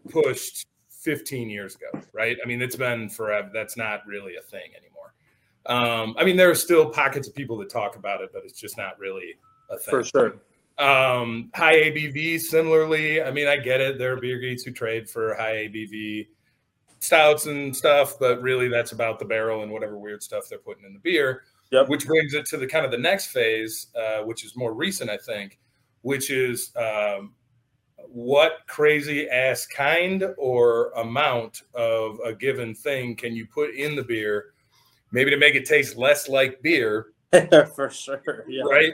pushed 0.08 0.66
15 0.90 1.50
years 1.50 1.74
ago, 1.74 2.00
right? 2.12 2.37
I 2.42 2.46
mean, 2.46 2.62
it's 2.62 2.76
been 2.76 3.08
forever. 3.08 3.50
That's 3.52 3.76
not 3.76 4.06
really 4.06 4.37
a 4.37 4.42
thing 4.42 4.70
anymore. 4.78 5.14
Um, 5.66 6.14
I 6.16 6.24
mean, 6.24 6.37
there 6.37 6.50
are 6.50 6.54
still 6.54 6.88
pockets 6.88 7.26
of 7.26 7.34
people 7.34 7.58
that 7.58 7.68
talk 7.68 7.96
about 7.96 8.20
it, 8.20 8.30
but 8.32 8.42
it's 8.44 8.60
just 8.60 8.78
not 8.78 8.96
really 8.98 9.34
a 9.70 9.76
thing. 9.76 9.90
For 9.90 10.04
sure. 10.04 10.37
Um, 10.78 11.50
high 11.54 11.76
ABV, 11.76 12.40
similarly. 12.40 13.22
I 13.22 13.30
mean, 13.30 13.46
I 13.46 13.56
get 13.56 13.80
it. 13.80 13.98
There 13.98 14.12
are 14.12 14.20
beer 14.20 14.38
geeks 14.38 14.64
who 14.64 14.72
trade 14.72 15.08
for 15.08 15.34
high 15.34 15.68
ABV 15.68 16.26
stouts 16.98 17.46
and 17.46 17.74
stuff, 17.76 18.18
but 18.18 18.42
really 18.42 18.68
that's 18.68 18.92
about 18.92 19.18
the 19.18 19.24
barrel 19.24 19.62
and 19.62 19.70
whatever 19.70 19.98
weird 19.98 20.22
stuff 20.22 20.48
they're 20.48 20.58
putting 20.58 20.84
in 20.84 20.94
the 20.94 20.98
beer. 20.98 21.42
Yep. 21.70 21.88
Which 21.88 22.06
brings 22.06 22.34
it 22.34 22.46
to 22.46 22.56
the 22.56 22.66
kind 22.66 22.84
of 22.84 22.90
the 22.90 22.98
next 22.98 23.26
phase, 23.26 23.88
uh, 23.96 24.22
which 24.22 24.44
is 24.44 24.56
more 24.56 24.74
recent, 24.74 25.10
I 25.10 25.16
think, 25.16 25.58
which 26.02 26.30
is 26.30 26.72
um, 26.76 27.34
what 28.08 28.58
crazy 28.68 29.28
ass 29.28 29.66
kind 29.66 30.24
or 30.38 30.90
amount 30.92 31.62
of 31.74 32.18
a 32.24 32.32
given 32.32 32.74
thing 32.74 33.16
can 33.16 33.34
you 33.34 33.46
put 33.46 33.74
in 33.74 33.96
the 33.96 34.02
beer, 34.02 34.54
maybe 35.10 35.30
to 35.30 35.37
make 35.37 35.54
it 35.54 35.64
taste 35.64 35.96
less 35.96 36.28
like 36.28 36.62
beer. 36.62 37.08
For 37.74 37.90
sure, 37.90 38.44
yeah. 38.48 38.62
right? 38.62 38.92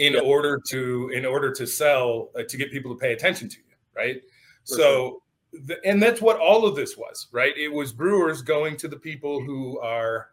In 0.00 0.14
yep. 0.14 0.24
order 0.24 0.58
to 0.68 1.10
in 1.14 1.26
order 1.26 1.52
to 1.52 1.66
sell 1.66 2.30
uh, 2.38 2.42
to 2.48 2.56
get 2.56 2.72
people 2.72 2.94
to 2.94 2.98
pay 2.98 3.12
attention 3.12 3.48
to 3.48 3.56
you, 3.56 3.76
right? 3.94 4.22
For 4.66 4.74
so. 4.74 4.82
Sure. 4.82 5.18
The, 5.52 5.84
and 5.84 6.00
that's 6.00 6.22
what 6.22 6.38
all 6.38 6.64
of 6.64 6.76
this 6.76 6.96
was, 6.96 7.26
right? 7.32 7.52
It 7.58 7.72
was 7.72 7.92
brewers 7.92 8.40
going 8.40 8.76
to 8.76 8.86
the 8.86 8.96
people 8.96 9.42
who 9.42 9.80
are 9.80 10.28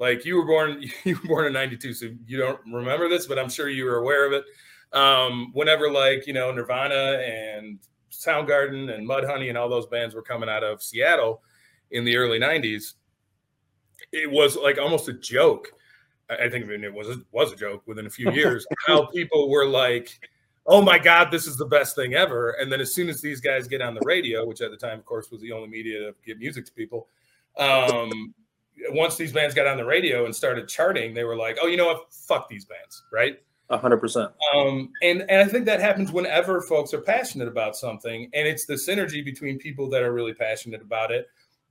like 0.00 0.24
you 0.24 0.36
were 0.36 0.46
born, 0.46 0.82
you 1.04 1.16
were 1.22 1.28
born 1.28 1.46
in 1.46 1.52
'92, 1.52 1.94
so 1.94 2.06
you 2.26 2.38
don't 2.38 2.58
remember 2.66 3.08
this, 3.08 3.26
but 3.26 3.38
I'm 3.38 3.48
sure 3.48 3.68
you 3.68 3.84
were 3.84 3.98
aware 3.98 4.26
of 4.26 4.32
it. 4.32 4.44
Um, 4.92 5.52
whenever 5.52 5.88
like 5.88 6.26
you 6.26 6.32
know 6.32 6.50
Nirvana 6.50 7.22
and 7.24 7.78
Soundgarden 8.10 8.92
and 8.92 9.08
Mudhoney 9.08 9.48
and 9.48 9.56
all 9.56 9.68
those 9.68 9.86
bands 9.86 10.14
were 10.14 10.22
coming 10.22 10.48
out 10.48 10.64
of 10.64 10.82
Seattle 10.82 11.42
in 11.92 12.04
the 12.04 12.16
early 12.16 12.40
'90s, 12.40 12.94
it 14.10 14.28
was 14.28 14.56
like 14.56 14.78
almost 14.78 15.08
a 15.08 15.12
joke. 15.12 15.72
I 16.30 16.48
think 16.48 16.68
it 16.68 16.94
was 16.94 17.18
was 17.32 17.52
a 17.52 17.56
joke 17.56 17.82
within 17.86 18.06
a 18.06 18.10
few 18.10 18.30
years 18.32 18.66
how 18.86 19.06
people 19.06 19.50
were 19.50 19.66
like, 19.66 20.28
"Oh 20.66 20.82
my 20.82 20.98
God, 20.98 21.30
this 21.30 21.46
is 21.46 21.56
the 21.56 21.66
best 21.66 21.96
thing 21.96 22.14
ever!" 22.14 22.50
And 22.60 22.70
then 22.70 22.80
as 22.80 22.94
soon 22.94 23.08
as 23.08 23.20
these 23.20 23.40
guys 23.40 23.66
get 23.66 23.82
on 23.82 23.94
the 23.94 24.02
radio, 24.04 24.46
which 24.46 24.60
at 24.60 24.70
the 24.70 24.76
time, 24.76 24.98
of 24.98 25.04
course, 25.04 25.30
was 25.30 25.40
the 25.40 25.52
only 25.52 25.68
media 25.68 25.98
to 25.98 26.14
get 26.24 26.38
music 26.38 26.66
to 26.66 26.72
people, 26.72 27.08
um, 27.58 28.34
once 28.90 29.16
these 29.16 29.32
bands 29.32 29.54
got 29.54 29.66
on 29.66 29.76
the 29.76 29.84
radio 29.84 30.24
and 30.24 30.34
started 30.34 30.68
charting, 30.68 31.14
they 31.14 31.24
were 31.24 31.36
like, 31.36 31.58
"Oh, 31.60 31.66
you 31.66 31.76
know 31.76 31.86
what? 31.86 32.12
Fuck 32.12 32.48
these 32.48 32.64
bands!" 32.64 33.02
Right? 33.12 33.40
hundred 33.78 33.98
percent. 33.98 34.32
Um, 34.54 34.90
and 35.02 35.22
and 35.28 35.40
I 35.40 35.44
think 35.44 35.64
that 35.66 35.80
happens 35.80 36.10
whenever 36.10 36.60
folks 36.60 36.92
are 36.92 37.00
passionate 37.00 37.48
about 37.48 37.76
something, 37.76 38.28
and 38.34 38.48
it's 38.48 38.66
the 38.66 38.74
synergy 38.74 39.24
between 39.24 39.58
people 39.58 39.88
that 39.90 40.02
are 40.02 40.12
really 40.12 40.34
passionate 40.34 40.82
about 40.82 41.12
it 41.12 41.28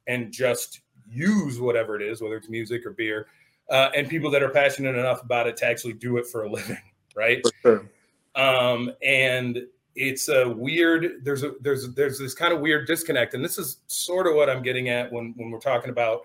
and 0.08 0.32
just 0.32 0.82
use 1.10 1.60
whatever 1.60 1.96
it 1.96 2.02
is, 2.02 2.22
whether 2.22 2.38
it's 2.38 2.50
music 2.50 2.86
or 2.86 2.92
beer, 2.92 3.28
uh, 3.70 3.90
and 3.96 4.10
people 4.10 4.32
that 4.32 4.44
are 4.44 4.50
passionate 4.50 4.96
enough 4.96 5.22
about 5.24 5.48
it 5.48 5.58
to 5.58 5.66
actually 5.66 5.94
do 5.94 6.18
it 6.18 6.28
for 6.28 6.44
a 6.44 6.50
living, 6.50 6.82
right? 7.16 7.42
For 7.44 7.52
sure. 7.62 7.90
Um, 8.36 8.92
and 9.04 9.60
it's 9.96 10.30
a 10.30 10.48
weird. 10.50 11.24
There's 11.24 11.44
a 11.44 11.54
there's 11.62 11.94
there's 11.94 12.20
this 12.20 12.34
kind 12.34 12.54
of 12.54 12.62
weird 12.62 12.88
disconnect, 12.88 13.34
and 13.34 13.44
this 13.44 13.58
is 13.58 13.78
sort 13.88 14.28
of 14.28 14.36
what 14.36 14.50
I'm 14.50 14.62
getting 14.62 14.90
at 14.90 15.12
when 15.12 15.34
when 15.38 15.52
we're 15.52 15.60
talking 15.60 15.90
about 15.90 16.22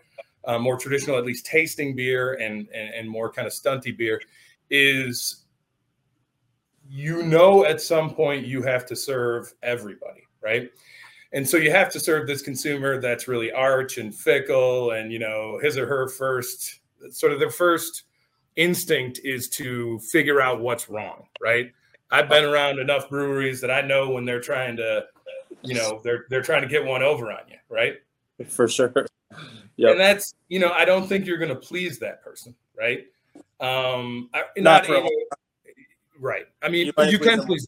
uh, 0.46 0.58
more 0.58 0.78
traditional, 0.78 1.18
at 1.18 1.24
least 1.24 1.46
tasting 1.46 1.96
beer 1.96 2.34
and, 2.34 2.68
and, 2.74 2.94
and 2.94 3.08
more 3.08 3.30
kind 3.30 3.46
of 3.46 3.52
stunty 3.52 3.96
beer, 3.96 4.20
is 4.70 5.44
you 6.88 7.22
know 7.22 7.64
at 7.64 7.80
some 7.80 8.14
point 8.14 8.46
you 8.46 8.62
have 8.62 8.86
to 8.86 8.96
serve 8.96 9.52
everybody, 9.62 10.22
right? 10.42 10.70
And 11.32 11.48
so 11.48 11.56
you 11.56 11.72
have 11.72 11.90
to 11.92 12.00
serve 12.00 12.28
this 12.28 12.42
consumer 12.42 13.00
that's 13.00 13.26
really 13.26 13.50
arch 13.50 13.98
and 13.98 14.14
fickle, 14.14 14.92
and 14.92 15.12
you 15.12 15.18
know 15.18 15.58
his 15.60 15.76
or 15.76 15.86
her 15.86 16.08
first 16.08 16.80
sort 17.10 17.32
of 17.32 17.38
their 17.38 17.50
first 17.50 18.04
instinct 18.56 19.20
is 19.24 19.48
to 19.48 19.98
figure 19.98 20.40
out 20.40 20.60
what's 20.60 20.88
wrong, 20.88 21.26
right? 21.40 21.72
I've 22.10 22.28
been 22.28 22.44
around 22.44 22.78
enough 22.78 23.08
breweries 23.08 23.60
that 23.60 23.70
I 23.70 23.80
know 23.80 24.10
when 24.10 24.24
they're 24.24 24.40
trying 24.40 24.76
to 24.76 25.06
you 25.62 25.74
know 25.74 26.00
they're 26.04 26.26
they're 26.28 26.42
trying 26.42 26.62
to 26.62 26.68
get 26.68 26.84
one 26.84 27.02
over 27.02 27.32
on 27.32 27.40
you, 27.48 27.56
right? 27.68 27.96
For 28.48 28.68
sure. 28.68 28.92
Yeah, 29.76 29.90
and 29.90 30.00
that's 30.00 30.34
you 30.48 30.58
know 30.58 30.70
I 30.70 30.84
don't 30.84 31.08
think 31.08 31.26
you're 31.26 31.38
going 31.38 31.48
to 31.48 31.56
please 31.56 31.98
that 31.98 32.22
person, 32.22 32.54
right? 32.78 33.06
Um, 33.60 34.30
not, 34.56 34.88
not 34.88 35.10
right. 36.20 36.46
I 36.62 36.68
mean, 36.68 36.86
you, 36.86 37.04
you 37.06 37.18
can 37.18 37.44
please. 37.44 37.66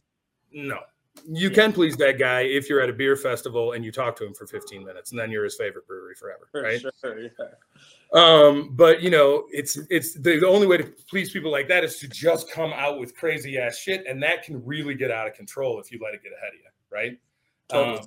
No, 0.53 0.79
you 1.29 1.49
can 1.49 1.73
please 1.73 1.97
that 1.97 2.17
guy 2.17 2.41
if 2.41 2.69
you're 2.69 2.81
at 2.81 2.89
a 2.89 2.93
beer 2.93 3.15
festival 3.15 3.73
and 3.73 3.83
you 3.83 3.91
talk 3.91 4.15
to 4.17 4.25
him 4.25 4.33
for 4.33 4.47
15 4.47 4.83
minutes, 4.83 5.11
and 5.11 5.19
then 5.19 5.29
you're 5.29 5.43
his 5.43 5.55
favorite 5.55 5.85
brewery 5.87 6.15
forever, 6.15 6.47
for 6.51 6.61
right? 6.61 6.81
Sure, 7.01 7.19
yeah. 7.19 7.29
Um, 8.13 8.69
but 8.73 9.01
you 9.01 9.09
know, 9.09 9.45
it's 9.51 9.77
it's 9.89 10.13
the, 10.13 10.39
the 10.39 10.47
only 10.47 10.67
way 10.67 10.77
to 10.77 10.93
please 11.09 11.31
people 11.31 11.51
like 11.51 11.67
that 11.67 11.83
is 11.83 11.97
to 11.99 12.07
just 12.07 12.49
come 12.49 12.71
out 12.73 12.99
with 12.99 13.15
crazy 13.15 13.57
ass 13.57 13.77
shit, 13.77 14.05
and 14.07 14.23
that 14.23 14.43
can 14.43 14.65
really 14.65 14.95
get 14.95 15.11
out 15.11 15.27
of 15.27 15.33
control 15.33 15.79
if 15.79 15.91
you 15.91 15.99
let 16.01 16.13
it 16.13 16.23
get 16.23 16.31
ahead 16.31 16.53
of 16.53 16.59
you, 16.59 16.69
right? 16.89 17.19
Totally. 17.69 17.99
Um, 17.99 18.05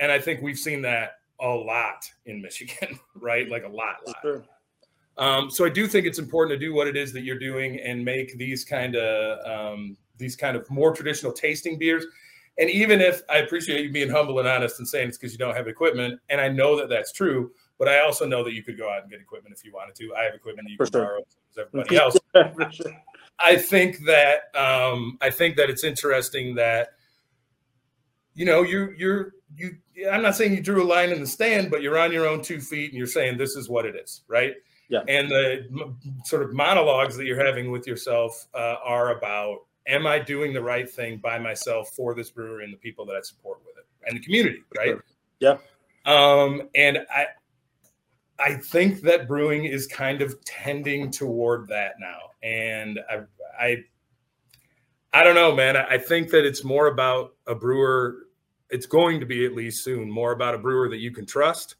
and 0.00 0.12
I 0.12 0.18
think 0.18 0.42
we've 0.42 0.58
seen 0.58 0.82
that 0.82 1.12
a 1.40 1.48
lot 1.48 2.10
in 2.26 2.42
Michigan, 2.42 2.98
right? 3.14 3.48
Like 3.48 3.64
a 3.64 3.68
lot, 3.68 3.96
lot. 4.06 4.16
Sure. 4.22 4.44
Um, 5.16 5.50
so 5.50 5.64
I 5.64 5.68
do 5.68 5.88
think 5.88 6.06
it's 6.06 6.18
important 6.18 6.58
to 6.60 6.64
do 6.64 6.72
what 6.74 6.86
it 6.86 6.96
is 6.96 7.12
that 7.12 7.22
you're 7.22 7.38
doing 7.38 7.80
and 7.80 8.04
make 8.04 8.36
these 8.38 8.64
kind 8.64 8.94
of 8.94 9.72
um, 9.74 9.96
these 10.16 10.36
kind 10.36 10.56
of 10.56 10.68
more 10.70 10.94
traditional 10.94 11.32
tasting 11.32 11.78
beers. 11.78 12.04
And 12.58 12.68
even 12.70 13.00
if 13.00 13.22
I 13.30 13.38
appreciate 13.38 13.84
you 13.84 13.92
being 13.92 14.10
humble 14.10 14.38
and 14.40 14.48
honest 14.48 14.78
and 14.80 14.88
saying 14.88 15.08
it's 15.08 15.18
because 15.18 15.32
you 15.32 15.38
don't 15.38 15.56
have 15.56 15.68
equipment, 15.68 16.20
and 16.28 16.40
I 16.40 16.48
know 16.48 16.76
that 16.76 16.88
that's 16.88 17.12
true, 17.12 17.52
but 17.78 17.88
I 17.88 18.00
also 18.00 18.26
know 18.26 18.42
that 18.42 18.52
you 18.52 18.64
could 18.64 18.76
go 18.76 18.90
out 18.90 19.02
and 19.02 19.10
get 19.10 19.20
equipment 19.20 19.54
if 19.56 19.64
you 19.64 19.72
wanted 19.72 19.94
to. 19.96 20.14
I 20.16 20.24
have 20.24 20.34
equipment 20.34 20.66
that 20.66 20.72
you 20.72 20.76
For 20.76 20.86
can 20.86 20.92
sure. 20.92 21.04
borrow 21.04 21.20
as 21.20 21.58
everybody 21.66 21.96
else. 21.96 22.74
sure. 22.74 23.02
I 23.38 23.56
think 23.56 24.04
that 24.06 24.54
um, 24.56 25.18
I 25.20 25.30
think 25.30 25.56
that 25.56 25.70
it's 25.70 25.84
interesting 25.84 26.56
that 26.56 26.88
you 28.34 28.44
know 28.44 28.62
you 28.62 28.92
you're 28.96 29.34
you. 29.56 29.76
I'm 30.10 30.22
not 30.22 30.34
saying 30.34 30.54
you 30.54 30.60
drew 30.62 30.82
a 30.82 30.86
line 30.86 31.10
in 31.10 31.20
the 31.20 31.26
stand, 31.26 31.70
but 31.70 31.82
you're 31.82 31.98
on 31.98 32.12
your 32.12 32.26
own 32.26 32.42
two 32.42 32.60
feet 32.60 32.90
and 32.90 32.98
you're 32.98 33.06
saying 33.06 33.38
this 33.38 33.54
is 33.56 33.68
what 33.68 33.84
it 33.86 33.94
is, 33.94 34.22
right? 34.28 34.54
Yeah. 34.88 35.00
And 35.06 35.30
the 35.30 35.66
m- 35.70 35.96
sort 36.24 36.42
of 36.42 36.52
monologues 36.52 37.16
that 37.16 37.26
you're 37.26 37.44
having 37.44 37.70
with 37.70 37.86
yourself 37.86 38.46
uh, 38.54 38.76
are 38.84 39.16
about 39.16 39.58
am 39.88 40.06
I 40.06 40.18
doing 40.18 40.52
the 40.52 40.62
right 40.62 40.88
thing 40.88 41.16
by 41.18 41.38
myself 41.38 41.90
for 41.96 42.14
this 42.14 42.30
brewery 42.30 42.64
and 42.64 42.72
the 42.72 42.78
people 42.78 43.04
that 43.06 43.16
I 43.16 43.22
support 43.22 43.58
with 43.66 43.76
it 43.78 43.86
and 44.06 44.16
the 44.16 44.22
community, 44.22 44.62
right? 44.76 44.88
Sure. 44.88 45.04
Yeah. 45.40 45.56
Um, 46.04 46.68
and 46.74 46.98
I, 47.10 47.26
I 48.38 48.54
think 48.54 49.00
that 49.02 49.26
brewing 49.26 49.64
is 49.64 49.86
kind 49.86 50.22
of 50.22 50.42
tending 50.44 51.10
toward 51.10 51.68
that 51.68 51.94
now, 51.98 52.18
and 52.42 53.00
I, 53.10 53.22
I, 53.60 53.76
I 55.12 55.24
don't 55.24 55.34
know, 55.34 55.54
man. 55.54 55.76
I 55.76 55.98
think 55.98 56.30
that 56.30 56.44
it's 56.44 56.62
more 56.62 56.86
about 56.86 57.34
a 57.46 57.54
brewer. 57.54 58.26
It's 58.70 58.86
going 58.86 59.20
to 59.20 59.26
be 59.26 59.44
at 59.44 59.54
least 59.54 59.82
soon 59.82 60.10
more 60.10 60.32
about 60.32 60.54
a 60.54 60.58
brewer 60.58 60.88
that 60.88 60.98
you 60.98 61.10
can 61.10 61.26
trust, 61.26 61.76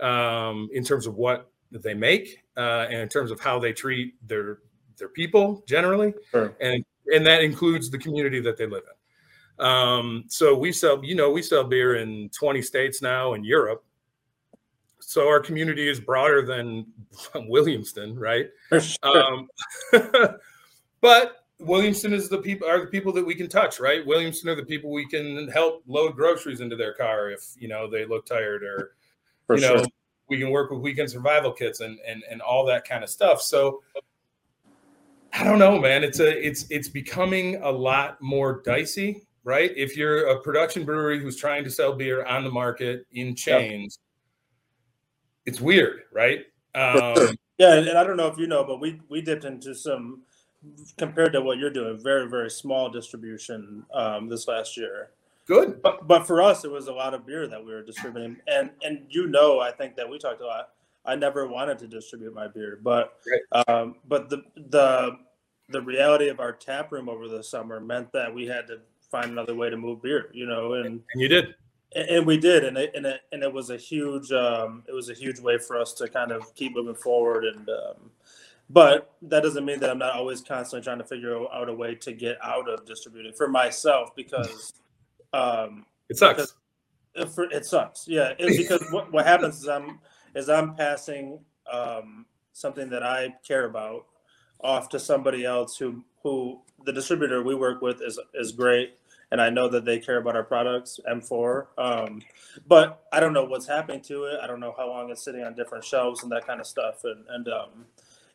um, 0.00 0.68
in 0.72 0.84
terms 0.84 1.06
of 1.06 1.14
what 1.14 1.50
they 1.70 1.94
make, 1.94 2.42
uh, 2.56 2.86
and 2.90 3.00
in 3.00 3.08
terms 3.08 3.30
of 3.30 3.40
how 3.40 3.58
they 3.58 3.72
treat 3.72 4.14
their 4.28 4.58
their 4.98 5.08
people 5.08 5.62
generally, 5.66 6.12
sure. 6.30 6.54
and 6.60 6.84
and 7.12 7.26
that 7.26 7.42
includes 7.42 7.90
the 7.90 7.98
community 7.98 8.40
that 8.40 8.56
they 8.56 8.66
live 8.66 8.82
in. 8.84 8.96
Um, 9.58 10.24
so 10.28 10.56
we 10.56 10.72
sell, 10.72 11.02
you 11.04 11.14
know, 11.14 11.30
we 11.30 11.42
sell 11.42 11.64
beer 11.64 11.96
in 11.96 12.28
20 12.30 12.60
states 12.62 13.00
now 13.00 13.34
in 13.34 13.44
Europe. 13.44 13.84
So 15.00 15.28
our 15.28 15.40
community 15.40 15.88
is 15.88 16.00
broader 16.00 16.44
than 16.44 16.86
Williamston, 17.34 18.18
right? 18.18 18.48
Um, 19.02 19.48
but 21.00 21.46
Williamston 21.60 22.12
is 22.12 22.28
the 22.28 22.38
people 22.38 22.68
are 22.68 22.80
the 22.80 22.90
people 22.90 23.12
that 23.12 23.24
we 23.24 23.34
can 23.34 23.48
touch, 23.48 23.80
right? 23.80 24.06
Williamston 24.06 24.46
are 24.46 24.54
the 24.54 24.64
people 24.64 24.90
we 24.90 25.06
can 25.08 25.48
help 25.48 25.82
load 25.86 26.16
groceries 26.16 26.60
into 26.60 26.76
their 26.76 26.92
car 26.92 27.30
if 27.30 27.54
you 27.58 27.68
know 27.68 27.88
they 27.88 28.04
look 28.04 28.26
tired 28.26 28.62
or 28.62 28.94
For 29.46 29.56
you 29.56 29.62
know 29.62 29.84
we 30.28 30.38
can 30.38 30.50
work 30.50 30.70
with 30.70 30.80
weekend 30.80 31.10
survival 31.10 31.52
kits 31.52 31.80
and 31.80 31.98
and 32.06 32.22
and 32.30 32.42
all 32.42 32.66
that 32.66 32.86
kind 32.86 33.02
of 33.02 33.08
stuff. 33.08 33.40
So 33.40 33.82
I 35.38 35.44
don't 35.44 35.58
know, 35.58 35.78
man. 35.78 36.02
It's 36.02 36.20
a 36.20 36.46
it's 36.46 36.66
it's 36.70 36.88
becoming 36.88 37.56
a 37.56 37.70
lot 37.70 38.20
more 38.22 38.62
dicey, 38.64 39.26
right? 39.44 39.70
If 39.76 39.96
you're 39.96 40.28
a 40.28 40.40
production 40.40 40.84
brewery 40.84 41.20
who's 41.20 41.36
trying 41.36 41.62
to 41.64 41.70
sell 41.70 41.92
beer 41.92 42.24
on 42.24 42.42
the 42.42 42.50
market 42.50 43.06
in 43.12 43.34
chains, 43.34 43.98
yep. 45.44 45.52
it's 45.52 45.60
weird, 45.60 46.02
right? 46.12 46.40
Um, 46.74 47.36
yeah, 47.58 47.74
and 47.74 47.98
I 47.98 48.04
don't 48.04 48.16
know 48.16 48.28
if 48.28 48.38
you 48.38 48.46
know, 48.46 48.64
but 48.64 48.80
we 48.80 49.00
we 49.10 49.20
dipped 49.20 49.44
into 49.44 49.74
some 49.74 50.22
compared 50.96 51.32
to 51.34 51.42
what 51.42 51.58
you're 51.58 51.70
doing, 51.70 52.02
very 52.02 52.28
very 52.30 52.50
small 52.50 52.88
distribution 52.88 53.84
um, 53.92 54.28
this 54.28 54.48
last 54.48 54.76
year. 54.76 55.10
Good, 55.46 55.82
but 55.82 56.08
but 56.08 56.26
for 56.26 56.40
us, 56.42 56.64
it 56.64 56.70
was 56.70 56.88
a 56.88 56.92
lot 56.92 57.12
of 57.12 57.26
beer 57.26 57.46
that 57.46 57.62
we 57.62 57.72
were 57.72 57.82
distributing, 57.82 58.38
and 58.48 58.70
and 58.82 59.04
you 59.10 59.26
know, 59.26 59.60
I 59.60 59.70
think 59.70 59.96
that 59.96 60.08
we 60.08 60.18
talked 60.18 60.40
a 60.40 60.46
lot. 60.46 60.70
I 61.04 61.14
never 61.14 61.46
wanted 61.46 61.78
to 61.80 61.86
distribute 61.86 62.34
my 62.34 62.48
beer, 62.48 62.80
but 62.82 63.18
right. 63.30 63.68
um, 63.68 63.96
but 64.08 64.28
the 64.28 64.42
the 64.56 65.18
the 65.68 65.82
reality 65.82 66.28
of 66.28 66.40
our 66.40 66.52
tap 66.52 66.92
room 66.92 67.08
over 67.08 67.28
the 67.28 67.42
summer 67.42 67.80
meant 67.80 68.12
that 68.12 68.32
we 68.32 68.46
had 68.46 68.66
to 68.68 68.78
find 69.10 69.30
another 69.30 69.54
way 69.54 69.70
to 69.70 69.76
move 69.76 70.02
beer, 70.02 70.30
you 70.32 70.46
know, 70.46 70.74
and, 70.74 70.86
and 70.86 71.02
you 71.14 71.28
did, 71.28 71.54
and, 71.94 72.26
we 72.26 72.36
did, 72.36 72.64
and 72.64 72.76
it, 72.76 72.92
and 72.94 73.06
it, 73.06 73.20
and 73.32 73.42
it 73.42 73.52
was 73.52 73.70
a 73.70 73.76
huge, 73.76 74.30
um, 74.32 74.82
it 74.88 74.92
was 74.92 75.08
a 75.08 75.14
huge 75.14 75.40
way 75.40 75.58
for 75.58 75.76
us 75.80 75.92
to 75.94 76.08
kind 76.08 76.32
of 76.32 76.54
keep 76.54 76.74
moving 76.74 76.94
forward. 76.94 77.44
And, 77.44 77.68
um, 77.68 78.10
but 78.68 79.14
that 79.22 79.42
doesn't 79.42 79.64
mean 79.64 79.80
that 79.80 79.90
I'm 79.90 79.98
not 79.98 80.14
always 80.14 80.40
constantly 80.40 80.84
trying 80.84 80.98
to 80.98 81.04
figure 81.04 81.36
out 81.52 81.68
a 81.68 81.72
way 81.72 81.94
to 81.94 82.12
get 82.12 82.36
out 82.42 82.68
of 82.68 82.84
distributing 82.84 83.32
for 83.32 83.48
myself 83.48 84.10
because, 84.14 84.72
um, 85.32 85.86
it 86.08 86.16
sucks. 86.16 86.54
Because, 87.14 87.34
for, 87.34 87.44
it 87.44 87.64
sucks. 87.64 88.06
Yeah. 88.06 88.34
It's 88.38 88.56
because 88.56 88.86
what, 88.90 89.12
what 89.12 89.24
happens 89.24 89.62
is 89.62 89.68
I'm, 89.68 90.00
is 90.34 90.48
I'm 90.48 90.74
passing, 90.74 91.38
um, 91.72 92.26
something 92.52 92.88
that 92.90 93.02
I 93.02 93.34
care 93.46 93.66
about 93.66 94.06
off 94.66 94.90
to 94.90 95.00
somebody 95.00 95.46
else 95.46 95.78
who 95.78 96.04
who 96.24 96.60
the 96.84 96.92
distributor 96.92 97.42
we 97.42 97.54
work 97.54 97.82
with 97.82 98.02
is 98.02 98.20
is 98.34 98.52
great 98.52 98.96
and 99.30 99.40
I 99.40 99.50
know 99.50 99.68
that 99.68 99.84
they 99.84 99.98
care 99.98 100.18
about 100.18 100.36
our 100.36 100.44
products, 100.44 101.00
M4. 101.10 101.66
Um, 101.78 102.22
but 102.66 103.04
I 103.12 103.20
don't 103.20 103.32
know 103.32 103.44
what's 103.44 103.66
happening 103.66 104.00
to 104.02 104.24
it. 104.24 104.38
I 104.42 104.46
don't 104.46 104.60
know 104.60 104.74
how 104.76 104.88
long 104.88 105.10
it's 105.10 105.22
sitting 105.22 105.42
on 105.42 105.54
different 105.54 105.84
shelves 105.84 106.22
and 106.22 106.30
that 106.32 106.46
kind 106.46 106.60
of 106.60 106.66
stuff. 106.66 107.04
And 107.04 107.24
and 107.28 107.48
um, 107.48 107.86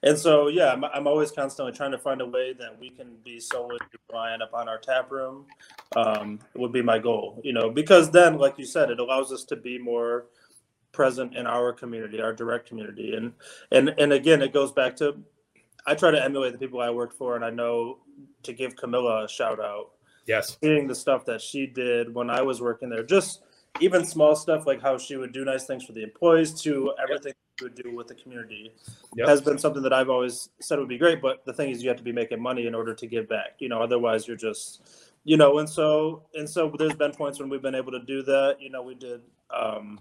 and 0.04 0.18
so 0.18 0.48
yeah, 0.48 0.74
I'm, 0.74 0.84
I'm 0.86 1.08
always 1.08 1.32
constantly 1.32 1.74
trying 1.74 1.92
to 1.92 1.98
find 1.98 2.22
a 2.22 2.26
way 2.26 2.54
that 2.54 2.80
we 2.80 2.90
can 2.90 3.16
be 3.24 3.40
solely 3.40 3.78
reliant 4.10 4.44
upon 4.44 4.68
our 4.68 4.78
tap 4.78 5.12
room. 5.12 5.46
Um, 5.96 6.40
would 6.56 6.74
be 6.74 6.82
my 6.82 7.00
goal, 7.00 7.40
you 7.44 7.54
know, 7.54 7.70
because 7.70 8.12
then, 8.12 8.38
like 8.38 8.58
you 8.58 8.66
said, 8.66 8.90
it 8.92 9.00
allows 9.00 9.32
us 9.32 9.44
to 9.46 9.56
be 9.56 9.78
more 9.78 10.26
present 10.92 11.36
in 11.36 11.48
our 11.48 11.72
community, 11.72 12.22
our 12.22 12.34
direct 12.34 12.68
community, 12.68 13.16
and 13.16 13.34
and 13.72 13.90
and 13.98 14.12
again, 14.14 14.42
it 14.42 14.54
goes 14.54 14.72
back 14.74 14.96
to 14.98 15.18
I 15.86 15.96
try 15.96 16.12
to 16.12 16.24
emulate 16.24 16.54
the 16.54 16.60
people 16.60 16.82
I 16.82 16.90
worked 16.90 17.18
for, 17.18 17.36
and 17.36 17.44
I 17.44 17.50
know 17.50 18.00
to 18.44 18.54
give 18.54 18.76
Camilla 18.76 19.26
a 19.26 19.28
shout 19.28 19.60
out. 19.60 19.92
Yes, 20.28 20.58
seeing 20.62 20.88
the 20.88 20.96
stuff 20.96 21.26
that 21.26 21.42
she 21.42 21.66
did 21.66 22.14
when 22.14 22.30
I 22.30 22.42
was 22.42 22.62
working 22.62 22.90
there, 22.90 23.04
just 23.04 23.42
even 23.80 24.06
small 24.06 24.36
stuff 24.36 24.68
like 24.68 24.82
how 24.82 24.98
she 24.98 25.16
would 25.16 25.32
do 25.32 25.46
nice 25.46 25.66
things 25.66 25.84
for 25.84 25.94
the 25.94 26.04
employees 26.04 26.60
to 26.62 26.94
everything 27.02 27.30
yep. 27.30 27.36
she 27.58 27.64
would 27.66 27.76
do 27.76 27.96
with 27.96 28.08
the 28.08 28.16
community 28.16 28.74
yep. 29.16 29.28
has 29.28 29.42
been 29.42 29.58
something 29.58 29.82
that 29.82 29.94
I've 29.94 30.10
always 30.10 30.50
said 30.60 30.78
would 30.80 30.90
be 30.90 30.98
great. 30.98 31.22
But 31.22 31.46
the 31.46 31.54
thing 31.54 31.70
is, 31.70 31.82
you 31.82 31.90
have 31.90 31.98
to 31.98 32.04
be 32.04 32.12
making 32.12 32.42
money 32.42 32.68
in 32.68 32.76
order 32.76 32.94
to 32.94 33.08
give 33.08 33.30
back. 33.30 33.56
You 33.60 33.70
know, 33.70 33.82
otherwise 33.82 34.28
you're 34.28 34.38
just, 34.38 34.82
you 35.24 35.38
know. 35.38 35.60
And 35.60 35.70
so 35.70 36.24
and 36.34 36.50
so, 36.50 36.74
there's 36.78 36.96
been 36.96 37.12
points 37.12 37.40
when 37.40 37.50
we've 37.50 37.62
been 37.62 37.76
able 37.76 37.92
to 37.94 38.04
do 38.04 38.22
that. 38.24 38.58
You 38.60 38.70
know, 38.70 38.82
we 38.82 38.96
did. 38.96 39.22
Um, 39.50 40.00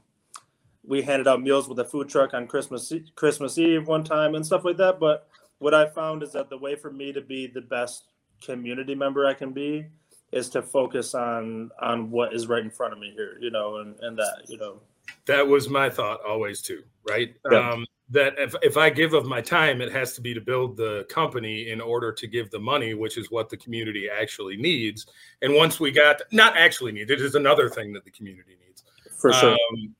we 0.83 1.03
handed 1.03 1.29
out 1.29 1.43
meals 1.43 1.69
with 1.69 1.79
a 1.79 1.85
food 1.85 2.09
truck 2.09 2.35
on 2.35 2.47
Christmas 2.47 2.93
Christmas 3.15 3.59
Eve 3.59 3.87
one 3.87 4.03
time 4.03 4.35
and 4.35 4.45
stuff 4.45 4.65
like 4.65 4.79
that. 4.79 4.99
But 4.99 5.29
what 5.61 5.75
I 5.75 5.89
found 5.89 6.23
is 6.23 6.33
that 6.33 6.51
the 6.51 6.59
way 6.59 6.75
for 6.75 6.91
me 6.91 7.13
to 7.13 7.21
be 7.21 7.47
the 7.47 7.61
best 7.61 8.05
community 8.43 8.95
member 8.95 9.27
I 9.27 9.35
can 9.35 9.53
be 9.53 9.87
is 10.33 10.49
to 10.51 10.63
focus 10.63 11.15
on 11.15 11.71
on 11.81 12.11
what 12.11 12.35
is 12.35 12.49
right 12.49 12.63
in 12.63 12.71
front 12.71 12.93
of 12.93 12.99
me 12.99 13.13
here, 13.15 13.37
you 13.41 13.51
know, 13.51 13.77
and 13.77 13.95
and 14.01 14.19
that, 14.19 14.43
you 14.49 14.59
know. 14.59 14.81
That 15.27 15.47
was 15.47 15.69
my 15.69 15.89
thought 15.89 16.21
always 16.27 16.61
too, 16.63 16.83
right? 17.09 17.35
Yeah. 17.51 17.71
Um, 17.71 17.87
that 18.13 18.35
if, 18.39 18.55
if 18.63 18.77
I 18.77 18.91
give 18.91 19.13
of 19.15 19.25
my 19.25 19.41
time, 19.41 19.81
it 19.81 19.93
has 19.93 20.15
to 20.15 20.21
be 20.21 20.35
to 20.35 20.41
build 20.41 20.77
the 20.77 21.07
company 21.09 21.71
in 21.71 21.81
order 21.81 22.11
to 22.11 22.27
give 22.27 22.51
the 22.51 22.59
money, 22.59 22.95
which 22.95 23.17
is 23.17 23.31
what 23.31 23.49
the 23.49 23.57
community 23.57 24.09
actually 24.11 24.57
needs. 24.57 25.07
And 25.43 25.55
once 25.55 25.79
we 25.79 25.93
got, 25.93 26.21
not 26.33 26.57
actually 26.57 26.91
need, 26.91 27.11
it 27.11 27.21
is 27.21 27.37
another 27.37 27.69
thing 27.69 27.93
that 27.93 28.05
the 28.05 28.11
community 28.11 28.57
needs. 28.67 28.83
For 29.17 29.33
sure. 29.33 29.53
Um, 29.53 29.95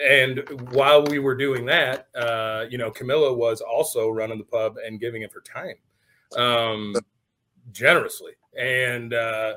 and 0.00 0.42
while 0.70 1.04
we 1.04 1.18
were 1.18 1.34
doing 1.34 1.66
that, 1.66 2.08
uh, 2.14 2.64
you 2.68 2.78
know, 2.78 2.90
Camilla 2.90 3.32
was 3.32 3.60
also 3.60 4.08
running 4.08 4.38
the 4.38 4.44
pub 4.44 4.76
and 4.84 5.00
giving 5.00 5.24
of 5.24 5.32
her 5.32 5.40
time 5.40 5.76
um, 6.36 6.94
generously, 7.72 8.32
and 8.58 9.14
uh, 9.14 9.54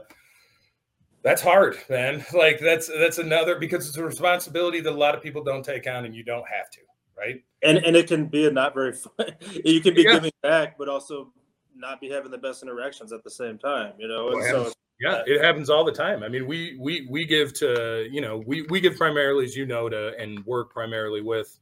that's 1.23 1.41
hard, 1.41 1.77
man. 1.89 2.23
Like 2.33 2.59
that's 2.59 2.87
that's 2.87 3.17
another 3.17 3.57
because 3.57 3.87
it's 3.87 3.97
a 3.97 4.03
responsibility 4.03 4.81
that 4.81 4.91
a 4.91 4.95
lot 4.95 5.15
of 5.15 5.23
people 5.23 5.43
don't 5.43 5.63
take 5.63 5.87
on, 5.87 6.05
and 6.05 6.15
you 6.15 6.23
don't 6.23 6.47
have 6.47 6.69
to, 6.71 6.81
right? 7.17 7.43
And 7.63 7.79
and 7.79 7.95
it 7.95 8.07
can 8.07 8.27
be 8.27 8.47
a 8.47 8.51
not 8.51 8.73
very 8.73 8.93
fun. 8.93 9.35
you 9.65 9.81
can 9.81 9.93
be 9.93 10.03
yeah. 10.03 10.13
giving 10.13 10.31
back, 10.41 10.77
but 10.77 10.87
also 10.87 11.33
not 11.75 12.01
be 12.01 12.09
having 12.09 12.31
the 12.31 12.37
best 12.37 12.63
interactions 12.63 13.11
at 13.11 13.23
the 13.23 13.29
same 13.29 13.57
time, 13.57 13.93
you 13.97 14.07
know. 14.07 14.29
And 14.29 14.43
so 14.43 14.71
yeah, 14.99 15.23
it 15.25 15.43
happens 15.43 15.69
all 15.69 15.83
the 15.83 15.91
time. 15.91 16.23
I 16.23 16.29
mean, 16.29 16.47
we 16.47 16.77
we 16.79 17.07
we 17.09 17.25
give 17.25 17.53
to 17.55 18.07
you 18.09 18.21
know 18.21 18.43
we 18.45 18.63
we 18.63 18.79
give 18.79 18.95
primarily, 18.95 19.45
as 19.45 19.55
you 19.55 19.65
know, 19.65 19.89
to 19.89 20.17
and 20.17 20.45
work 20.45 20.71
primarily 20.71 21.21
with 21.21 21.57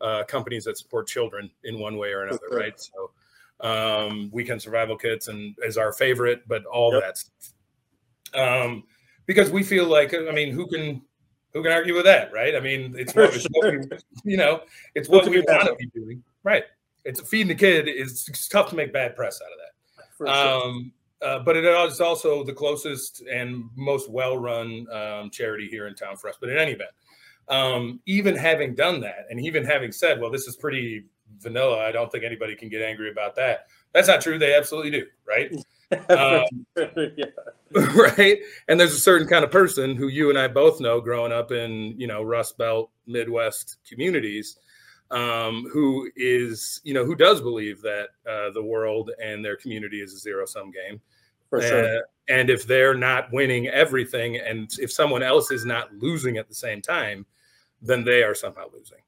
uh, 0.00 0.24
companies 0.24 0.64
that 0.64 0.78
support 0.78 1.08
children 1.08 1.50
in 1.64 1.78
one 1.78 1.96
way 1.96 2.12
or 2.12 2.24
another, 2.24 2.46
right? 2.52 2.78
So 2.80 3.10
um, 3.60 4.30
weekend 4.32 4.62
survival 4.62 4.96
kits 4.96 5.28
and 5.28 5.56
is 5.62 5.76
our 5.76 5.92
favorite, 5.92 6.46
but 6.46 6.64
all 6.66 6.92
yep. 6.92 7.02
that 7.02 7.18
stuff. 7.18 7.52
Um, 8.34 8.84
because 9.26 9.50
we 9.50 9.62
feel 9.62 9.86
like 9.86 10.14
I 10.14 10.30
mean, 10.30 10.52
who 10.52 10.68
can 10.68 11.02
who 11.52 11.62
can 11.62 11.72
argue 11.72 11.94
with 11.94 12.04
that, 12.04 12.32
right? 12.32 12.54
I 12.54 12.60
mean, 12.60 12.94
it's 12.96 13.14
what, 13.14 13.34
it's 13.34 13.46
what 13.50 13.72
we, 13.72 13.80
you 14.24 14.36
know, 14.36 14.60
it's 14.94 15.08
what 15.08 15.26
we 15.28 15.40
want 15.40 15.66
to 15.66 15.74
be 15.74 15.86
doing, 15.86 16.22
right? 16.44 16.64
It's 17.08 17.20
feeding 17.22 17.48
the 17.48 17.54
kid 17.54 17.88
is 17.88 18.28
it's 18.28 18.48
tough 18.48 18.68
to 18.70 18.76
make 18.76 18.92
bad 18.92 19.16
press 19.16 19.40
out 19.40 19.48
of 19.50 19.58
that. 19.58 20.30
Um, 20.30 20.92
uh, 21.22 21.38
but 21.40 21.56
it 21.56 21.64
is 21.64 22.00
also 22.00 22.44
the 22.44 22.52
closest 22.52 23.22
and 23.22 23.64
most 23.76 24.10
well-run 24.10 24.86
um, 24.92 25.30
charity 25.30 25.68
here 25.68 25.86
in 25.86 25.94
town 25.94 26.16
for 26.16 26.28
us. 26.28 26.36
But 26.38 26.50
in 26.50 26.58
any 26.58 26.72
event, 26.72 26.90
um, 27.48 28.00
even 28.06 28.36
having 28.36 28.74
done 28.74 29.00
that, 29.00 29.26
and 29.30 29.40
even 29.40 29.64
having 29.64 29.90
said, 29.90 30.20
"Well, 30.20 30.30
this 30.30 30.46
is 30.46 30.54
pretty 30.54 31.06
vanilla," 31.40 31.80
I 31.80 31.92
don't 31.92 32.12
think 32.12 32.24
anybody 32.24 32.54
can 32.54 32.68
get 32.68 32.82
angry 32.82 33.10
about 33.10 33.34
that. 33.36 33.68
That's 33.94 34.06
not 34.06 34.20
true. 34.20 34.38
They 34.38 34.54
absolutely 34.54 34.90
do, 34.90 35.06
right? 35.26 35.50
um, 36.10 36.66
yeah. 36.76 37.24
right 37.96 38.38
and 38.68 38.78
there's 38.78 38.92
a 38.92 39.00
certain 39.00 39.26
kind 39.26 39.44
of 39.44 39.50
person 39.50 39.96
who 39.96 40.08
you 40.08 40.28
and 40.30 40.38
i 40.38 40.46
both 40.46 40.80
know 40.80 41.00
growing 41.00 41.32
up 41.32 41.50
in 41.52 41.94
you 41.98 42.06
know 42.06 42.22
rust 42.22 42.56
belt 42.58 42.90
midwest 43.06 43.76
communities 43.88 44.58
um, 45.10 45.68
who 45.72 46.10
is 46.16 46.80
you 46.84 46.94
know 46.94 47.04
who 47.04 47.14
does 47.14 47.40
believe 47.40 47.80
that 47.82 48.08
uh, 48.28 48.50
the 48.50 48.62
world 48.62 49.10
and 49.22 49.44
their 49.44 49.56
community 49.56 50.00
is 50.00 50.12
a 50.14 50.18
zero 50.18 50.44
sum 50.46 50.70
game. 50.70 51.00
For 51.48 51.62
sure. 51.62 51.98
Uh, 51.98 52.00
and 52.28 52.50
if 52.50 52.66
they're 52.66 52.94
not 52.94 53.32
winning 53.32 53.68
everything 53.68 54.36
and 54.36 54.70
if 54.78 54.92
someone 54.92 55.22
else 55.22 55.50
is 55.50 55.64
not 55.64 55.94
losing 55.94 56.36
at 56.36 56.46
the 56.46 56.54
same 56.54 56.82
time 56.82 57.24
then 57.80 58.04
they 58.04 58.22
are 58.22 58.34
somehow 58.34 58.64
losing. 58.72 58.98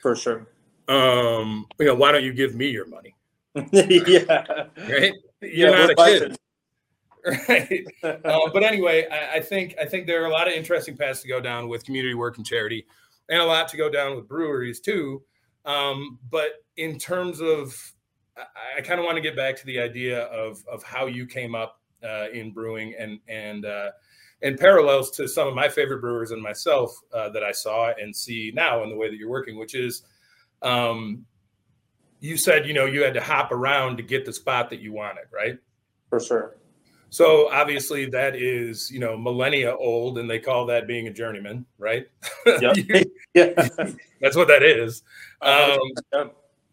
For 0.00 0.14
sure. 0.14 0.46
Um 0.86 1.66
you 1.78 1.86
know 1.86 1.94
why 1.94 2.12
don't 2.12 2.24
you 2.24 2.32
give 2.32 2.54
me 2.54 2.68
your 2.68 2.86
money? 2.86 3.14
Yeah. 3.72 4.66
Right? 4.76 5.14
You're 5.40 5.70
yeah, 5.70 5.86
not 5.86 5.90
a 5.90 5.94
kid. 5.96 6.38
right. 7.48 7.84
Uh, 8.02 8.48
but 8.52 8.62
anyway 8.62 9.06
I, 9.10 9.36
I 9.38 9.40
think 9.40 9.74
i 9.78 9.84
think 9.84 10.06
there 10.06 10.22
are 10.22 10.26
a 10.26 10.30
lot 10.30 10.46
of 10.46 10.54
interesting 10.54 10.96
paths 10.96 11.20
to 11.22 11.28
go 11.28 11.40
down 11.40 11.68
with 11.68 11.84
community 11.84 12.14
work 12.14 12.36
and 12.36 12.46
charity 12.46 12.86
and 13.28 13.40
a 13.40 13.44
lot 13.44 13.68
to 13.68 13.76
go 13.76 13.90
down 13.90 14.16
with 14.16 14.28
breweries 14.28 14.80
too 14.80 15.20
um, 15.64 16.18
but 16.30 16.48
in 16.76 16.98
terms 16.98 17.40
of, 17.40 17.76
I, 18.36 18.78
I 18.78 18.80
kind 18.82 19.00
of 19.00 19.04
want 19.04 19.16
to 19.16 19.22
get 19.22 19.36
back 19.36 19.56
to 19.56 19.66
the 19.66 19.80
idea 19.80 20.22
of 20.24 20.64
of 20.70 20.82
how 20.82 21.06
you 21.06 21.26
came 21.26 21.54
up 21.54 21.80
uh, 22.02 22.26
in 22.32 22.52
brewing 22.52 22.94
and 22.98 23.20
and 23.28 23.64
uh, 23.64 23.90
and 24.42 24.58
parallels 24.58 25.10
to 25.12 25.28
some 25.28 25.48
of 25.48 25.54
my 25.54 25.68
favorite 25.68 26.00
brewers 26.00 26.30
and 26.30 26.42
myself 26.42 26.96
uh, 27.12 27.28
that 27.30 27.42
I 27.42 27.52
saw 27.52 27.92
and 27.98 28.14
see 28.14 28.52
now 28.54 28.82
in 28.82 28.90
the 28.90 28.96
way 28.96 29.10
that 29.10 29.16
you're 29.16 29.28
working, 29.28 29.58
which 29.58 29.74
is, 29.74 30.02
um, 30.62 31.26
you 32.20 32.36
said 32.36 32.66
you 32.66 32.74
know 32.74 32.86
you 32.86 33.02
had 33.02 33.14
to 33.14 33.20
hop 33.20 33.52
around 33.52 33.96
to 33.96 34.02
get 34.02 34.24
the 34.24 34.32
spot 34.32 34.70
that 34.70 34.80
you 34.80 34.92
wanted, 34.92 35.24
right? 35.32 35.58
For 36.08 36.20
sure. 36.20 36.57
So 37.10 37.48
obviously 37.50 38.06
that 38.06 38.36
is, 38.36 38.90
you 38.90 39.00
know, 39.00 39.16
millennia 39.16 39.74
old, 39.74 40.18
and 40.18 40.28
they 40.28 40.38
call 40.38 40.66
that 40.66 40.86
being 40.86 41.08
a 41.08 41.12
journeyman, 41.12 41.64
right? 41.78 42.06
Yep. 42.46 42.76
yeah, 43.34 43.50
that's 44.20 44.36
what 44.36 44.48
that 44.48 44.62
is. 44.62 45.02
Um, 45.42 45.78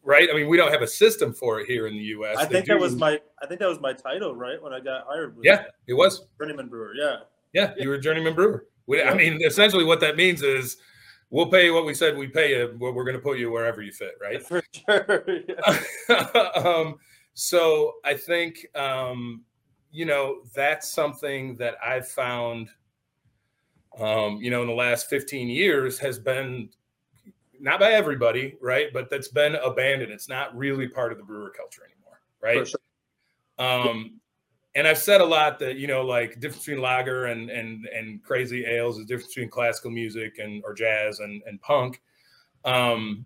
right? 0.04 0.30
I 0.32 0.36
mean, 0.36 0.48
we 0.48 0.58
don't 0.58 0.72
have 0.72 0.82
a 0.82 0.88
system 0.88 1.34
for 1.34 1.60
it 1.60 1.68
here 1.68 1.88
in 1.88 1.94
the 1.94 2.04
U.S. 2.04 2.38
I 2.38 2.46
think 2.46 2.68
that 2.68 2.80
was 2.80 2.96
my, 2.96 3.20
I 3.42 3.48
think 3.48 3.60
that 3.60 3.68
was 3.68 3.82
my 3.82 3.92
title, 3.94 4.36
right? 4.36 4.62
When 4.62 4.72
I 4.74 4.80
got 4.80 5.06
hired. 5.08 5.36
Yeah, 5.44 5.66
it 5.88 5.94
was 5.94 6.26
journeyman 6.40 6.68
brewer. 6.70 6.94
Yeah. 6.96 7.18
Yeah, 7.54 7.74
you 7.78 7.90
were 7.90 7.96
a 7.96 8.02
journeyman 8.02 8.36
brewer. 8.36 8.68
We, 8.88 9.02
I 9.02 9.14
mean, 9.14 9.42
essentially, 9.42 9.84
what 9.84 10.00
that 10.02 10.16
means 10.16 10.42
is 10.42 10.78
we'll 11.30 11.50
pay 11.50 11.66
you 11.66 11.74
what 11.74 11.86
we 11.86 11.94
said 11.94 12.18
we 12.18 12.28
pay 12.28 12.52
you. 12.52 12.76
We're 12.78 12.92
going 13.04 13.16
to 13.16 13.22
put 13.22 13.40
you 13.40 13.52
wherever 13.52 13.82
you 13.82 13.92
fit, 13.92 14.16
right? 14.22 14.42
For 14.48 14.64
sure. 14.72 15.26
Yeah. 15.48 16.52
um, 16.56 16.96
so 17.34 17.94
I 18.04 18.16
think 18.16 18.66
um, 18.76 19.44
you 19.96 20.04
know, 20.04 20.42
that's 20.54 20.92
something 20.92 21.56
that 21.56 21.76
I've 21.84 22.06
found, 22.06 22.68
um, 23.98 24.40
you 24.42 24.52
know, 24.52 24.62
in 24.62 24.68
the 24.68 24.74
last 24.74 25.10
15 25.10 25.48
years 25.48 25.98
has 26.00 26.20
been 26.20 26.68
not 27.62 27.80
by 27.80 27.94
everybody, 27.94 28.58
right? 28.62 28.88
But 28.92 29.10
that's 29.10 29.30
been 29.30 29.56
abandoned. 29.56 30.12
It's 30.12 30.28
not 30.28 30.56
really 30.56 30.90
part 30.90 31.14
of 31.14 31.18
the 31.18 31.24
brewer 31.24 31.50
culture 31.50 31.84
anymore, 31.86 32.20
right? 32.42 32.68
Sure. 32.68 32.80
Um, 33.58 34.20
and 34.76 34.86
I've 34.86 34.98
said 34.98 35.22
a 35.22 35.26
lot 35.26 35.60
that 35.60 35.78
you 35.78 35.88
know, 35.88 36.02
like 36.02 36.42
difference 36.42 36.66
between 36.66 36.82
lager 36.82 37.28
and 37.28 37.50
and 37.50 37.86
and 37.86 38.22
crazy 38.22 38.66
ales 38.66 39.00
is 39.00 39.06
difference 39.06 39.34
between 39.34 39.50
classical 39.50 39.92
music 39.92 40.40
and 40.40 40.62
or 40.66 40.74
jazz 40.74 41.20
and 41.20 41.42
and 41.46 41.62
punk. 41.62 42.02
Um, 42.66 43.26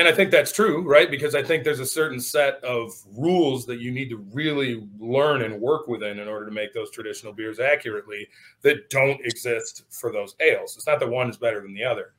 and 0.00 0.08
I 0.08 0.12
think 0.12 0.30
that's 0.30 0.50
true, 0.50 0.80
right? 0.80 1.10
Because 1.10 1.34
I 1.34 1.42
think 1.42 1.62
there's 1.62 1.78
a 1.78 1.84
certain 1.84 2.20
set 2.20 2.54
of 2.64 2.90
rules 3.18 3.66
that 3.66 3.80
you 3.80 3.90
need 3.90 4.08
to 4.08 4.16
really 4.32 4.88
learn 4.98 5.42
and 5.42 5.60
work 5.60 5.88
within 5.88 6.18
in 6.18 6.26
order 6.26 6.46
to 6.46 6.50
make 6.50 6.72
those 6.72 6.90
traditional 6.90 7.34
beers 7.34 7.60
accurately 7.60 8.26
that 8.62 8.88
don't 8.88 9.20
exist 9.26 9.82
for 9.90 10.10
those 10.10 10.36
ales. 10.40 10.74
It's 10.74 10.86
not 10.86 11.00
that 11.00 11.08
one 11.10 11.28
is 11.28 11.36
better 11.36 11.60
than 11.60 11.74
the 11.74 11.84
other. 11.84 12.14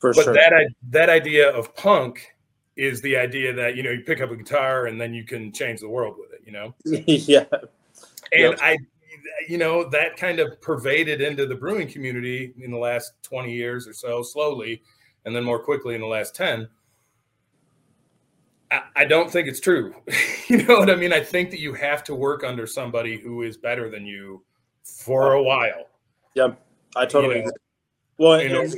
For 0.00 0.12
sure. 0.12 0.24
but 0.24 0.34
sure. 0.34 0.34
that 0.34 0.66
that 0.90 1.08
idea 1.08 1.48
of 1.48 1.76
punk 1.76 2.34
is 2.74 3.00
the 3.02 3.16
idea 3.16 3.52
that 3.52 3.76
you 3.76 3.84
know 3.84 3.92
you 3.92 4.00
pick 4.00 4.20
up 4.20 4.32
a 4.32 4.36
guitar 4.36 4.86
and 4.86 5.00
then 5.00 5.14
you 5.14 5.22
can 5.22 5.52
change 5.52 5.78
the 5.78 5.88
world 5.88 6.16
with 6.18 6.32
it. 6.32 6.42
You 6.44 6.52
know. 6.52 6.74
yeah. 7.06 7.44
And 8.32 8.50
yep. 8.50 8.58
I, 8.60 8.78
you 9.48 9.58
know, 9.58 9.88
that 9.90 10.16
kind 10.16 10.40
of 10.40 10.60
pervaded 10.60 11.20
into 11.20 11.46
the 11.46 11.54
brewing 11.54 11.88
community 11.88 12.52
in 12.58 12.72
the 12.72 12.78
last 12.78 13.12
20 13.22 13.52
years 13.52 13.86
or 13.86 13.92
so, 13.92 14.24
slowly, 14.24 14.82
and 15.24 15.36
then 15.36 15.44
more 15.44 15.60
quickly 15.60 15.94
in 15.94 16.00
the 16.00 16.06
last 16.08 16.34
10 16.34 16.68
I, 18.70 19.04
don't 19.04 19.30
think 19.30 19.48
it's 19.48 19.60
true. 19.60 19.94
you 20.48 20.62
know 20.64 20.78
what 20.78 20.90
I 20.90 20.96
mean? 20.96 21.12
I 21.12 21.20
think 21.20 21.50
that 21.50 21.60
you 21.60 21.74
have 21.74 22.02
to 22.04 22.14
work 22.14 22.44
under 22.44 22.66
somebody 22.66 23.18
who 23.18 23.42
is 23.42 23.56
better 23.56 23.90
than 23.90 24.06
you 24.06 24.42
for 24.84 25.34
a 25.34 25.42
while. 25.42 25.88
Yeah, 26.34 26.48
I 26.94 27.06
totally. 27.06 27.38
You 27.38 27.44
know, 27.44 27.50
well, 28.18 28.32
and, 28.34 28.74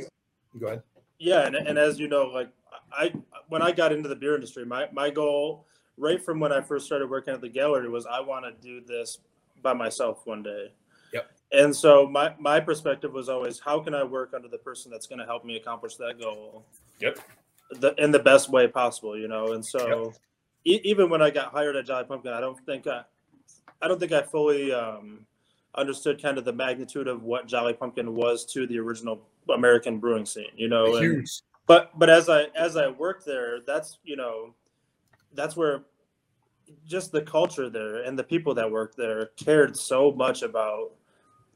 go 0.59 0.67
ahead. 0.67 0.83
Yeah, 1.17 1.45
and, 1.45 1.55
and 1.55 1.77
as 1.77 1.99
you 1.99 2.07
know, 2.07 2.25
like 2.25 2.49
I 2.91 3.13
when 3.49 3.61
I 3.61 3.71
got 3.71 3.91
into 3.91 4.09
the 4.09 4.15
beer 4.15 4.35
industry, 4.35 4.65
my 4.65 4.87
my 4.91 5.09
goal 5.09 5.65
right 5.97 6.23
from 6.23 6.39
when 6.39 6.53
I 6.53 6.61
first 6.61 6.85
started 6.85 7.09
working 7.09 7.33
at 7.33 7.41
the 7.41 7.49
gallery 7.49 7.89
was 7.89 8.05
I 8.05 8.21
want 8.21 8.45
to 8.45 8.51
do 8.65 8.85
this 8.85 9.19
by 9.61 9.73
myself 9.73 10.25
one 10.25 10.43
day. 10.43 10.71
Yep. 11.13 11.31
And 11.51 11.75
so 11.75 12.07
my 12.07 12.33
my 12.39 12.59
perspective 12.59 13.11
was 13.13 13.27
always 13.27 13.59
how 13.59 13.79
can 13.79 13.93
I 13.93 14.03
work 14.03 14.33
under 14.33 14.47
the 14.47 14.57
person 14.57 14.91
that's 14.91 15.07
going 15.07 15.19
to 15.19 15.25
help 15.25 15.43
me 15.43 15.57
accomplish 15.57 15.95
that 15.95 16.19
goal. 16.19 16.63
Yep 16.99 17.19
the 17.71 17.93
in 17.97 18.11
the 18.11 18.19
best 18.19 18.49
way 18.49 18.67
possible, 18.67 19.17
you 19.17 19.27
know. 19.27 19.53
And 19.53 19.65
so, 19.65 20.05
yep. 20.05 20.15
e- 20.65 20.89
even 20.89 21.09
when 21.09 21.21
I 21.21 21.29
got 21.29 21.51
hired 21.51 21.75
at 21.75 21.85
Jolly 21.85 22.05
Pumpkin, 22.05 22.33
I 22.33 22.41
don't 22.41 22.59
think 22.65 22.87
I, 22.87 23.03
I 23.81 23.87
don't 23.87 23.99
think 23.99 24.11
I 24.11 24.21
fully 24.21 24.71
um, 24.71 25.25
understood 25.75 26.21
kind 26.21 26.37
of 26.37 26.45
the 26.45 26.53
magnitude 26.53 27.07
of 27.07 27.23
what 27.23 27.47
Jolly 27.47 27.73
Pumpkin 27.73 28.15
was 28.15 28.45
to 28.53 28.67
the 28.67 28.79
original 28.79 29.21
American 29.53 29.99
brewing 29.99 30.25
scene, 30.25 30.51
you 30.55 30.67
know. 30.67 30.95
And, 30.95 31.03
Huge. 31.03 31.41
But 31.67 31.97
but 31.97 32.09
as 32.09 32.29
I 32.29 32.45
as 32.55 32.75
I 32.75 32.87
worked 32.89 33.25
there, 33.25 33.59
that's 33.65 33.99
you 34.03 34.15
know, 34.15 34.55
that's 35.33 35.55
where 35.55 35.83
just 36.87 37.11
the 37.11 37.21
culture 37.21 37.69
there 37.69 38.03
and 38.03 38.17
the 38.17 38.23
people 38.23 38.53
that 38.55 38.69
worked 38.69 38.97
there 38.97 39.27
cared 39.37 39.75
so 39.75 40.11
much 40.11 40.41
about 40.41 40.91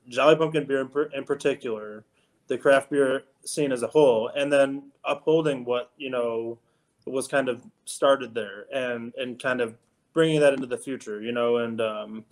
Jolly 0.07 0.35
Pumpkin 0.35 0.65
beer 0.65 0.81
in, 0.81 0.89
in 1.17 1.23
particular 1.23 2.05
the 2.53 2.59
craft 2.59 2.91
beer 2.91 3.23
scene 3.43 3.71
as 3.71 3.81
a 3.81 3.87
whole, 3.87 4.29
and 4.35 4.53
then 4.53 4.91
upholding 5.03 5.65
what 5.65 5.91
you 5.97 6.11
know 6.11 6.59
was 7.05 7.27
kind 7.27 7.49
of 7.49 7.63
started 7.85 8.35
there, 8.35 8.67
and 8.71 9.11
and 9.17 9.41
kind 9.41 9.59
of 9.59 9.75
bringing 10.13 10.39
that 10.39 10.53
into 10.53 10.67
the 10.67 10.77
future, 10.77 11.19
you 11.19 11.31
know, 11.31 11.57
and 11.57 11.81
um, 11.81 12.23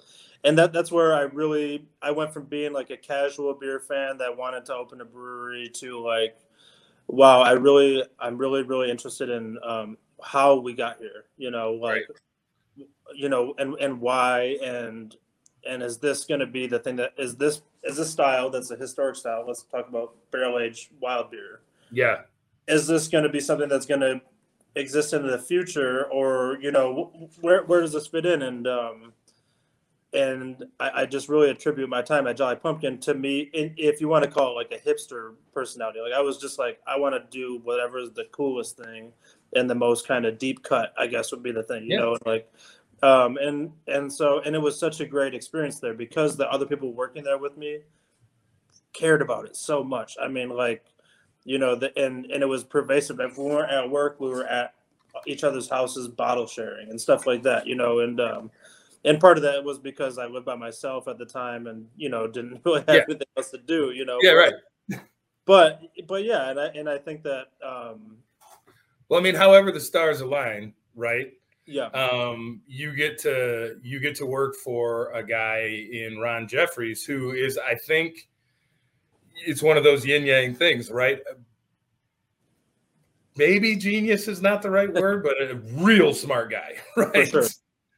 and 0.44 0.56
that 0.60 0.74
that's 0.74 0.92
where 0.92 1.16
I 1.16 1.22
really 1.22 1.88
I 2.04 2.12
went 2.12 2.32
from 2.32 2.46
being 2.46 2.72
like 2.72 2.92
a 2.92 2.98
casual 2.98 3.56
beer 3.56 3.80
fan 3.80 4.20
that 4.20 4.38
wanted 4.38 4.64
to 4.66 4.76
open 4.76 5.02
a 5.02 5.06
brewery 5.06 5.70
to 5.76 6.00
like, 6.00 6.38
wow, 7.08 7.42
I 7.42 7.54
really 7.54 8.04
I'm 8.20 8.38
really 8.38 8.62
really 8.62 8.92
interested 8.92 9.32
in 9.32 9.58
um, 9.64 9.98
how 10.24 10.60
we 10.60 10.74
got 10.74 11.00
here, 11.00 11.26
you 11.38 11.52
know, 11.52 11.74
like. 11.74 11.94
Right. 11.94 12.06
You 13.14 13.28
know, 13.28 13.54
and 13.58 13.76
and 13.82 14.00
why, 14.00 14.58
and 14.64 15.14
and 15.68 15.84
is 15.84 15.98
this 15.98 16.26
going 16.26 16.40
to 16.40 16.46
be 16.46 16.68
the 16.68 16.80
thing 16.80 16.96
that 16.96 17.14
is 17.18 17.36
this 17.36 17.62
is 17.84 17.98
this 17.98 18.10
style 18.10 18.50
that's 18.50 18.72
a 18.72 18.76
historic 18.76 19.16
style 19.16 19.44
let's 19.48 19.64
talk 19.64 19.88
about 19.88 20.16
barrel 20.32 20.60
aged 20.60 20.90
wild 21.00 21.30
beer 21.32 21.62
yeah 21.92 22.22
is 22.68 22.88
this 22.88 23.08
going 23.08 23.24
to 23.24 23.30
be 23.30 23.40
something 23.40 23.70
that's 23.70 23.86
going 23.86 24.02
to 24.02 24.22
exist 24.76 25.14
into 25.14 25.30
the 25.30 25.38
future 25.38 26.06
or 26.12 26.58
you 26.62 26.72
know 26.72 27.12
where 27.42 27.64
where 27.64 27.82
does 27.82 27.94
this 27.94 28.08
fit 28.08 28.26
in 28.26 28.42
and 28.42 28.68
um 28.68 29.14
and 30.14 30.66
I, 30.80 30.92
I 30.94 31.06
just 31.06 31.30
really 31.30 31.50
attribute 31.50 31.90
my 31.90 32.02
time 32.02 32.28
at 32.28 32.36
Jolly 32.36 32.58
Pumpkin 32.58 32.98
to 33.00 33.14
me, 33.14 33.50
in, 33.54 33.74
if 33.78 34.02
you 34.02 34.08
want 34.08 34.26
to 34.26 34.30
call 34.30 34.52
it 34.52 34.56
like 34.56 34.72
a 34.74 34.90
hipster 34.90 35.36
personality. 35.54 36.00
Like 36.02 36.14
I 36.14 36.20
was 36.20 36.38
just 36.38 36.60
like, 36.60 36.80
I 36.86 36.98
want 36.98 37.16
to 37.16 37.24
do 37.38 37.62
whatever 37.64 38.00
is 38.00 38.12
the 38.12 38.26
coolest 38.32 38.78
thing 38.78 39.14
and 39.56 39.70
the 39.70 39.76
most 39.76 40.08
kind 40.08 40.26
of 40.26 40.38
deep 40.38 40.64
cut. 40.64 40.94
I 40.98 41.08
guess 41.08 41.32
would 41.32 41.44
be 41.44 41.52
the 41.52 41.64
thing, 41.64 41.84
you 41.84 41.96
yeah. 41.96 42.00
know. 42.00 42.18
Like 42.26 42.52
Um, 43.04 43.38
and 43.38 43.72
and 43.88 44.12
so 44.12 44.42
and 44.42 44.56
it 44.56 44.60
was 44.60 44.80
such 44.80 45.00
a 45.00 45.06
great 45.06 45.34
experience 45.34 45.80
there 45.80 45.96
because 45.96 46.38
the 46.38 46.50
other 46.52 46.66
people 46.66 46.94
working 46.94 47.24
there 47.24 47.40
with 47.40 47.58
me 47.58 47.80
cared 48.94 49.22
about 49.22 49.46
it 49.46 49.56
so 49.56 49.84
much. 49.84 50.18
I 50.22 50.28
mean, 50.28 50.50
like, 50.50 50.84
you 51.44 51.58
know, 51.58 51.76
the 51.76 51.98
and 51.98 52.26
and 52.26 52.44
it 52.44 52.48
was 52.48 52.64
pervasive. 52.64 53.20
If 53.20 53.38
we 53.38 53.46
weren't 53.46 53.72
at 53.72 53.90
work, 53.90 54.20
we 54.20 54.30
were 54.30 54.46
at 54.46 54.76
each 55.26 55.44
other's 55.44 55.70
houses, 55.70 56.08
bottle 56.08 56.48
sharing 56.48 56.90
and 56.90 57.00
stuff 57.00 57.26
like 57.26 57.44
that. 57.44 57.66
You 57.66 57.76
know, 57.76 58.00
and 58.00 58.20
um, 58.22 58.52
and 59.04 59.20
part 59.20 59.38
of 59.38 59.44
that 59.44 59.64
was 59.64 59.80
because 59.80 60.18
I 60.18 60.28
lived 60.28 60.46
by 60.46 60.56
myself 60.56 61.08
at 61.08 61.18
the 61.18 61.26
time, 61.26 61.68
and 61.68 61.88
you 61.98 62.10
know, 62.10 62.28
didn't 62.28 62.62
really 62.66 62.84
have 62.88 62.96
yeah. 62.96 63.04
anything 63.08 63.28
else 63.38 63.50
to 63.52 63.58
do. 63.58 63.92
You 63.92 64.06
know. 64.06 64.20
Yeah. 64.22 64.32
Right. 64.32 64.54
But 65.44 65.82
but 66.08 66.24
yeah, 66.24 66.52
and 66.52 66.60
I 66.60 66.68
and 66.68 66.88
I 66.88 67.00
think 67.00 67.24
that. 67.24 67.48
um 67.66 68.18
Well, 69.10 69.20
I 69.20 69.24
mean, 69.24 69.34
however 69.34 69.72
the 69.72 69.80
stars 69.80 70.22
align, 70.22 70.74
right? 70.96 71.34
Yeah. 71.72 71.86
Um, 71.88 72.62
you 72.68 72.94
get 72.96 73.18
to 73.20 73.80
you 73.84 74.00
get 74.00 74.16
to 74.16 74.26
work 74.26 74.56
for 74.56 75.12
a 75.14 75.24
guy 75.24 75.88
in 75.92 76.20
ron 76.20 76.48
jeffries 76.48 77.04
who 77.04 77.32
is 77.32 77.58
i 77.58 77.76
think 77.76 78.28
it's 79.46 79.64
one 79.64 79.78
of 79.78 79.84
those 79.84 80.06
yin 80.06 80.26
yang 80.26 80.54
things 80.54 80.90
right? 80.92 81.22
Maybe 83.38 83.78
genius 83.78 84.28
is 84.28 84.42
not 84.42 84.62
the 84.62 84.70
right 84.70 84.94
word 84.94 85.24
but 85.24 85.42
a 85.42 85.56
real 85.82 86.14
smart 86.14 86.52
guy 86.52 86.76
right? 86.98 87.28
Sure. 87.28 87.46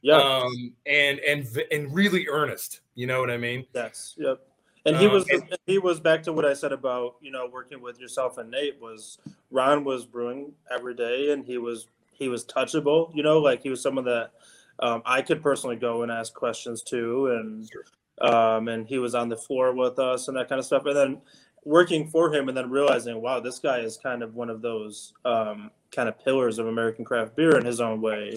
yeah. 0.01 0.17
Um, 0.17 0.73
and 0.85 1.19
and 1.19 1.47
and 1.71 1.93
really 1.93 2.27
earnest 2.29 2.81
you 2.95 3.07
know 3.07 3.19
what 3.19 3.31
i 3.31 3.37
mean? 3.37 3.65
Yes 3.73 4.15
yep. 4.17 4.39
And 4.85 4.97
he 4.97 5.07
um, 5.07 5.13
was 5.13 5.27
and, 5.29 5.43
he 5.65 5.79
was 5.79 6.01
back 6.01 6.23
to 6.23 6.33
what 6.33 6.43
I 6.45 6.53
said 6.53 6.73
about 6.73 7.15
you 7.21 7.31
know 7.31 7.47
working 7.51 7.81
with 7.81 7.99
yourself 7.99 8.37
and 8.37 8.51
Nate 8.51 8.79
was 8.81 9.17
Ron 9.49 9.83
was 9.83 10.05
brewing 10.05 10.51
every 10.71 10.93
day 10.93 11.31
and 11.31 11.45
he 11.45 11.57
was 11.57 11.87
he 12.13 12.27
was 12.29 12.45
touchable. 12.45 13.13
You 13.15 13.23
know, 13.23 13.39
like 13.39 13.63
he 13.63 13.69
was 13.69 13.81
someone 13.81 14.05
that 14.05 14.31
um, 14.79 15.01
I 15.05 15.21
could 15.21 15.41
personally 15.41 15.75
go 15.75 16.03
and 16.03 16.11
ask 16.11 16.33
questions 16.33 16.81
to, 16.83 17.27
and 17.27 17.69
sure. 17.69 18.29
um, 18.29 18.67
and 18.67 18.87
he 18.87 18.97
was 18.97 19.15
on 19.15 19.29
the 19.29 19.37
floor 19.37 19.73
with 19.73 19.99
us 19.99 20.27
and 20.27 20.37
that 20.37 20.49
kind 20.49 20.59
of 20.59 20.65
stuff. 20.65 20.85
And 20.85 20.95
then 20.95 21.21
working 21.65 22.07
for 22.07 22.33
him, 22.33 22.49
and 22.49 22.57
then 22.57 22.69
realizing, 22.69 23.21
wow, 23.21 23.39
this 23.39 23.59
guy 23.59 23.79
is 23.79 23.97
kind 23.97 24.21
of 24.21 24.35
one 24.35 24.49
of 24.49 24.61
those 24.61 25.13
um, 25.25 25.71
kind 25.91 26.09
of 26.09 26.19
pillars 26.19 26.59
of 26.59 26.67
American 26.67 27.05
craft 27.05 27.35
beer 27.35 27.57
in 27.57 27.65
his 27.65 27.79
own 27.79 28.01
way. 28.01 28.35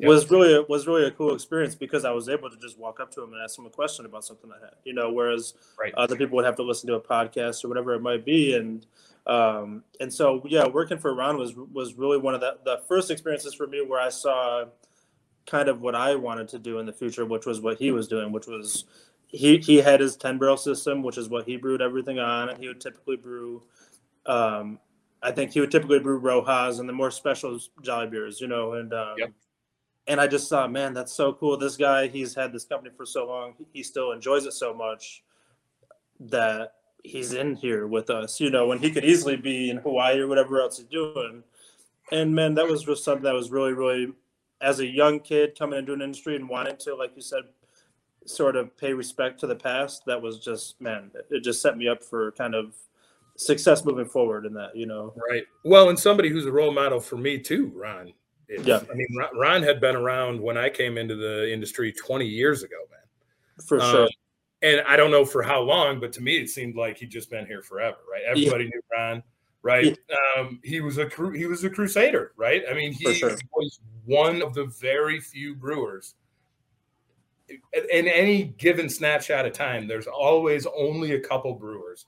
Yep. 0.00 0.08
Was 0.08 0.30
really 0.30 0.64
was 0.68 0.88
really 0.88 1.06
a 1.06 1.10
cool 1.12 1.34
experience 1.34 1.76
because 1.76 2.04
I 2.04 2.10
was 2.10 2.28
able 2.28 2.50
to 2.50 2.56
just 2.56 2.78
walk 2.78 2.98
up 2.98 3.12
to 3.12 3.22
him 3.22 3.32
and 3.32 3.40
ask 3.40 3.56
him 3.56 3.66
a 3.66 3.70
question 3.70 4.06
about 4.06 4.24
something 4.24 4.50
I 4.50 4.58
had, 4.64 4.74
you 4.82 4.92
know. 4.92 5.12
Whereas 5.12 5.54
right. 5.78 5.94
other 5.94 6.16
people 6.16 6.34
would 6.34 6.44
have 6.44 6.56
to 6.56 6.64
listen 6.64 6.88
to 6.88 6.94
a 6.94 7.00
podcast 7.00 7.64
or 7.64 7.68
whatever 7.68 7.94
it 7.94 8.02
might 8.02 8.24
be, 8.24 8.54
and 8.54 8.84
um, 9.26 9.84
and 10.00 10.12
so, 10.12 10.42
yeah, 10.46 10.66
working 10.66 10.98
for 10.98 11.14
Ron 11.14 11.38
was 11.38 11.54
was 11.54 11.94
really 11.94 12.18
one 12.18 12.34
of 12.34 12.40
the, 12.40 12.58
the 12.64 12.82
first 12.88 13.10
experiences 13.10 13.54
for 13.54 13.66
me 13.66 13.84
where 13.86 14.00
I 14.00 14.10
saw 14.10 14.66
kind 15.46 15.68
of 15.68 15.80
what 15.80 15.94
I 15.94 16.14
wanted 16.14 16.48
to 16.48 16.58
do 16.58 16.78
in 16.78 16.86
the 16.86 16.92
future, 16.92 17.24
which 17.24 17.46
was 17.46 17.60
what 17.60 17.78
he 17.78 17.90
was 17.90 18.06
doing, 18.06 18.32
which 18.32 18.46
was 18.46 18.84
he 19.28 19.58
he 19.58 19.76
had 19.76 20.00
his 20.00 20.16
ten 20.16 20.38
barrel 20.38 20.58
system, 20.58 21.02
which 21.02 21.16
is 21.16 21.28
what 21.28 21.46
he 21.46 21.56
brewed 21.56 21.80
everything 21.80 22.18
on, 22.18 22.50
and 22.50 22.58
he 22.58 22.68
would 22.68 22.80
typically 22.80 23.16
brew. 23.16 23.62
Um, 24.26 24.78
I 25.22 25.32
think 25.32 25.52
he 25.52 25.60
would 25.60 25.70
typically 25.70 26.00
brew 26.00 26.18
Rojas 26.18 26.78
and 26.78 26.88
the 26.88 26.92
more 26.92 27.10
special 27.10 27.58
Jolly 27.82 28.08
beers, 28.08 28.42
you 28.42 28.46
know, 28.46 28.74
and 28.74 28.92
um, 28.92 29.14
yep. 29.16 29.32
and 30.06 30.20
I 30.20 30.26
just 30.26 30.50
thought, 30.50 30.70
man, 30.70 30.92
that's 30.92 31.14
so 31.14 31.32
cool. 31.32 31.56
This 31.56 31.78
guy, 31.78 32.08
he's 32.08 32.34
had 32.34 32.52
this 32.52 32.66
company 32.66 32.92
for 32.94 33.06
so 33.06 33.26
long, 33.26 33.54
he 33.72 33.82
still 33.82 34.12
enjoys 34.12 34.44
it 34.44 34.52
so 34.52 34.74
much 34.74 35.22
that 36.20 36.74
he's 37.04 37.34
in 37.34 37.54
here 37.54 37.86
with 37.86 38.10
us, 38.10 38.40
you 38.40 38.50
know, 38.50 38.66
when 38.66 38.78
he 38.78 38.90
could 38.90 39.04
easily 39.04 39.36
be 39.36 39.70
in 39.70 39.76
Hawaii 39.76 40.18
or 40.18 40.26
whatever 40.26 40.60
else 40.60 40.78
he's 40.78 40.86
doing. 40.86 41.44
And 42.10 42.34
man, 42.34 42.54
that 42.54 42.66
was 42.66 42.82
just 42.82 43.04
something 43.04 43.22
that 43.22 43.34
was 43.34 43.50
really, 43.50 43.72
really, 43.72 44.12
as 44.60 44.80
a 44.80 44.86
young 44.86 45.20
kid 45.20 45.56
coming 45.56 45.78
into 45.78 45.92
an 45.92 46.02
industry 46.02 46.34
and 46.34 46.48
wanting 46.48 46.76
to, 46.78 46.96
like 46.96 47.12
you 47.14 47.22
said, 47.22 47.42
sort 48.26 48.56
of 48.56 48.74
pay 48.76 48.94
respect 48.94 49.38
to 49.40 49.46
the 49.46 49.54
past. 49.54 50.04
That 50.06 50.20
was 50.20 50.38
just, 50.38 50.80
man, 50.80 51.10
it 51.30 51.44
just 51.44 51.60
set 51.60 51.76
me 51.76 51.88
up 51.88 52.02
for 52.02 52.32
kind 52.32 52.54
of 52.54 52.74
success 53.36 53.84
moving 53.84 54.06
forward 54.06 54.46
in 54.46 54.54
that, 54.54 54.74
you 54.74 54.86
know. 54.86 55.12
Right. 55.30 55.44
Well, 55.64 55.90
and 55.90 55.98
somebody 55.98 56.30
who's 56.30 56.46
a 56.46 56.52
role 56.52 56.72
model 56.72 57.00
for 57.00 57.16
me 57.16 57.38
too, 57.38 57.70
Ron. 57.74 58.12
yeah. 58.48 58.80
I 58.90 58.94
mean, 58.94 59.08
Ron 59.34 59.62
had 59.62 59.80
been 59.80 59.96
around 59.96 60.40
when 60.40 60.56
I 60.56 60.70
came 60.70 60.96
into 60.96 61.16
the 61.16 61.52
industry 61.52 61.92
20 61.92 62.26
years 62.26 62.62
ago, 62.62 62.76
man. 62.90 63.66
For 63.66 63.80
sure. 63.80 64.04
Um, 64.04 64.08
and 64.64 64.80
I 64.86 64.96
don't 64.96 65.10
know 65.10 65.24
for 65.26 65.42
how 65.42 65.60
long, 65.60 66.00
but 66.00 66.12
to 66.14 66.22
me 66.22 66.38
it 66.38 66.48
seemed 66.48 66.74
like 66.74 66.96
he'd 66.96 67.10
just 67.10 67.30
been 67.30 67.46
here 67.46 67.62
forever, 67.62 67.98
right? 68.10 68.22
Everybody 68.26 68.64
yeah. 68.64 68.70
knew 68.70 68.82
Ron, 68.92 69.22
right? 69.62 69.98
Yeah. 70.08 70.16
Um, 70.40 70.58
he 70.64 70.80
was 70.80 70.98
a 70.98 71.08
he 71.34 71.46
was 71.46 71.62
a 71.64 71.70
crusader, 71.70 72.32
right? 72.36 72.62
I 72.68 72.74
mean, 72.74 72.92
he 72.92 73.12
sure. 73.14 73.36
was 73.54 73.80
one 74.06 74.42
of 74.42 74.54
the 74.54 74.64
very 74.80 75.20
few 75.20 75.54
brewers. 75.54 76.14
In 77.92 78.08
any 78.08 78.44
given 78.44 78.88
snapshot 78.88 79.44
of 79.44 79.52
time, 79.52 79.86
there's 79.86 80.06
always 80.06 80.66
only 80.66 81.12
a 81.12 81.20
couple 81.20 81.52
brewers 81.54 82.06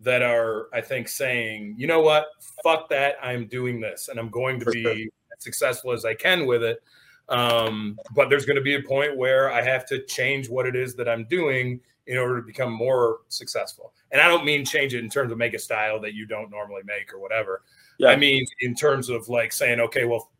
that 0.00 0.22
are, 0.22 0.66
I 0.74 0.80
think, 0.80 1.06
saying, 1.06 1.76
you 1.78 1.86
know 1.86 2.00
what, 2.00 2.26
fuck 2.64 2.88
that, 2.88 3.14
I'm 3.22 3.46
doing 3.46 3.80
this, 3.80 4.08
and 4.08 4.18
I'm 4.18 4.28
going 4.28 4.58
to 4.58 4.64
for 4.64 4.72
be 4.72 4.82
sure. 4.82 4.92
as 4.92 5.06
successful 5.38 5.92
as 5.92 6.04
I 6.04 6.14
can 6.14 6.46
with 6.46 6.64
it. 6.64 6.82
Um, 7.28 7.96
but 8.16 8.28
there's 8.28 8.44
going 8.44 8.56
to 8.56 8.62
be 8.62 8.74
a 8.74 8.82
point 8.82 9.16
where 9.16 9.52
I 9.52 9.62
have 9.62 9.86
to 9.86 10.04
change 10.06 10.50
what 10.50 10.66
it 10.66 10.74
is 10.74 10.96
that 10.96 11.08
I'm 11.08 11.26
doing 11.26 11.80
in 12.06 12.18
order 12.18 12.40
to 12.40 12.46
become 12.46 12.72
more 12.72 13.20
successful. 13.28 13.92
And 14.10 14.20
I 14.20 14.28
don't 14.28 14.44
mean 14.44 14.64
change 14.64 14.94
it 14.94 15.02
in 15.02 15.10
terms 15.10 15.32
of 15.32 15.38
make 15.38 15.54
a 15.54 15.58
style 15.58 16.00
that 16.00 16.14
you 16.14 16.26
don't 16.26 16.50
normally 16.50 16.82
make 16.84 17.12
or 17.12 17.20
whatever. 17.20 17.62
Yeah. 17.98 18.08
I 18.08 18.16
mean 18.16 18.44
in 18.60 18.74
terms 18.74 19.08
of 19.08 19.28
like 19.28 19.52
saying, 19.52 19.80
okay, 19.80 20.04
well, 20.04 20.30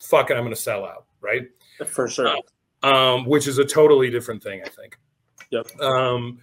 fuck 0.00 0.30
it, 0.30 0.34
I'm 0.34 0.42
going 0.42 0.54
to 0.54 0.60
sell 0.60 0.84
out, 0.84 1.06
right? 1.20 1.42
For 1.86 2.08
sure. 2.08 2.28
Uh, 2.28 2.36
um, 2.82 3.26
which 3.26 3.46
is 3.46 3.58
a 3.58 3.64
totally 3.64 4.10
different 4.10 4.42
thing, 4.42 4.62
I 4.64 4.68
think. 4.68 4.98
Yep. 5.50 5.80
Um, 5.80 6.38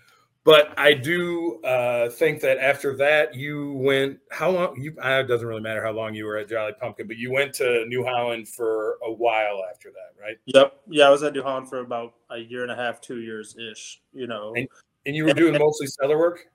but 0.47 0.73
I 0.77 0.93
do 0.93 1.59
uh, 1.65 2.09
think 2.09 2.39
that 2.39 2.57
after 2.57 2.95
that, 2.95 3.35
you 3.35 3.73
went. 3.73 4.19
How 4.31 4.49
long? 4.49 4.79
You 4.79 4.95
uh, 5.03 5.19
it 5.19 5.27
doesn't 5.27 5.45
really 5.45 5.59
matter 5.59 5.83
how 5.83 5.91
long 5.91 6.13
you 6.13 6.23
were 6.23 6.37
at 6.37 6.47
Jolly 6.47 6.71
Pumpkin, 6.79 7.05
but 7.05 7.17
you 7.17 7.33
went 7.33 7.53
to 7.55 7.85
New 7.87 8.05
Holland 8.05 8.47
for 8.47 8.97
a 9.05 9.11
while 9.11 9.61
after 9.69 9.89
that, 9.89 10.17
right? 10.17 10.37
Yep. 10.45 10.83
Yeah, 10.87 11.07
I 11.07 11.09
was 11.09 11.21
at 11.23 11.33
New 11.33 11.43
Holland 11.43 11.67
for 11.67 11.79
about 11.79 12.13
a 12.31 12.37
year 12.37 12.63
and 12.63 12.71
a 12.71 12.77
half, 12.77 13.01
two 13.01 13.19
years 13.19 13.57
ish. 13.57 14.01
You 14.13 14.27
know. 14.27 14.53
And, 14.55 14.69
and 15.05 15.17
you 15.17 15.25
were 15.25 15.33
doing 15.33 15.59
mostly 15.59 15.87
cellar 15.87 16.17
work. 16.17 16.45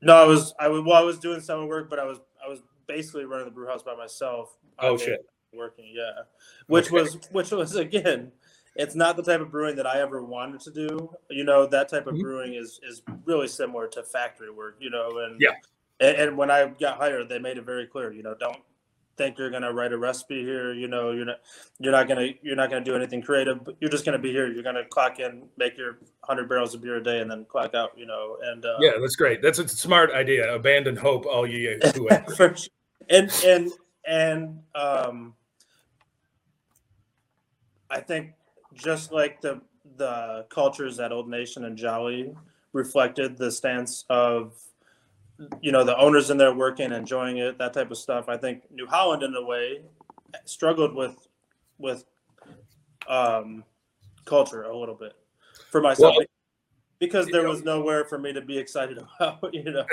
No, 0.00 0.16
I 0.16 0.24
was. 0.24 0.54
I 0.58 0.68
was. 0.68 0.82
Well, 0.86 0.96
I 0.96 1.02
was 1.02 1.18
doing 1.18 1.42
cellar 1.42 1.66
work, 1.66 1.90
but 1.90 1.98
I 1.98 2.06
was. 2.06 2.20
I 2.42 2.48
was 2.48 2.62
basically 2.86 3.26
running 3.26 3.44
the 3.44 3.52
brew 3.52 3.66
house 3.66 3.82
by 3.82 3.94
myself. 3.94 4.56
Oh 4.78 4.96
shit. 4.96 5.26
Working, 5.52 5.92
yeah. 5.94 6.22
Which 6.68 6.86
okay. 6.86 7.02
was, 7.02 7.18
which 7.30 7.50
was 7.50 7.76
again 7.76 8.32
it's 8.74 8.94
not 8.94 9.16
the 9.16 9.22
type 9.22 9.40
of 9.40 9.50
brewing 9.50 9.76
that 9.76 9.86
I 9.86 10.00
ever 10.00 10.22
wanted 10.22 10.60
to 10.62 10.70
do. 10.70 11.10
You 11.30 11.44
know, 11.44 11.66
that 11.66 11.88
type 11.88 12.06
of 12.06 12.14
mm-hmm. 12.14 12.22
brewing 12.22 12.54
is 12.54 12.80
is 12.88 13.02
really 13.24 13.48
similar 13.48 13.86
to 13.88 14.02
factory 14.02 14.50
work. 14.50 14.76
You 14.80 14.90
know, 14.90 15.18
and 15.18 15.40
yeah. 15.40 15.54
And, 16.00 16.16
and, 16.16 16.36
when 16.36 16.50
I 16.50 16.66
got 16.80 16.96
hired, 16.96 17.28
they 17.28 17.38
made 17.38 17.58
it 17.58 17.64
very 17.64 17.86
clear. 17.86 18.12
You 18.12 18.24
know, 18.24 18.34
don't 18.34 18.56
think 19.16 19.38
you're 19.38 19.50
gonna 19.50 19.72
write 19.72 19.92
a 19.92 19.98
recipe 19.98 20.42
here. 20.42 20.72
You 20.72 20.88
know, 20.88 21.12
you're 21.12 21.26
not 21.26 21.40
you're 21.78 21.92
not 21.92 22.08
gonna 22.08 22.28
you're 22.42 22.56
not 22.56 22.70
gonna 22.70 22.84
do 22.84 22.96
anything 22.96 23.22
creative. 23.22 23.60
You're 23.80 23.90
just 23.90 24.04
gonna 24.04 24.18
be 24.18 24.32
here. 24.32 24.50
You're 24.50 24.62
gonna 24.62 24.84
clock 24.84 25.20
in, 25.20 25.44
make 25.58 25.76
your 25.76 25.98
hundred 26.22 26.48
barrels 26.48 26.74
of 26.74 26.80
beer 26.80 26.96
a 26.96 27.02
day, 27.02 27.20
and 27.20 27.30
then 27.30 27.44
clock 27.44 27.74
out. 27.74 27.92
You 27.96 28.06
know, 28.06 28.38
and 28.42 28.64
uh, 28.64 28.78
yeah, 28.80 28.92
that's 29.00 29.16
great. 29.16 29.42
That's 29.42 29.58
a 29.58 29.68
smart 29.68 30.10
idea. 30.12 30.54
Abandon 30.54 30.96
hope, 30.96 31.26
all 31.26 31.46
ye 31.46 31.78
who 31.94 32.08
and 33.10 33.30
and 33.44 33.70
and 34.06 34.60
um, 34.74 35.34
I 37.90 38.00
think 38.00 38.32
just 38.74 39.12
like 39.12 39.40
the 39.40 39.60
the 39.96 40.46
cultures 40.48 40.98
at 41.00 41.12
Old 41.12 41.28
Nation 41.28 41.64
and 41.64 41.76
Jolly 41.76 42.34
reflected 42.72 43.36
the 43.36 43.50
stance 43.50 44.04
of 44.08 44.54
you 45.60 45.72
know 45.72 45.84
the 45.84 45.96
owners 45.96 46.30
in 46.30 46.36
there 46.36 46.54
working, 46.54 46.92
enjoying 46.92 47.38
it, 47.38 47.58
that 47.58 47.72
type 47.72 47.90
of 47.90 47.98
stuff. 47.98 48.28
I 48.28 48.36
think 48.36 48.62
New 48.70 48.86
Holland, 48.86 49.22
in 49.22 49.34
a 49.34 49.44
way, 49.44 49.82
struggled 50.44 50.94
with 50.94 51.16
with 51.78 52.04
um, 53.08 53.64
culture 54.24 54.62
a 54.64 54.76
little 54.76 54.94
bit 54.94 55.14
for 55.70 55.80
myself 55.80 56.14
well, 56.16 56.26
because 56.98 57.26
there 57.26 57.48
was 57.48 57.64
nowhere 57.64 58.04
for 58.04 58.18
me 58.18 58.32
to 58.32 58.40
be 58.40 58.58
excited 58.58 58.98
about, 59.20 59.52
you 59.52 59.64
know. 59.64 59.84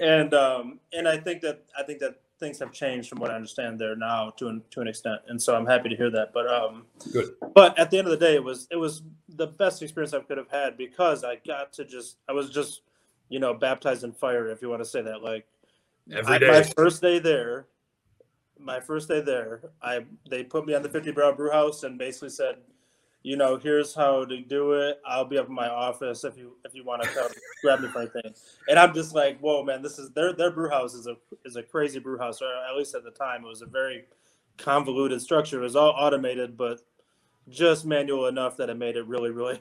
and 0.00 0.34
um, 0.34 0.80
and 0.92 1.06
I 1.06 1.18
think 1.18 1.42
that 1.42 1.64
I 1.78 1.82
think 1.82 2.00
that 2.00 2.20
things 2.38 2.58
have 2.58 2.72
changed 2.72 3.08
from 3.08 3.18
what 3.18 3.30
I 3.30 3.34
understand 3.34 3.78
there 3.78 3.96
now 3.96 4.30
to 4.36 4.48
an, 4.48 4.62
to 4.70 4.80
an 4.80 4.88
extent, 4.88 5.20
and 5.28 5.40
so 5.40 5.56
I'm 5.56 5.66
happy 5.66 5.88
to 5.88 5.96
hear 5.96 6.10
that. 6.10 6.32
But 6.32 6.46
um, 6.48 6.84
good. 7.12 7.30
But 7.54 7.78
at 7.78 7.90
the 7.90 7.98
end 7.98 8.06
of 8.06 8.10
the 8.10 8.24
day, 8.24 8.34
it 8.34 8.44
was 8.44 8.68
it 8.70 8.76
was 8.76 9.02
the 9.28 9.46
best 9.46 9.82
experience 9.82 10.12
I 10.14 10.20
could 10.20 10.38
have 10.38 10.50
had 10.50 10.76
because 10.76 11.24
I 11.24 11.40
got 11.46 11.72
to 11.74 11.84
just 11.84 12.18
I 12.28 12.32
was 12.32 12.50
just 12.50 12.82
you 13.28 13.38
know 13.38 13.54
baptized 13.54 14.04
in 14.04 14.12
fire, 14.12 14.48
if 14.48 14.62
you 14.62 14.68
want 14.68 14.82
to 14.82 14.88
say 14.88 15.02
that. 15.02 15.22
Like 15.22 15.46
every 16.12 16.38
day, 16.38 16.48
I, 16.48 16.60
my 16.60 16.62
first 16.62 17.02
day 17.02 17.18
there, 17.18 17.66
my 18.58 18.80
first 18.80 19.08
day 19.08 19.20
there, 19.20 19.60
I 19.82 20.04
they 20.30 20.44
put 20.44 20.66
me 20.66 20.74
on 20.74 20.82
the 20.82 20.88
50 20.88 21.12
Brow 21.12 21.32
brew 21.32 21.50
house 21.50 21.82
and 21.82 21.98
basically 21.98 22.30
said 22.30 22.56
you 23.26 23.36
know, 23.36 23.56
here's 23.56 23.92
how 23.92 24.24
to 24.24 24.40
do 24.40 24.74
it. 24.74 25.00
I'll 25.04 25.24
be 25.24 25.36
up 25.36 25.48
in 25.48 25.52
my 25.52 25.68
office 25.68 26.22
if 26.22 26.38
you 26.38 26.56
if 26.64 26.76
you 26.76 26.84
want 26.84 27.02
to 27.02 27.08
come 27.08 27.28
grab 27.60 27.80
me 27.80 27.88
for 27.88 28.02
anything. 28.02 28.32
And 28.68 28.78
I'm 28.78 28.94
just 28.94 29.16
like, 29.16 29.40
whoa, 29.40 29.64
man, 29.64 29.82
this 29.82 29.98
is 29.98 30.10
their 30.10 30.32
their 30.32 30.52
brew 30.52 30.70
house 30.70 30.94
is 30.94 31.08
a 31.08 31.16
is 31.44 31.56
a 31.56 31.62
crazy 31.64 31.98
brew 31.98 32.18
house. 32.18 32.40
Or 32.40 32.46
at 32.46 32.76
least 32.76 32.94
at 32.94 33.02
the 33.02 33.10
time, 33.10 33.44
it 33.44 33.48
was 33.48 33.62
a 33.62 33.66
very 33.66 34.04
convoluted 34.58 35.20
structure. 35.20 35.58
It 35.58 35.64
was 35.64 35.74
all 35.74 35.92
automated, 35.98 36.56
but 36.56 36.82
just 37.48 37.84
manual 37.84 38.26
enough 38.26 38.56
that 38.58 38.70
it 38.70 38.76
made 38.76 38.94
it 38.94 39.08
really, 39.08 39.30
really. 39.30 39.58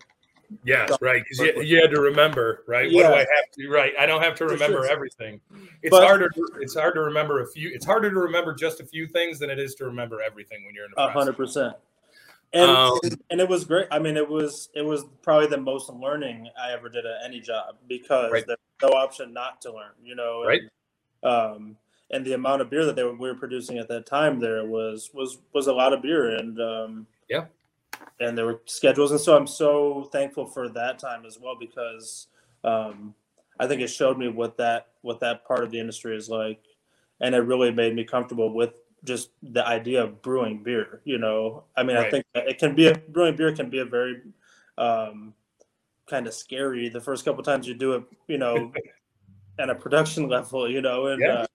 Yes, 0.63 0.91
right. 1.01 1.23
Because 1.23 1.39
you, 1.39 1.63
you, 1.63 1.81
had 1.81 1.89
to 1.89 2.01
remember, 2.01 2.65
right? 2.67 2.91
Yeah. 2.91 3.01
What 3.01 3.07
do 3.07 3.13
I 3.15 3.19
have 3.21 3.51
to? 3.57 3.67
Right. 3.67 3.93
I 3.99 4.05
don't 4.05 4.21
have 4.21 4.35
to 4.35 4.45
remember 4.45 4.85
everything. 4.85 5.41
It's 5.81 5.89
but, 5.89 6.05
harder. 6.05 6.29
It's 6.59 6.75
hard 6.75 6.93
to 6.93 7.01
remember 7.01 7.41
a 7.41 7.47
few. 7.47 7.71
It's 7.73 7.83
harder 7.83 8.11
to 8.11 8.19
remember 8.19 8.53
just 8.53 8.79
a 8.79 8.85
few 8.85 9.07
things 9.07 9.39
than 9.39 9.49
it 9.49 9.57
is 9.57 9.73
to 9.75 9.85
remember 9.85 10.21
everything 10.21 10.63
when 10.67 10.75
you're 10.75 10.85
in 10.85 10.91
a 10.97 11.09
hundred 11.09 11.35
percent. 11.35 11.75
And, 12.55 12.71
um, 12.71 12.99
and 13.29 13.41
it 13.41 13.49
was 13.49 13.65
great. 13.65 13.87
I 13.91 13.99
mean, 13.99 14.15
it 14.15 14.27
was 14.27 14.69
it 14.73 14.81
was 14.81 15.03
probably 15.21 15.47
the 15.47 15.57
most 15.57 15.89
learning 15.89 16.47
I 16.57 16.71
ever 16.71 16.87
did 16.87 17.05
at 17.05 17.17
any 17.25 17.41
job 17.41 17.75
because 17.89 18.31
right. 18.31 18.47
there's 18.47 18.57
no 18.81 18.89
option 18.89 19.33
not 19.33 19.61
to 19.63 19.73
learn. 19.73 19.91
You 20.01 20.15
know, 20.15 20.45
right? 20.45 20.61
And, 21.21 21.31
um, 21.31 21.77
and 22.11 22.25
the 22.25 22.31
amount 22.31 22.61
of 22.61 22.69
beer 22.69 22.85
that 22.85 22.95
they 22.95 23.03
were, 23.03 23.13
we 23.13 23.27
were 23.27 23.35
producing 23.35 23.77
at 23.77 23.89
that 23.89 24.05
time 24.05 24.39
there 24.39 24.65
was 24.65 25.09
was 25.13 25.39
was 25.53 25.67
a 25.67 25.73
lot 25.73 25.91
of 25.91 26.01
beer, 26.01 26.37
and 26.37 26.61
um, 26.61 27.07
yeah, 27.29 27.45
and 28.21 28.37
there 28.37 28.45
were 28.45 28.61
schedules, 28.65 29.11
and 29.11 29.19
so 29.19 29.35
I'm 29.35 29.47
so 29.47 30.07
thankful 30.13 30.45
for 30.45 30.69
that 30.69 30.97
time 30.97 31.25
as 31.25 31.37
well 31.37 31.57
because 31.59 32.27
um, 32.63 33.13
I 33.59 33.67
think 33.67 33.81
it 33.81 33.89
showed 33.89 34.17
me 34.17 34.29
what 34.29 34.55
that 34.57 34.87
what 35.01 35.19
that 35.19 35.45
part 35.45 35.65
of 35.65 35.71
the 35.71 35.79
industry 35.81 36.15
is 36.15 36.29
like, 36.29 36.61
and 37.19 37.35
it 37.35 37.39
really 37.39 37.71
made 37.71 37.93
me 37.93 38.05
comfortable 38.05 38.53
with 38.53 38.75
just 39.05 39.29
the 39.41 39.65
idea 39.65 40.03
of 40.03 40.21
brewing 40.21 40.63
beer. 40.63 41.01
You 41.05 41.17
know, 41.17 41.63
I 41.75 41.83
mean, 41.83 41.95
right. 41.95 42.07
I 42.07 42.11
think 42.11 42.25
it 42.33 42.57
can 42.57 42.75
be 42.75 42.87
a 42.87 42.95
brewing 42.95 43.35
beer 43.35 43.55
can 43.55 43.69
be 43.69 43.79
a 43.79 43.85
very 43.85 44.21
um, 44.77 45.33
kind 46.07 46.27
of 46.27 46.33
scary 46.33 46.89
the 46.89 47.01
first 47.01 47.25
couple 47.25 47.43
times 47.43 47.67
you 47.67 47.73
do 47.73 47.93
it. 47.93 48.03
You 48.27 48.37
know, 48.37 48.71
at 49.59 49.69
a 49.69 49.75
production 49.75 50.27
level. 50.27 50.69
You 50.69 50.81
know, 50.81 51.07
and 51.07 51.21
yeah. 51.21 51.33
uh, 51.33 51.47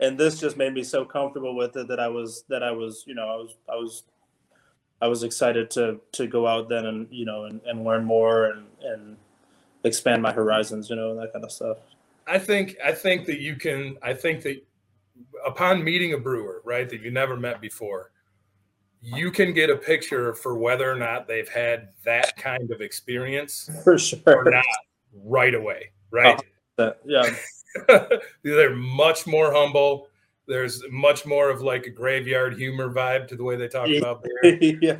and 0.00 0.18
this 0.18 0.40
just 0.40 0.56
made 0.56 0.72
me 0.74 0.84
so 0.84 1.04
comfortable 1.04 1.54
with 1.54 1.76
it 1.76 1.88
that 1.88 2.00
I 2.00 2.08
was 2.08 2.44
that 2.48 2.62
I 2.62 2.70
was 2.70 3.04
you 3.06 3.14
know 3.14 3.28
I 3.28 3.36
was 3.36 3.56
I 3.68 3.74
was 3.76 4.02
I 5.00 5.08
was 5.08 5.22
excited 5.22 5.70
to 5.72 6.00
to 6.12 6.26
go 6.26 6.46
out 6.46 6.68
then 6.68 6.86
and 6.86 7.08
you 7.10 7.24
know 7.24 7.44
and, 7.44 7.60
and 7.66 7.84
learn 7.84 8.04
more 8.04 8.46
and 8.46 8.66
and 8.82 9.16
expand 9.84 10.22
my 10.22 10.32
horizons, 10.32 10.90
you 10.90 10.96
know, 10.96 11.10
and 11.10 11.20
that 11.20 11.32
kind 11.32 11.44
of 11.44 11.52
stuff. 11.52 11.78
I 12.26 12.38
think 12.38 12.76
I 12.84 12.92
think 12.92 13.26
that 13.26 13.40
you 13.40 13.56
can 13.56 13.96
I 14.02 14.12
think 14.12 14.42
that 14.42 14.62
upon 15.44 15.82
meeting 15.82 16.12
a 16.12 16.18
brewer, 16.18 16.62
right, 16.64 16.88
that 16.88 17.00
you 17.00 17.10
never 17.10 17.36
met 17.36 17.60
before, 17.60 18.12
you 19.00 19.30
can 19.30 19.52
get 19.52 19.70
a 19.70 19.76
picture 19.76 20.34
for 20.34 20.56
whether 20.56 20.90
or 20.90 20.96
not 20.96 21.28
they've 21.28 21.48
had 21.48 21.88
that 22.04 22.36
kind 22.36 22.70
of 22.70 22.80
experience 22.80 23.70
for 23.84 23.98
sure 23.98 24.20
or 24.26 24.50
not 24.50 24.64
right 25.24 25.54
away, 25.54 25.90
right? 26.10 26.40
Uh, 26.78 26.92
yeah. 27.04 27.28
They're 28.42 28.74
much 28.74 29.26
more 29.26 29.52
humble 29.52 30.08
there's 30.46 30.82
much 30.90 31.26
more 31.26 31.50
of 31.50 31.60
like 31.60 31.86
a 31.86 31.90
graveyard 31.90 32.56
humor 32.56 32.92
vibe 32.92 33.26
to 33.28 33.36
the 33.36 33.42
way 33.42 33.56
they 33.56 33.68
talk 33.68 33.88
about 33.98 34.24
beer. 34.42 34.78
yeah. 34.80 34.98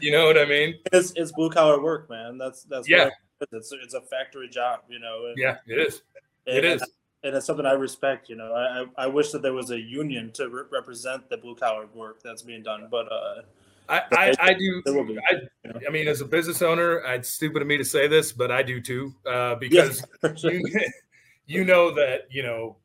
You 0.00 0.12
know 0.12 0.26
what 0.26 0.38
I 0.38 0.44
mean? 0.44 0.74
It's, 0.92 1.12
it's 1.16 1.32
blue 1.32 1.50
collar 1.50 1.82
work, 1.82 2.08
man. 2.10 2.38
That's 2.38 2.64
that's 2.64 2.88
yeah. 2.88 3.10
It's 3.52 3.72
it's 3.72 3.94
a 3.94 4.00
factory 4.00 4.48
job, 4.48 4.80
you 4.88 4.98
know. 4.98 5.26
And, 5.26 5.36
yeah, 5.36 5.58
it 5.66 5.78
is. 5.78 6.02
And, 6.46 6.56
it 6.56 6.64
is. 6.64 6.82
And 7.26 7.34
it's 7.34 7.46
something 7.46 7.66
I 7.66 7.72
respect. 7.72 8.28
You 8.28 8.36
know, 8.36 8.52
I 8.54 9.04
I 9.04 9.06
wish 9.08 9.32
that 9.32 9.42
there 9.42 9.52
was 9.52 9.70
a 9.70 9.80
union 9.80 10.30
to 10.32 10.48
re- 10.48 10.62
represent 10.70 11.28
the 11.28 11.36
blue 11.36 11.56
collar 11.56 11.86
work 11.92 12.22
that's 12.22 12.42
being 12.42 12.62
done, 12.62 12.86
but 12.90 13.10
uh, 13.10 13.42
I, 13.88 14.02
I, 14.12 14.34
I, 14.38 14.54
do. 14.54 14.82
I, 15.30 15.76
I, 15.86 15.90
mean, 15.90 16.08
as 16.08 16.20
a 16.20 16.24
business 16.24 16.62
owner, 16.62 16.98
it's 16.98 17.30
stupid 17.30 17.62
of 17.62 17.68
me 17.68 17.76
to 17.76 17.84
say 17.84 18.08
this, 18.08 18.32
but 18.32 18.50
I 18.50 18.62
do 18.62 18.80
too, 18.80 19.14
uh, 19.26 19.54
because 19.60 20.04
you, 20.42 20.62
you 21.46 21.64
know 21.64 21.94
that 21.94 22.26
you 22.30 22.42
know 22.42 22.76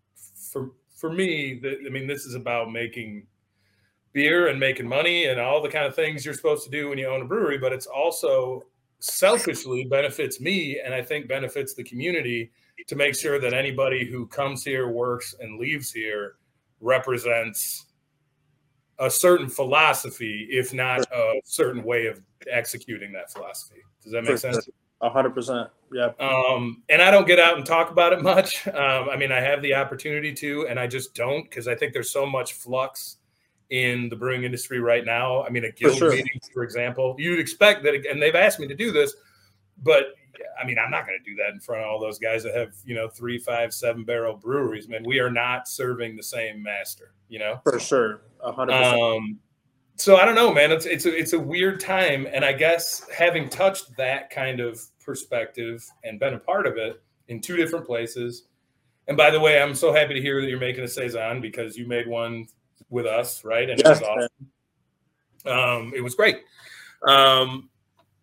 for 0.52 0.72
for 0.96 1.12
me, 1.12 1.60
the, 1.60 1.78
I 1.86 1.90
mean, 1.90 2.08
this 2.08 2.26
is 2.26 2.36
about 2.36 2.72
making 2.72 3.26
beer 4.14 4.48
and 4.48 4.60
making 4.60 4.88
money 4.88 5.26
and 5.26 5.40
all 5.40 5.62
the 5.62 5.70
kind 5.70 5.86
of 5.86 5.96
things 5.96 6.26
you're 6.26 6.34
supposed 6.34 6.64
to 6.66 6.70
do 6.70 6.90
when 6.90 6.98
you 6.98 7.08
own 7.08 7.22
a 7.22 7.26
brewery, 7.26 7.58
but 7.58 7.72
it's 7.72 7.88
also 7.88 8.64
selfishly 9.00 9.86
benefits 9.86 10.40
me 10.40 10.80
and 10.84 10.94
I 10.94 11.02
think 11.02 11.28
benefits 11.28 11.74
the 11.74 11.84
community 11.84 12.52
to 12.88 12.96
make 12.96 13.16
sure 13.16 13.40
that 13.40 13.54
anybody 13.54 14.06
who 14.06 14.28
comes 14.28 14.64
here, 14.64 14.88
works, 14.88 15.36
and 15.40 15.60
leaves 15.60 15.92
here 15.92 16.36
represents 16.80 17.86
a 19.00 19.10
certain 19.10 19.50
philosophy, 19.50 20.48
if 20.52 20.74
not 20.74 21.02
a 21.12 21.42
certain 21.44 21.84
way 21.84 22.08
of 22.08 22.22
executing 22.50 23.12
that 23.14 23.32
philosophy. 23.32 23.82
Does 24.04 24.12
that 24.12 24.24
make 24.24 24.38
sense? 24.38 24.70
A 25.02 25.10
hundred 25.10 25.34
percent. 25.34 25.70
Yeah. 25.92 26.12
Um, 26.20 26.84
and 26.88 27.02
I 27.02 27.10
don't 27.10 27.26
get 27.26 27.40
out 27.40 27.58
and 27.58 27.66
talk 27.66 27.90
about 27.90 28.14
it 28.14 28.22
much. 28.22 28.68
Um, 28.72 29.10
I 29.10 29.18
mean, 29.18 29.32
I 29.32 29.42
have 29.42 29.62
the 29.62 29.76
opportunity 29.76 30.34
to, 30.36 30.68
and 30.68 30.80
I 30.80 30.88
just 30.88 31.14
don't 31.14 31.44
because 31.44 31.68
I 31.68 31.76
think 31.76 31.94
there's 31.94 32.12
so 32.12 32.26
much 32.26 32.54
flux 32.54 33.18
in 33.70 34.10
the 34.10 34.16
brewing 34.16 34.44
industry 34.44 34.80
right 34.80 35.04
now. 35.04 35.44
I 35.44 35.50
mean, 35.50 35.66
a 35.66 35.72
guild 35.72 35.94
for 35.94 36.00
sure. 36.00 36.12
meeting, 36.12 36.40
for 36.54 36.64
example, 36.64 37.16
you'd 37.18 37.40
expect 37.40 37.84
that, 37.84 38.06
and 38.10 38.22
they've 38.22 38.36
asked 38.36 38.60
me 38.60 38.68
to 38.68 38.76
do 38.76 38.92
this, 38.92 39.16
but 39.84 40.14
I 40.62 40.66
mean, 40.66 40.78
I'm 40.78 40.92
not 40.92 41.06
going 41.06 41.18
to 41.18 41.30
do 41.30 41.36
that 41.38 41.54
in 41.54 41.60
front 41.60 41.84
of 41.84 41.88
all 41.88 42.00
those 42.00 42.20
guys 42.20 42.44
that 42.44 42.56
have, 42.56 42.74
you 42.86 42.96
know, 42.96 43.08
three, 43.08 43.38
five, 43.38 43.74
seven 43.74 44.04
barrel 44.04 44.36
breweries. 44.36 44.88
Man, 44.88 45.04
we 45.06 45.20
are 45.20 45.32
not 45.32 45.68
serving 45.68 46.16
the 46.16 46.24
same 46.24 46.62
master, 46.62 47.14
you 47.30 47.40
know? 47.40 47.60
For 47.64 47.80
sure. 47.80 48.22
A 48.44 48.52
hundred 48.52 48.74
um, 48.74 49.40
so 50.02 50.16
I 50.18 50.26
don't 50.26 50.36
know, 50.36 50.52
man. 50.52 50.72
It's 50.72 50.86
it's 50.88 51.06
a 51.06 51.16
it's 51.16 51.34
a 51.34 51.40
weird 51.40 51.80
time, 51.80 52.28
and 52.32 52.44
I 52.44 52.54
guess 52.54 53.08
having 53.16 53.50
touched 53.50 53.96
that 53.98 54.32
kind 54.32 54.60
of 54.60 54.82
perspective 55.04 55.88
and 56.04 56.20
been 56.20 56.34
a 56.34 56.40
part 56.40 56.66
of 56.66 56.78
it 56.78 57.02
in 57.28 57.40
two 57.40 57.56
different 57.56 57.86
places. 57.86 58.46
And 59.08 59.16
by 59.16 59.30
the 59.30 59.40
way, 59.40 59.62
I'm 59.62 59.76
so 59.76 59.94
happy 59.94 60.16
to 60.16 60.22
hear 60.22 60.42
that 60.42 60.48
you're 60.48 60.60
making 60.60 60.84
a 60.84 60.88
saison 60.88 61.40
because 61.40 61.78
you 61.78 61.88
made 61.88 62.08
one 62.08 62.48
with 62.90 63.06
us, 63.06 63.44
right? 63.46 63.70
And 63.70 63.80
yes, 63.84 64.02
it 64.02 64.08
was 64.08 64.30
awesome. 65.46 65.60
Um, 65.60 65.94
it 65.96 66.02
was 66.02 66.16
great. 66.16 66.44
Um, 67.08 67.70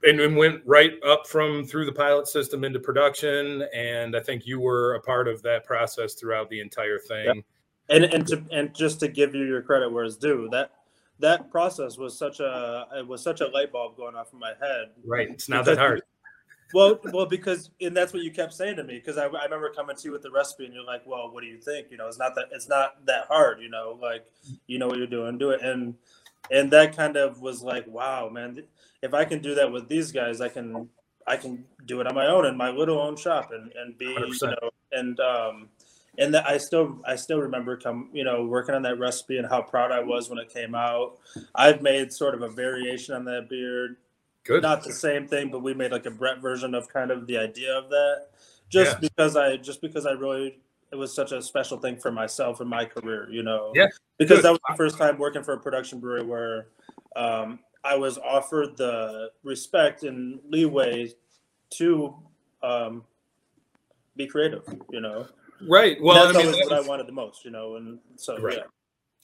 and, 0.05 0.20
and 0.20 0.36
went 0.36 0.62
right 0.64 0.92
up 1.05 1.26
from 1.26 1.64
through 1.64 1.86
the 1.86 1.92
pilot 1.92 2.28
system 2.28 2.64
into 2.64 2.78
production. 2.78 3.64
And 3.74 4.16
I 4.16 4.20
think 4.20 4.46
you 4.46 4.61
were 4.61 4.94
a 4.94 5.01
part 5.01 5.28
of 5.28 5.42
that 5.42 5.64
process 5.64 6.14
throughout 6.14 6.49
the 6.51 6.61
entire 6.61 6.99
thing. 6.99 7.26
Yeah. 7.26 7.96
And 7.96 8.05
and 8.05 8.26
to, 8.26 8.44
and 8.53 8.74
just 8.74 9.01
to 9.01 9.09
give 9.09 9.34
you 9.34 9.44
your 9.44 9.62
credit 9.62 9.90
where 9.90 10.05
it's 10.05 10.16
due, 10.16 10.49
that 10.53 10.72
that 11.20 11.51
process 11.51 11.96
was 11.96 12.16
such 12.16 12.40
a 12.40 12.86
it 12.96 13.07
was 13.07 13.22
such 13.22 13.40
a 13.40 13.46
light 13.49 13.72
bulb 13.72 13.96
going 13.96 14.14
off 14.14 14.32
in 14.32 14.38
my 14.38 14.53
head. 14.61 14.90
Right. 15.05 15.30
It's 15.30 15.49
not 15.49 15.64
that 15.64 15.78
hard. 15.78 16.03
Well, 16.74 17.01
well, 17.14 17.24
because 17.24 17.70
and 17.80 17.96
that's 17.96 18.12
what 18.12 18.22
you 18.22 18.30
kept 18.30 18.53
saying 18.53 18.76
to 18.76 18.84
me 18.84 18.96
because 18.96 19.16
I, 19.16 19.24
I 19.24 19.44
remember 19.44 19.72
coming 19.74 19.96
to 19.96 20.03
you 20.05 20.12
with 20.12 20.20
the 20.20 20.30
recipe 20.30 20.66
and 20.66 20.74
you're 20.74 20.84
like, 20.84 21.01
well, 21.07 21.30
what 21.32 21.40
do 21.40 21.46
you 21.46 21.57
think? 21.57 21.86
You 21.90 21.96
know, 21.96 22.07
it's 22.09 22.18
not 22.18 22.34
that 22.34 22.51
it's 22.53 22.68
not 22.68 23.07
that 23.07 23.24
hard. 23.26 23.62
You 23.62 23.70
know, 23.70 23.99
like 24.03 24.26
you 24.66 24.78
know 24.78 24.86
what 24.86 24.99
you're 24.99 25.07
doing, 25.07 25.38
do 25.38 25.49
it. 25.49 25.62
And 25.62 25.94
and 26.51 26.70
that 26.72 26.94
kind 26.94 27.16
of 27.16 27.40
was 27.40 27.62
like, 27.62 27.86
wow, 27.86 28.28
man, 28.28 28.62
if 29.03 29.14
I 29.14 29.24
can 29.24 29.40
do 29.40 29.55
that 29.55 29.70
with 29.70 29.88
these 29.88 30.12
guys, 30.12 30.40
I 30.40 30.49
can 30.49 30.88
I 31.26 31.36
can 31.36 31.64
do 31.86 32.01
it 32.01 32.07
on 32.07 32.14
my 32.14 32.26
own 32.26 32.46
in 32.46 32.57
my 32.57 32.70
little 32.70 32.99
own 32.99 33.16
shop 33.16 33.53
and 33.53 33.72
and 33.72 33.96
be 33.99 34.07
100%. 34.07 34.42
you 34.42 34.49
know 34.49 34.70
and 34.92 35.20
um 35.20 35.68
and 36.18 36.34
that 36.34 36.49
I 36.49 36.59
still 36.59 37.01
I 37.07 37.16
still 37.16 37.38
remember 37.38 37.76
come 37.76 38.11
you 38.12 38.24
know 38.24 38.44
working 38.44 38.74
on 38.74 38.82
that 38.82 38.99
recipe 38.99 39.38
and 39.38 39.46
how 39.46 39.62
proud 39.62 39.92
I 39.92 40.01
was 40.01 40.28
when 40.28 40.38
it 40.38 40.53
came 40.53 40.74
out. 40.74 41.18
I've 41.55 41.82
made 41.82 42.12
sort 42.12 42.34
of 42.34 42.42
a 42.42 42.49
variation 42.49 43.14
on 43.14 43.24
that 43.26 43.49
beer. 43.49 43.99
Good. 44.44 44.62
Not 44.62 44.82
the 44.82 44.92
same 44.92 45.28
thing, 45.28 45.51
but 45.51 45.62
we 45.62 45.74
made 45.74 45.92
like 45.92 46.07
a 46.07 46.11
Brett 46.11 46.40
version 46.40 46.74
of 46.74 46.88
kind 46.88 47.11
of 47.11 47.26
the 47.26 47.36
idea 47.36 47.76
of 47.76 47.90
that. 47.90 48.28
Just 48.68 48.92
yeah. 48.94 48.99
because 49.01 49.36
I 49.36 49.57
just 49.57 49.80
because 49.80 50.07
I 50.07 50.12
really 50.12 50.59
it 50.90 50.96
was 50.96 51.14
such 51.14 51.32
a 51.32 51.42
special 51.42 51.78
thing 51.78 51.96
for 51.96 52.11
myself 52.11 52.61
and 52.61 52.68
my 52.68 52.84
career, 52.84 53.28
you 53.30 53.42
know. 53.42 53.72
Yeah. 53.74 53.88
Because 54.16 54.38
Good. 54.38 54.44
that 54.44 54.51
was 54.53 54.61
the 54.68 54.76
first 54.76 54.96
time 54.96 55.18
working 55.18 55.42
for 55.42 55.53
a 55.53 55.61
production 55.61 56.01
brewery 56.01 56.24
where 56.24 56.68
um, 57.14 57.59
I 57.89 57.97
was 57.97 58.18
offered 58.18 58.76
the 58.76 59.30
respect 59.43 60.03
and 60.03 60.41
leeway 60.49 61.14
to 61.70 62.14
um, 62.62 63.05
be 64.16 64.26
creative, 64.26 64.62
you 64.91 65.01
know. 65.01 65.26
Right. 65.66 65.97
Well, 66.01 66.26
that's 66.26 66.36
I 66.36 66.43
mean, 66.43 66.53
what 66.53 66.70
was, 66.70 66.86
I 66.86 66.89
wanted 66.89 67.07
the 67.07 67.12
most, 67.12 67.45
you 67.45 67.51
know, 67.51 67.76
and 67.76 67.99
so 68.16 68.36
right. 68.39 68.59
yeah. 68.59 68.62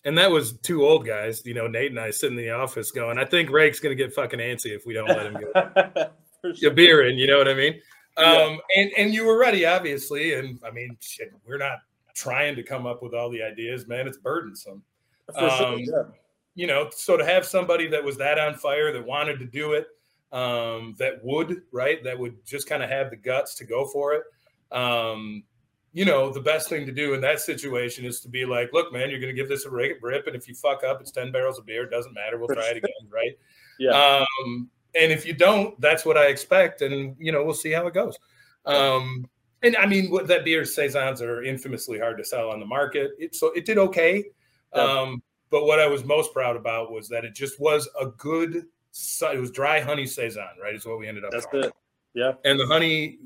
And 0.07 0.17
that 0.19 0.31
was 0.31 0.55
two 0.59 0.85
old 0.85 1.07
guys, 1.07 1.45
you 1.45 1.55
know, 1.55 1.67
Nate 1.67 1.91
and 1.91 2.01
I 2.01 2.11
sitting 2.11 2.39
in 2.39 2.45
the 2.45 2.51
office 2.51 2.91
going, 2.91 3.19
I 3.19 3.25
think 3.25 3.51
Rake's 3.51 3.81
going 3.81 3.97
to 3.97 4.03
get 4.03 4.15
fucking 4.15 4.39
antsy 4.39 4.75
if 4.75 4.85
we 4.85 4.93
don't 4.93 5.09
let 5.09 5.27
him 5.27 5.35
get 5.55 6.13
sure. 6.57 6.71
A 6.71 6.75
beer 6.75 7.07
in, 7.09 7.17
you 7.17 7.27
know 7.27 7.39
what 7.39 7.49
I 7.49 7.55
mean? 7.55 7.81
Yeah. 8.19 8.33
Um, 8.33 8.61
and, 8.77 8.91
and 8.99 9.15
you 9.15 9.25
were 9.25 9.39
ready, 9.39 9.65
obviously. 9.65 10.35
And 10.35 10.59
I 10.67 10.71
mean, 10.71 10.97
shit, 11.01 11.33
we're 11.47 11.59
not 11.59 11.79
trying 12.15 12.55
to 12.57 12.63
come 12.63 12.87
up 12.87 13.03
with 13.03 13.15
all 13.15 13.31
the 13.31 13.43
ideas, 13.43 13.87
man. 13.87 14.07
It's 14.07 14.19
burdensome. 14.19 14.83
Um, 15.35 15.51
sure, 15.51 15.79
yeah. 15.79 16.03
You 16.55 16.67
know, 16.67 16.89
so 16.91 17.17
to 17.17 17.25
have 17.25 17.45
somebody 17.45 17.89
that 17.89 18.05
was 18.05 18.17
that 18.19 18.39
on 18.39 18.55
fire, 18.55 18.93
that 18.93 19.05
wanted 19.05 19.39
to 19.41 19.47
do 19.47 19.73
it, 19.73 19.87
um, 20.33 20.95
that 20.99 21.25
would, 21.25 21.63
right, 21.73 22.03
that 22.05 22.19
would 22.19 22.45
just 22.45 22.69
kind 22.69 22.83
of 22.83 22.91
have 22.91 23.11
the 23.11 23.17
guts 23.17 23.55
to 23.57 23.65
go 23.65 23.87
for 23.87 24.15
it. 24.15 24.23
Um, 24.71 25.45
you 25.93 26.05
know, 26.05 26.33
the 26.33 26.41
best 26.41 26.69
thing 26.69 26.87
to 26.87 26.93
do 26.93 27.15
in 27.15 27.21
that 27.21 27.41
situation 27.41 28.05
is 28.05 28.21
to 28.21 28.29
be 28.29 28.45
like, 28.45 28.71
look, 28.73 28.93
man, 28.93 29.11
you're 29.11 29.21
going 29.21 29.35
to 29.35 29.41
give 29.41 29.49
this 29.49 29.65
a 29.65 29.71
rip, 29.71 30.03
and 30.03 30.35
if 30.35 30.49
you 30.49 30.55
fuck 30.55 30.83
up, 30.83 31.01
it's 31.01 31.13
10 31.13 31.31
barrels 31.31 31.59
of 31.59 31.67
beer. 31.67 31.85
It 31.85 31.91
doesn't 31.91 32.15
matter. 32.15 32.37
We'll 32.37 32.49
try 32.49 32.71
it 32.71 32.77
again. 32.77 32.91
Right. 33.11 33.39
Yeah. 33.77 34.21
Um, 34.45 34.71
and 34.95 35.11
if 35.11 35.27
you 35.27 35.33
don't, 35.33 35.81
that's 35.81 36.05
what 36.05 36.17
I 36.17 36.27
expect. 36.27 36.81
And, 36.81 37.17
you 37.19 37.33
know, 37.33 37.43
we'll 37.43 37.55
see 37.55 37.73
how 37.73 37.89
it 37.89 37.93
goes. 37.93 38.17
Um, 38.65 39.29
and 39.65 39.77
I 39.77 39.87
mean, 39.87 40.13
what 40.13 40.29
that 40.29 40.45
beer 40.45 40.65
saisons 40.65 41.21
are 41.21 41.43
infamously 41.43 41.99
hard 41.99 42.19
to 42.19 42.25
sell 42.25 42.51
on 42.51 42.61
the 42.61 42.67
market. 42.67 43.11
It, 43.19 43.35
so 43.35 43.49
it 43.49 43.65
did 43.65 43.79
okay. 43.79 44.27
Um, 44.73 45.25
but 45.51 45.67
what 45.67 45.79
I 45.79 45.87
was 45.87 46.05
most 46.05 46.33
proud 46.33 46.57
about 46.57 46.93
was 46.93 47.09
that 47.09 47.25
it 47.25 47.35
just 47.35 47.61
was 47.61 47.89
a 48.01 48.07
good 48.07 48.67
it 48.95 49.41
was 49.41 49.51
dry 49.51 49.81
honey 49.81 50.07
saison, 50.07 50.45
right? 50.63 50.75
Is 50.75 50.87
what 50.87 50.99
we 50.99 51.09
ended 51.09 51.25
up. 51.25 51.33
That's 51.33 51.47
calling. 51.47 51.67
it. 51.67 51.75
Yeah. 52.15 52.35
And 52.45 52.61
the 52.61 52.67
honey, 52.67 53.19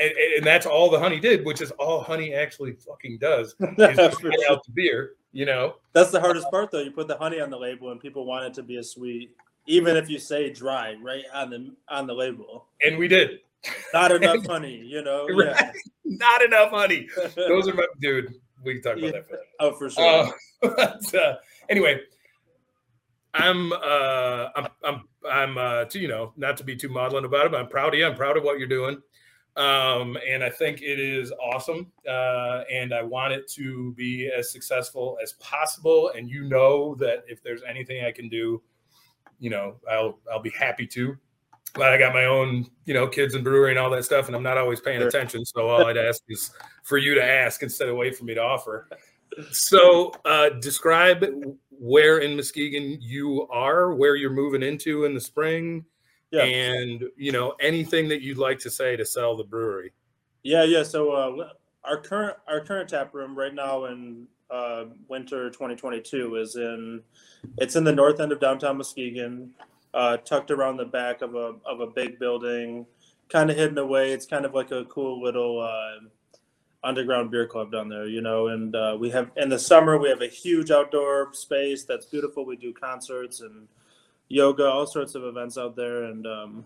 and, 0.00 0.12
and, 0.38 0.46
that's 0.46 0.64
all 0.64 0.88
the 0.88 0.98
honey 0.98 1.20
did, 1.20 1.44
which 1.44 1.60
is 1.60 1.70
all 1.72 2.00
honey 2.00 2.32
actually 2.32 2.72
fucking 2.72 3.18
does. 3.18 3.54
Is 3.60 3.98
out 4.48 4.64
the 4.64 4.72
beer, 4.72 5.12
you 5.32 5.44
know. 5.44 5.74
That's 5.92 6.10
the 6.10 6.20
hardest 6.20 6.50
part, 6.50 6.70
though. 6.70 6.80
You 6.80 6.90
put 6.90 7.06
the 7.06 7.18
honey 7.18 7.38
on 7.38 7.50
the 7.50 7.58
label, 7.58 7.90
and 7.90 8.00
people 8.00 8.24
want 8.24 8.46
it 8.46 8.54
to 8.54 8.62
be 8.62 8.78
a 8.78 8.82
sweet, 8.82 9.36
even 9.66 9.94
if 9.94 10.08
you 10.08 10.18
say 10.18 10.50
dry, 10.50 10.96
right 11.02 11.24
on 11.34 11.50
the 11.50 11.74
on 11.88 12.06
the 12.06 12.14
label. 12.14 12.64
And 12.82 12.96
we 12.96 13.08
did. 13.08 13.40
Not 13.92 14.10
enough 14.22 14.46
honey, 14.46 14.76
you 14.76 15.02
know. 15.02 15.26
Right. 15.28 15.48
Yeah. 15.48 15.72
Not 16.04 16.42
enough 16.42 16.70
honey. 16.70 17.08
Those 17.36 17.68
are 17.68 17.74
my 17.74 17.86
dude. 18.00 18.34
We 18.64 18.74
can 18.74 18.82
talk 18.82 18.98
about 18.98 19.06
yeah. 19.06 19.12
that 19.12 19.28
for. 19.28 19.38
Oh, 19.60 19.72
for 19.72 19.90
sure. 19.90 20.04
Uh, 20.04 20.30
but, 20.62 21.14
uh, 21.14 21.36
anyway, 21.68 22.00
I'm 23.34 23.72
uh 23.72 24.48
I'm 24.56 24.68
I'm 24.84 25.02
I'm 25.28 25.58
uh 25.58 25.84
to, 25.86 25.98
you 25.98 26.08
know 26.08 26.32
not 26.36 26.56
to 26.58 26.64
be 26.64 26.76
too 26.76 26.88
maudlin 26.88 27.24
about 27.24 27.46
it, 27.46 27.52
but 27.52 27.60
I'm 27.60 27.68
proud 27.68 27.94
of 27.94 27.98
you. 27.98 28.06
I'm 28.06 28.16
proud 28.16 28.36
of 28.36 28.44
what 28.44 28.58
you're 28.58 28.68
doing. 28.68 29.00
Um, 29.56 30.16
and 30.28 30.44
I 30.44 30.50
think 30.50 30.80
it 30.80 31.00
is 31.00 31.32
awesome. 31.32 31.90
Uh, 32.08 32.62
and 32.72 32.94
I 32.94 33.02
want 33.02 33.32
it 33.32 33.48
to 33.52 33.92
be 33.94 34.30
as 34.30 34.52
successful 34.52 35.18
as 35.22 35.32
possible. 35.34 36.12
And 36.16 36.30
you 36.30 36.44
know 36.44 36.94
that 36.96 37.24
if 37.26 37.42
there's 37.42 37.62
anything 37.68 38.04
I 38.04 38.12
can 38.12 38.28
do, 38.28 38.62
you 39.38 39.50
know, 39.50 39.76
I'll 39.90 40.18
I'll 40.30 40.42
be 40.42 40.50
happy 40.50 40.86
to. 40.88 41.16
But 41.74 41.92
I 41.92 41.98
got 41.98 42.12
my 42.12 42.24
own, 42.24 42.66
you 42.84 42.94
know, 42.94 43.06
kids 43.06 43.34
and 43.34 43.44
brewery 43.44 43.70
and 43.70 43.78
all 43.78 43.90
that 43.90 44.04
stuff, 44.04 44.26
and 44.26 44.34
I'm 44.34 44.42
not 44.42 44.58
always 44.58 44.80
paying 44.80 45.02
attention. 45.02 45.44
So 45.44 45.68
all 45.68 45.86
I'd 45.86 45.96
ask 45.96 46.22
is 46.28 46.50
for 46.82 46.98
you 46.98 47.14
to 47.14 47.24
ask 47.24 47.62
instead 47.62 47.88
of 47.88 47.96
wait 47.96 48.16
for 48.16 48.24
me 48.24 48.34
to 48.34 48.42
offer. 48.42 48.88
So 49.52 50.12
uh, 50.24 50.48
describe 50.60 51.24
where 51.70 52.18
in 52.18 52.34
Muskegon 52.34 52.98
you 53.00 53.46
are, 53.48 53.94
where 53.94 54.16
you're 54.16 54.32
moving 54.32 54.60
into 54.60 55.04
in 55.04 55.14
the 55.14 55.20
spring, 55.20 55.84
yeah. 56.32 56.42
and 56.42 57.04
you 57.16 57.30
know 57.30 57.54
anything 57.60 58.08
that 58.08 58.22
you'd 58.22 58.38
like 58.38 58.58
to 58.58 58.70
say 58.70 58.96
to 58.96 59.06
sell 59.06 59.36
the 59.36 59.44
brewery. 59.44 59.92
Yeah, 60.42 60.64
yeah. 60.64 60.82
So 60.82 61.12
uh, 61.12 61.50
our 61.84 61.98
current 61.98 62.36
our 62.48 62.60
current 62.60 62.90
tap 62.90 63.14
room 63.14 63.38
right 63.38 63.54
now 63.54 63.84
in 63.84 64.26
uh, 64.50 64.84
winter 65.08 65.48
2022 65.50 66.36
is 66.36 66.56
in 66.56 67.02
it's 67.58 67.76
in 67.76 67.84
the 67.84 67.92
north 67.92 68.20
end 68.20 68.32
of 68.32 68.40
downtown 68.40 68.76
Muskegon, 68.76 69.54
uh, 69.94 70.16
tucked 70.18 70.50
around 70.50 70.76
the 70.76 70.84
back 70.84 71.22
of 71.22 71.34
a 71.34 71.54
of 71.64 71.80
a 71.80 71.86
big 71.86 72.18
building, 72.18 72.86
kind 73.28 73.50
of 73.50 73.56
hidden 73.56 73.78
away. 73.78 74.12
It's 74.12 74.26
kind 74.26 74.44
of 74.44 74.54
like 74.54 74.70
a 74.70 74.84
cool 74.86 75.22
little 75.22 75.60
uh, 75.60 76.06
underground 76.82 77.30
beer 77.30 77.46
club 77.46 77.72
down 77.72 77.88
there, 77.88 78.06
you 78.06 78.20
know. 78.20 78.48
And 78.48 78.74
uh, 78.74 78.96
we 78.98 79.10
have 79.10 79.30
in 79.36 79.48
the 79.48 79.58
summer 79.58 79.98
we 79.98 80.08
have 80.08 80.22
a 80.22 80.28
huge 80.28 80.70
outdoor 80.70 81.32
space 81.32 81.84
that's 81.84 82.06
beautiful. 82.06 82.44
We 82.44 82.56
do 82.56 82.72
concerts 82.72 83.40
and 83.40 83.68
yoga, 84.28 84.66
all 84.66 84.86
sorts 84.86 85.14
of 85.14 85.24
events 85.24 85.58
out 85.58 85.76
there, 85.76 86.04
and 86.04 86.26
um, 86.26 86.64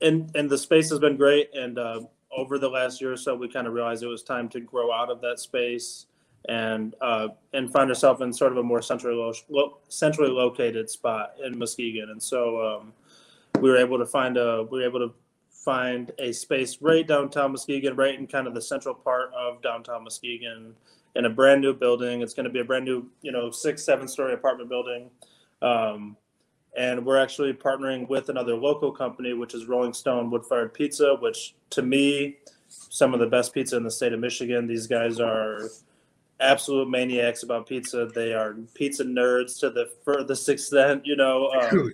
and 0.00 0.30
and 0.34 0.50
the 0.50 0.58
space 0.58 0.90
has 0.90 0.98
been 0.98 1.16
great. 1.16 1.50
And 1.54 1.78
uh, 1.78 2.00
over 2.36 2.58
the 2.58 2.68
last 2.68 3.00
year 3.00 3.12
or 3.12 3.16
so, 3.16 3.34
we 3.34 3.48
kind 3.48 3.66
of 3.66 3.72
realized 3.72 4.02
it 4.02 4.08
was 4.08 4.22
time 4.22 4.48
to 4.50 4.60
grow 4.60 4.92
out 4.92 5.10
of 5.10 5.20
that 5.22 5.38
space 5.38 6.06
and 6.48 6.94
uh, 7.00 7.28
and 7.52 7.72
find 7.72 7.90
ourselves 7.90 8.20
in 8.20 8.32
sort 8.32 8.52
of 8.52 8.58
a 8.58 8.62
more 8.62 8.82
centrally 8.82 9.16
lo- 9.16 9.32
lo- 9.48 9.78
centrally 9.88 10.30
located 10.30 10.90
spot 10.90 11.34
in 11.44 11.58
Muskegon. 11.58 12.10
And 12.10 12.22
so 12.22 12.80
um, 12.80 12.92
we 13.60 13.70
were 13.70 13.78
able 13.78 13.98
to 13.98 14.06
find 14.06 14.36
a 14.36 14.66
we 14.70 14.80
were 14.80 14.84
able 14.84 15.00
to 15.00 15.14
find 15.50 16.12
a 16.18 16.32
space 16.32 16.78
right 16.82 17.06
downtown 17.06 17.52
Muskegon, 17.52 17.96
right 17.96 18.18
in 18.18 18.26
kind 18.26 18.46
of 18.46 18.54
the 18.54 18.60
central 18.60 18.94
part 18.94 19.32
of 19.34 19.62
downtown 19.62 20.04
Muskegon, 20.04 20.74
in 21.14 21.24
a 21.24 21.30
brand 21.30 21.62
new 21.62 21.72
building. 21.72 22.20
It's 22.20 22.34
going 22.34 22.44
to 22.44 22.52
be 22.52 22.60
a 22.60 22.64
brand 22.64 22.84
new, 22.84 23.08
you 23.22 23.32
know, 23.32 23.50
six, 23.50 23.82
seven 23.82 24.06
story 24.06 24.34
apartment 24.34 24.68
building. 24.68 25.10
Um, 25.62 26.16
and 26.76 27.06
we're 27.06 27.18
actually 27.18 27.52
partnering 27.52 28.08
with 28.08 28.28
another 28.28 28.54
local 28.54 28.90
company, 28.92 29.32
which 29.32 29.54
is 29.54 29.66
Rolling 29.66 29.92
Stone 29.92 30.30
Wood 30.30 30.44
Fired 30.44 30.74
Pizza, 30.74 31.16
which 31.20 31.54
to 31.70 31.82
me, 31.82 32.36
some 32.68 33.14
of 33.14 33.20
the 33.20 33.26
best 33.26 33.54
pizza 33.54 33.76
in 33.76 33.84
the 33.84 33.90
state 33.90 34.12
of 34.12 34.18
Michigan. 34.20 34.66
These 34.66 34.88
guys 34.88 35.20
are 35.20 35.70
absolute 36.44 36.88
maniacs 36.88 37.42
about 37.42 37.66
pizza. 37.66 38.06
They 38.06 38.32
are 38.32 38.54
pizza 38.74 39.04
nerds 39.04 39.58
to 39.60 39.70
the 39.70 39.90
furthest 40.04 40.48
extent, 40.48 41.06
you 41.06 41.16
know. 41.16 41.50
Um, 41.50 41.92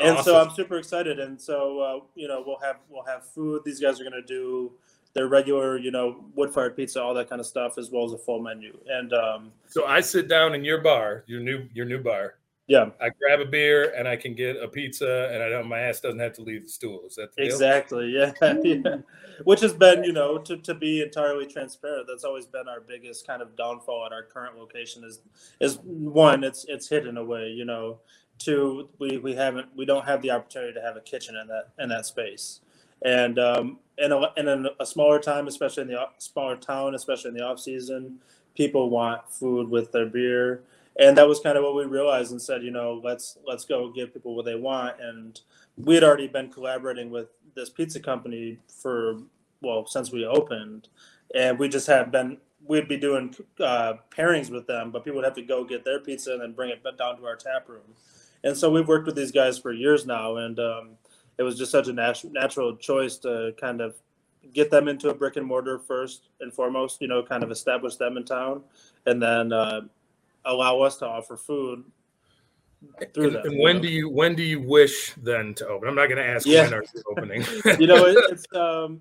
and 0.00 0.16
awesome. 0.16 0.24
so 0.24 0.40
I'm 0.40 0.50
super 0.50 0.78
excited. 0.78 1.18
And 1.20 1.40
so 1.40 1.80
uh, 1.80 2.06
you 2.14 2.28
know 2.28 2.42
we'll 2.46 2.58
have 2.60 2.76
we'll 2.88 3.04
have 3.04 3.26
food. 3.26 3.62
These 3.64 3.80
guys 3.80 4.00
are 4.00 4.04
going 4.04 4.20
to 4.20 4.26
do 4.26 4.72
their 5.14 5.28
regular 5.28 5.78
you 5.78 5.90
know 5.90 6.24
wood 6.34 6.52
fired 6.52 6.76
pizza, 6.76 7.02
all 7.02 7.14
that 7.14 7.28
kind 7.28 7.40
of 7.40 7.46
stuff, 7.46 7.78
as 7.78 7.90
well 7.90 8.04
as 8.04 8.12
a 8.12 8.18
full 8.18 8.40
menu. 8.40 8.76
And 8.88 9.12
um, 9.12 9.52
so 9.66 9.86
I 9.86 10.00
sit 10.00 10.28
down 10.28 10.54
in 10.54 10.64
your 10.64 10.80
bar, 10.80 11.24
your 11.26 11.40
new 11.40 11.68
your 11.72 11.86
new 11.86 12.02
bar. 12.02 12.36
Yeah, 12.66 12.90
I 12.98 13.10
grab 13.10 13.40
a 13.40 13.44
beer 13.44 13.92
and 13.94 14.08
I 14.08 14.16
can 14.16 14.34
get 14.34 14.56
a 14.56 14.66
pizza, 14.66 15.30
and 15.32 15.42
I 15.42 15.50
don't 15.50 15.68
my 15.68 15.80
ass 15.80 16.00
doesn't 16.00 16.20
have 16.20 16.32
to 16.34 16.42
leave 16.42 16.62
the 16.62 16.68
stool. 16.68 17.02
Is 17.06 17.16
that 17.16 17.30
exactly? 17.36 18.08
Yeah. 18.08 18.32
yeah, 18.64 18.96
which 19.44 19.60
has 19.60 19.74
been 19.74 20.02
you 20.02 20.12
know 20.12 20.38
to, 20.38 20.56
to 20.56 20.74
be 20.74 21.02
entirely 21.02 21.46
transparent. 21.46 22.06
That's 22.08 22.24
always 22.24 22.46
been 22.46 22.66
our 22.66 22.80
biggest 22.80 23.26
kind 23.26 23.42
of 23.42 23.54
downfall 23.54 24.06
at 24.06 24.12
our 24.12 24.22
current 24.22 24.56
location. 24.56 25.04
Is 25.04 25.20
is 25.60 25.78
one, 25.82 26.42
it's 26.42 26.64
it's 26.66 26.88
hidden 26.88 27.18
away. 27.18 27.48
You 27.48 27.66
know, 27.66 27.98
Two, 28.38 28.88
we, 28.98 29.18
we 29.18 29.34
haven't 29.34 29.68
we 29.76 29.84
don't 29.84 30.04
have 30.04 30.20
the 30.20 30.30
opportunity 30.30 30.72
to 30.72 30.80
have 30.80 30.96
a 30.96 31.00
kitchen 31.00 31.36
in 31.36 31.46
that 31.46 31.68
in 31.78 31.88
that 31.88 32.04
space, 32.04 32.60
and 33.02 33.38
um, 33.38 33.78
in 33.96 34.10
a, 34.10 34.32
in 34.36 34.66
a, 34.80 34.84
smaller 34.84 35.20
time, 35.20 35.46
especially 35.46 35.82
in 35.82 35.88
the 35.88 36.04
smaller 36.18 36.56
town, 36.56 36.96
especially 36.96 37.28
in 37.28 37.36
the 37.36 37.44
off 37.44 37.60
season, 37.60 38.18
people 38.56 38.90
want 38.90 39.30
food 39.30 39.70
with 39.70 39.92
their 39.92 40.06
beer, 40.06 40.64
and 40.98 41.16
that 41.16 41.28
was 41.28 41.40
kind 41.40 41.58
of 41.58 41.64
what 41.64 41.74
we 41.74 41.84
realized 41.84 42.32
and 42.32 42.40
said, 42.40 42.62
you 42.62 42.70
know, 42.70 43.00
let's 43.02 43.38
let's 43.46 43.64
go 43.64 43.90
give 43.90 44.12
people 44.12 44.34
what 44.36 44.44
they 44.44 44.54
want, 44.54 45.00
and 45.00 45.40
we 45.76 45.94
had 45.94 46.04
already 46.04 46.28
been 46.28 46.50
collaborating 46.50 47.10
with 47.10 47.28
this 47.54 47.70
pizza 47.70 48.00
company 48.00 48.58
for 48.68 49.18
well 49.60 49.86
since 49.86 50.12
we 50.12 50.24
opened, 50.24 50.88
and 51.34 51.58
we 51.58 51.68
just 51.68 51.86
had 51.86 52.12
been 52.12 52.38
we'd 52.66 52.88
be 52.88 52.96
doing 52.96 53.34
uh, 53.60 53.94
pairings 54.10 54.50
with 54.50 54.66
them, 54.66 54.90
but 54.90 55.04
people 55.04 55.16
would 55.16 55.24
have 55.24 55.34
to 55.34 55.42
go 55.42 55.64
get 55.64 55.84
their 55.84 56.00
pizza 56.00 56.32
and 56.32 56.40
then 56.40 56.52
bring 56.52 56.70
it 56.70 56.82
down 56.96 57.16
to 57.18 57.26
our 57.26 57.36
tap 57.36 57.68
room. 57.68 57.82
And 58.42 58.56
so 58.56 58.70
we've 58.70 58.88
worked 58.88 59.06
with 59.06 59.16
these 59.16 59.32
guys 59.32 59.58
for 59.58 59.72
years 59.72 60.06
now, 60.06 60.36
and 60.36 60.58
um, 60.58 60.90
it 61.38 61.42
was 61.42 61.58
just 61.58 61.72
such 61.72 61.88
a 61.88 61.92
nat- 61.92 62.24
natural 62.24 62.76
choice 62.76 63.16
to 63.18 63.54
kind 63.60 63.80
of 63.80 63.96
get 64.52 64.70
them 64.70 64.88
into 64.88 65.08
a 65.08 65.14
brick 65.14 65.36
and 65.36 65.46
mortar 65.46 65.78
first 65.78 66.28
and 66.40 66.52
foremost. 66.52 67.00
You 67.00 67.08
know, 67.08 67.22
kind 67.22 67.42
of 67.42 67.50
establish 67.50 67.96
them 67.96 68.16
in 68.16 68.24
town, 68.24 68.62
and 69.06 69.22
then 69.22 69.52
uh, 69.52 69.82
allow 70.44 70.80
us 70.80 70.96
to 70.98 71.06
offer 71.06 71.36
food 71.36 71.84
through 73.12 73.26
and, 73.26 73.34
them. 73.36 73.42
And 73.46 73.60
when 73.60 73.76
know? 73.76 73.82
do 73.82 73.88
you 73.88 74.08
when 74.08 74.34
do 74.34 74.42
you 74.42 74.60
wish 74.60 75.14
then 75.14 75.54
to 75.54 75.68
open? 75.68 75.88
I'm 75.88 75.94
not 75.94 76.08
going 76.08 76.18
to 76.18 76.26
ask 76.26 76.46
yeah. 76.46 76.64
when 76.64 76.74
are 76.74 76.84
you 76.94 77.02
opening. 77.10 77.42
you 77.80 77.86
know, 77.86 78.06
it, 78.06 78.16
it's 78.30 78.46
um, 78.54 79.00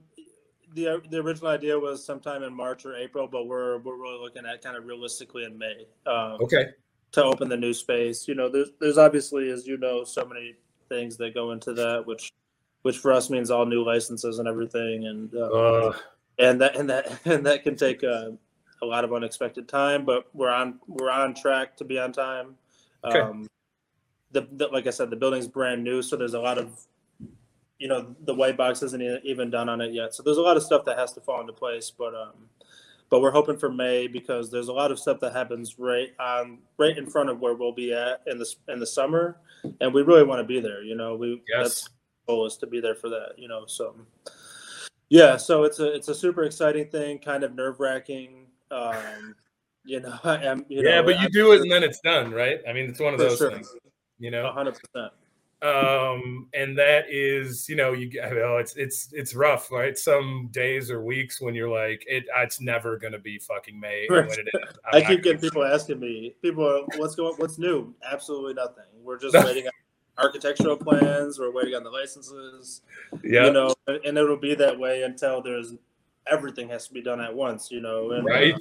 the 0.74 1.02
the 1.10 1.18
original 1.18 1.50
idea 1.50 1.78
was 1.78 2.06
sometime 2.06 2.44
in 2.44 2.54
March 2.54 2.86
or 2.86 2.96
April, 2.96 3.28
but 3.28 3.48
we're 3.48 3.78
we're 3.80 3.98
really 3.98 4.20
looking 4.20 4.46
at 4.46 4.62
kind 4.62 4.78
of 4.78 4.86
realistically 4.86 5.44
in 5.44 5.58
May. 5.58 5.88
Um, 6.06 6.38
okay 6.42 6.68
to 7.14 7.24
open 7.24 7.48
the 7.48 7.58
new 7.58 7.74
space. 7.74 8.28
You 8.28 8.36
know, 8.36 8.50
there's 8.50 8.72
there's 8.80 8.98
obviously, 8.98 9.50
as 9.50 9.66
you 9.66 9.78
know, 9.78 10.04
so 10.04 10.26
many 10.26 10.56
things 10.90 11.16
that 11.18 11.34
go 11.34 11.52
into 11.52 11.74
that, 11.74 12.06
which 12.06 12.32
which 12.82 12.98
for 12.98 13.14
us 13.14 13.30
means 13.30 13.50
all 13.50 13.66
new 13.66 13.84
licenses 13.84 14.40
and 14.40 14.48
everything, 14.48 15.06
and 15.06 15.34
uh, 15.34 15.48
uh. 15.48 15.94
and 16.40 16.60
that 16.60 16.76
and 16.76 16.90
that 16.90 17.20
and 17.26 17.46
that 17.46 17.64
can 17.64 17.76
take 17.76 18.04
uh, 18.04 18.32
a 18.84 18.86
lot 18.86 19.04
of 19.04 19.14
unexpected 19.14 19.68
time. 19.68 20.06
But 20.06 20.28
we're 20.34 20.50
on 20.50 20.80
we're 20.88 21.12
on 21.12 21.34
track 21.34 21.76
to 21.78 21.84
be 21.84 22.00
on 22.00 22.12
time. 22.12 22.56
Okay. 23.04 23.20
Um, 23.20 23.48
the, 24.32 24.48
the, 24.54 24.68
like 24.68 24.88
I 24.88 24.90
said, 24.90 25.10
the 25.10 25.16
building's 25.16 25.48
brand 25.48 25.84
new, 25.84 26.02
so 26.02 26.16
there's 26.16 26.34
a 26.34 26.40
lot 26.40 26.58
of 26.58 26.80
you 27.80 27.88
know 27.88 28.16
the 28.26 28.34
white 28.34 28.58
box 28.58 28.82
isn't 28.82 29.02
even 29.24 29.50
done 29.50 29.70
on 29.70 29.82
it 29.82 29.94
yet. 29.94 30.14
So 30.14 30.24
there's 30.24 30.38
a 30.38 30.42
lot 30.42 30.58
of 30.58 30.64
stuff 30.64 30.86
that 30.86 30.98
has 30.98 31.14
to 31.14 31.22
fall 31.22 31.42
into 31.42 31.54
place, 31.54 31.92
but 31.92 32.16
um, 32.16 32.50
but 33.10 33.22
we're 33.22 33.32
hoping 33.32 33.58
for 33.58 33.72
May 33.72 34.08
because 34.08 34.50
there's 34.50 34.70
a 34.70 34.74
lot 34.74 34.92
of 34.92 35.00
stuff 35.00 35.20
that 35.20 35.34
happens 35.34 35.78
right 35.78 36.10
on 36.20 36.60
right 36.78 36.98
in 36.98 37.08
front 37.08 37.30
of 37.30 37.40
where 37.40 37.54
we'll 37.54 37.72
be 37.72 37.94
at 37.94 38.22
in 38.26 38.40
the 38.40 38.56
in 38.70 38.80
the 38.80 38.88
summer, 38.88 39.38
and 39.82 39.94
we 39.94 40.02
really 40.02 40.24
want 40.24 40.40
to 40.40 40.44
be 40.44 40.60
there. 40.60 40.82
You 40.82 40.96
know, 40.96 41.16
we 41.16 41.44
yes. 41.48 41.64
that's 41.64 41.90
goal 42.28 42.46
is 42.46 42.58
to 42.58 42.68
be 42.68 42.80
there 42.80 42.96
for 42.96 43.10
that. 43.10 43.34
You 43.38 43.48
know, 43.48 43.66
so 43.68 43.96
yeah, 45.10 45.38
so 45.38 45.64
it's 45.64 45.80
a 45.80 45.94
it's 45.94 46.08
a 46.08 46.16
super 46.16 46.44
exciting 46.44 46.88
thing, 46.88 47.20
kind 47.20 47.44
of 47.44 47.54
nerve 47.54 47.80
wracking. 47.80 48.48
Um, 48.72 49.36
you 49.86 50.00
know, 50.00 50.18
I 50.24 50.44
am. 50.44 50.66
You 50.70 50.84
yeah, 50.84 51.02
know, 51.02 51.04
but 51.04 51.20
you 51.20 51.26
I'm, 51.26 51.32
do 51.32 51.52
it 51.54 51.62
and 51.62 51.72
then 51.72 51.84
it's 51.84 52.00
done, 52.02 52.32
right? 52.32 52.60
I 52.68 52.74
mean, 52.74 52.90
it's 52.90 53.00
one 53.00 53.14
of 53.14 53.20
those 53.20 53.38
sure. 53.38 53.52
things. 53.52 53.70
You 54.20 54.32
know, 54.32 54.52
hundred 54.52 54.76
percent 54.76 55.12
um 55.64 56.50
and 56.54 56.78
that 56.78 57.06
is 57.10 57.70
you 57.70 57.76
know 57.76 57.94
you 57.94 58.10
know 58.12 58.58
it's 58.58 58.76
it's 58.76 59.14
it's 59.14 59.34
rough 59.34 59.72
right 59.72 59.98
some 59.98 60.50
days 60.52 60.92
or 60.92 61.02
weeks 61.02 61.40
when 61.40 61.56
you're 61.56 61.70
like 61.70 62.04
it 62.06 62.26
it's 62.40 62.60
never 62.60 62.98
gonna 62.98 63.18
be 63.18 63.40
fucking 63.40 63.80
may 63.80 64.06
right. 64.10 64.28
when 64.28 64.40
it 64.40 64.48
is 64.54 64.76
i 64.92 65.00
keep 65.00 65.24
getting 65.24 65.40
people 65.40 65.64
asking 65.64 66.02
me 66.02 66.36
people 66.42 66.68
are, 66.68 66.82
what's 66.98 67.16
going 67.16 67.34
what's 67.38 67.58
new 67.58 67.96
absolutely 68.12 68.54
nothing 68.54 68.84
we're 69.02 69.18
just 69.18 69.34
waiting 69.46 69.66
on 69.66 69.72
architectural 70.18 70.76
plans 70.76 71.40
we're 71.40 71.54
waiting 71.54 71.76
on 71.76 71.84
the 71.84 71.90
licenses 71.90 72.82
yeah 73.24 73.46
you 73.46 73.54
know 73.54 73.74
and 73.88 74.18
it'll 74.18 74.36
be 74.36 74.56
that 74.56 74.78
way 74.78 75.04
until 75.04 75.42
there's 75.42 75.76
everything 76.32 76.70
has 76.70 76.88
to 76.88 76.94
be 76.94 77.02
done 77.02 77.20
at 77.22 77.34
once 77.34 77.70
you 77.72 77.82
know 77.82 78.12
and, 78.12 78.26
right 78.26 78.54
uh, 78.54 78.60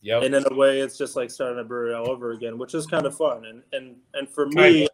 yeah 0.00 0.20
and 0.20 0.34
in 0.34 0.44
a 0.50 0.54
way 0.54 0.80
it's 0.80 0.96
just 0.96 1.16
like 1.16 1.30
starting 1.30 1.58
a 1.58 1.64
brewery 1.64 1.94
all 1.94 2.10
over 2.10 2.32
again 2.32 2.58
which 2.58 2.74
is 2.74 2.86
kind 2.86 3.06
of 3.06 3.16
fun 3.16 3.44
and 3.46 3.62
and 3.72 3.96
and 4.14 4.28
for 4.28 4.46
me 4.46 4.88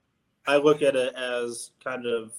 I 0.48 0.56
look 0.56 0.80
at 0.80 0.96
it 0.96 1.14
as 1.14 1.72
kind 1.84 2.06
of 2.06 2.32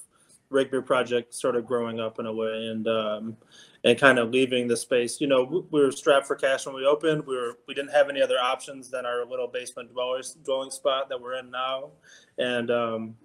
Rake 0.50 0.72
Beer 0.72 0.82
Project 0.82 1.34
sort 1.34 1.56
of 1.56 1.66
growing 1.68 2.00
up 2.00 2.18
in 2.20 2.26
a 2.26 2.34
way 2.34 2.68
and 2.68 2.88
um, 2.88 3.38
and 3.84 3.98
kind 4.00 4.18
of 4.18 4.32
leaving 4.32 4.68
the 4.68 4.76
space. 4.76 5.22
You 5.22 5.28
know, 5.28 5.68
we 5.70 5.80
were 5.80 5.92
strapped 5.92 6.26
for 6.26 6.36
cash 6.36 6.66
when 6.66 6.74
we 6.74 6.86
opened. 6.86 7.26
We 7.28 7.36
were 7.36 7.60
we 7.68 7.76
didn't 7.76 7.92
have 7.92 8.10
any 8.10 8.22
other 8.22 8.40
options 8.40 8.90
than 8.90 9.06
our 9.06 9.26
little 9.28 9.48
basement 9.48 9.94
dwellers, 9.94 10.36
dwelling 10.44 10.72
spot 10.72 11.08
that 11.10 11.22
we're 11.22 11.36
in 11.36 11.52
now, 11.52 11.92
and 12.40 12.72
um, 12.72 13.16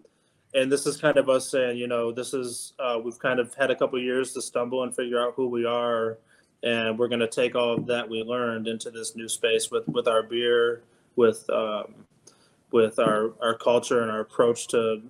and 0.52 0.70
this 0.70 0.86
is 0.86 0.98
kind 0.98 1.16
of 1.16 1.30
us 1.30 1.50
saying, 1.50 1.78
you 1.78 1.88
know, 1.88 2.12
this 2.12 2.34
is 2.34 2.74
uh, 2.78 2.98
we've 3.02 3.18
kind 3.18 3.40
of 3.40 3.54
had 3.54 3.70
a 3.70 3.76
couple 3.76 3.98
years 3.98 4.34
to 4.34 4.42
stumble 4.42 4.82
and 4.82 4.94
figure 4.94 5.18
out 5.18 5.32
who 5.34 5.48
we 5.48 5.64
are, 5.64 6.18
and 6.64 6.98
we're 6.98 7.08
going 7.08 7.20
to 7.20 7.28
take 7.28 7.54
all 7.54 7.74
of 7.74 7.86
that 7.86 8.08
we 8.08 8.22
learned 8.22 8.66
into 8.66 8.90
this 8.90 9.14
new 9.14 9.28
space 9.28 9.70
with 9.70 9.86
with 9.88 10.08
our 10.08 10.22
beer, 10.22 10.82
with 11.14 11.48
um, 11.50 11.94
with 12.72 12.98
our 12.98 13.34
our 13.40 13.54
culture 13.54 14.00
and 14.00 14.10
our 14.10 14.20
approach 14.20 14.66
to 14.68 15.02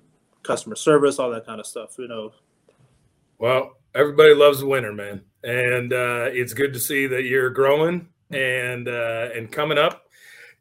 customer 0.43 0.77
service, 0.77 1.19
all 1.19 1.31
that 1.31 1.47
kind 1.47 1.61
of 1.61 1.67
stuff. 1.67 1.97
You 1.99 2.09
know. 2.09 2.33
Well, 3.39 3.77
everybody 3.95 4.35
loves 4.35 4.63
a 4.63 4.67
winner, 4.67 4.93
man, 4.93 5.23
and 5.45 5.93
uh, 5.93 6.29
it's 6.33 6.53
good 6.55 6.73
to 6.75 6.81
see 6.81 7.07
that 7.07 7.23
you're 7.23 7.51
growing 7.51 8.09
and 8.31 8.89
uh, 8.89 9.29
and 9.35 9.51
coming 9.51 9.79
up. 9.79 10.03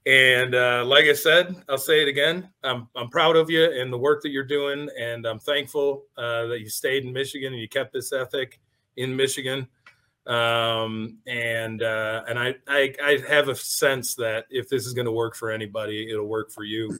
And 0.06 0.54
uh, 0.54 0.84
like 0.86 1.06
I 1.06 1.14
said, 1.14 1.56
I'll 1.70 1.78
say 1.78 2.04
it 2.04 2.08
again. 2.08 2.50
I'm 2.64 2.88
I'm 2.96 3.10
proud 3.10 3.36
of 3.36 3.50
you 3.50 3.64
and 3.64 3.92
the 3.92 3.98
work 3.98 4.22
that 4.22 4.30
you're 4.30 4.44
doing, 4.44 4.90
and 5.00 5.26
I'm 5.26 5.40
thankful 5.40 6.04
uh, 6.18 6.46
that 6.48 6.60
you 6.60 6.70
stayed 6.70 7.04
in 7.04 7.14
Michigan 7.14 7.54
and 7.54 7.62
you 7.62 7.68
kept 7.68 7.94
this 7.94 8.14
ethic 8.14 8.60
in 8.98 9.16
Michigan. 9.16 9.68
Um, 10.26 11.18
and 11.28 11.84
uh, 11.84 12.24
and 12.30 12.40
I, 12.40 12.56
I 12.68 12.94
I 13.04 13.20
have 13.28 13.50
a 13.50 13.56
sense 13.56 14.16
that 14.16 14.46
if 14.50 14.70
this 14.70 14.86
is 14.86 14.94
going 14.94 15.06
to 15.06 15.12
work 15.12 15.36
for 15.36 15.52
anybody, 15.52 16.10
it'll 16.10 16.28
work 16.28 16.52
for 16.52 16.64
you 16.64 16.98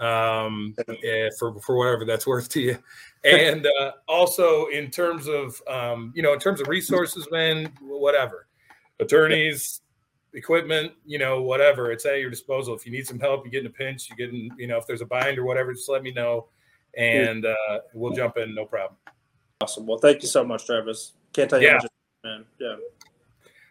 um, 0.00 0.74
yeah, 1.02 1.28
for 1.38 1.58
for 1.60 1.76
whatever 1.76 2.04
that's 2.04 2.26
worth 2.26 2.48
to 2.50 2.60
you. 2.60 2.78
And 3.24 3.66
uh, 3.78 3.92
also 4.08 4.66
in 4.66 4.90
terms 4.90 5.28
of 5.28 5.60
um, 5.68 6.12
you 6.14 6.22
know 6.22 6.32
in 6.32 6.38
terms 6.38 6.60
of 6.60 6.68
resources, 6.68 7.28
man, 7.30 7.72
whatever, 7.80 8.46
attorneys, 9.00 9.82
equipment, 10.34 10.92
you 11.04 11.18
know, 11.18 11.42
whatever, 11.42 11.92
it's 11.92 12.06
at 12.06 12.18
your 12.18 12.30
disposal. 12.30 12.74
If 12.74 12.84
you 12.86 12.92
need 12.92 13.06
some 13.06 13.20
help, 13.20 13.44
you 13.44 13.50
get 13.50 13.60
in 13.60 13.66
a 13.66 13.70
pinch, 13.70 14.10
you 14.10 14.16
get 14.16 14.30
in, 14.30 14.50
you 14.58 14.66
know, 14.66 14.78
if 14.78 14.86
there's 14.86 15.02
a 15.02 15.06
bind 15.06 15.38
or 15.38 15.44
whatever, 15.44 15.72
just 15.72 15.88
let 15.88 16.02
me 16.02 16.10
know, 16.10 16.48
and 16.96 17.46
uh, 17.46 17.78
we'll 17.94 18.12
jump 18.12 18.36
in, 18.38 18.54
no 18.54 18.64
problem. 18.64 18.96
Awesome. 19.60 19.86
Well, 19.86 19.98
thank 19.98 20.22
you 20.22 20.28
so 20.28 20.42
much, 20.42 20.66
Travis. 20.66 21.12
Can't 21.32 21.48
tell 21.48 21.60
you 21.60 21.68
yeah. 21.68 21.74
much, 21.74 21.86
man. 22.24 22.44
Yeah. 22.58 22.76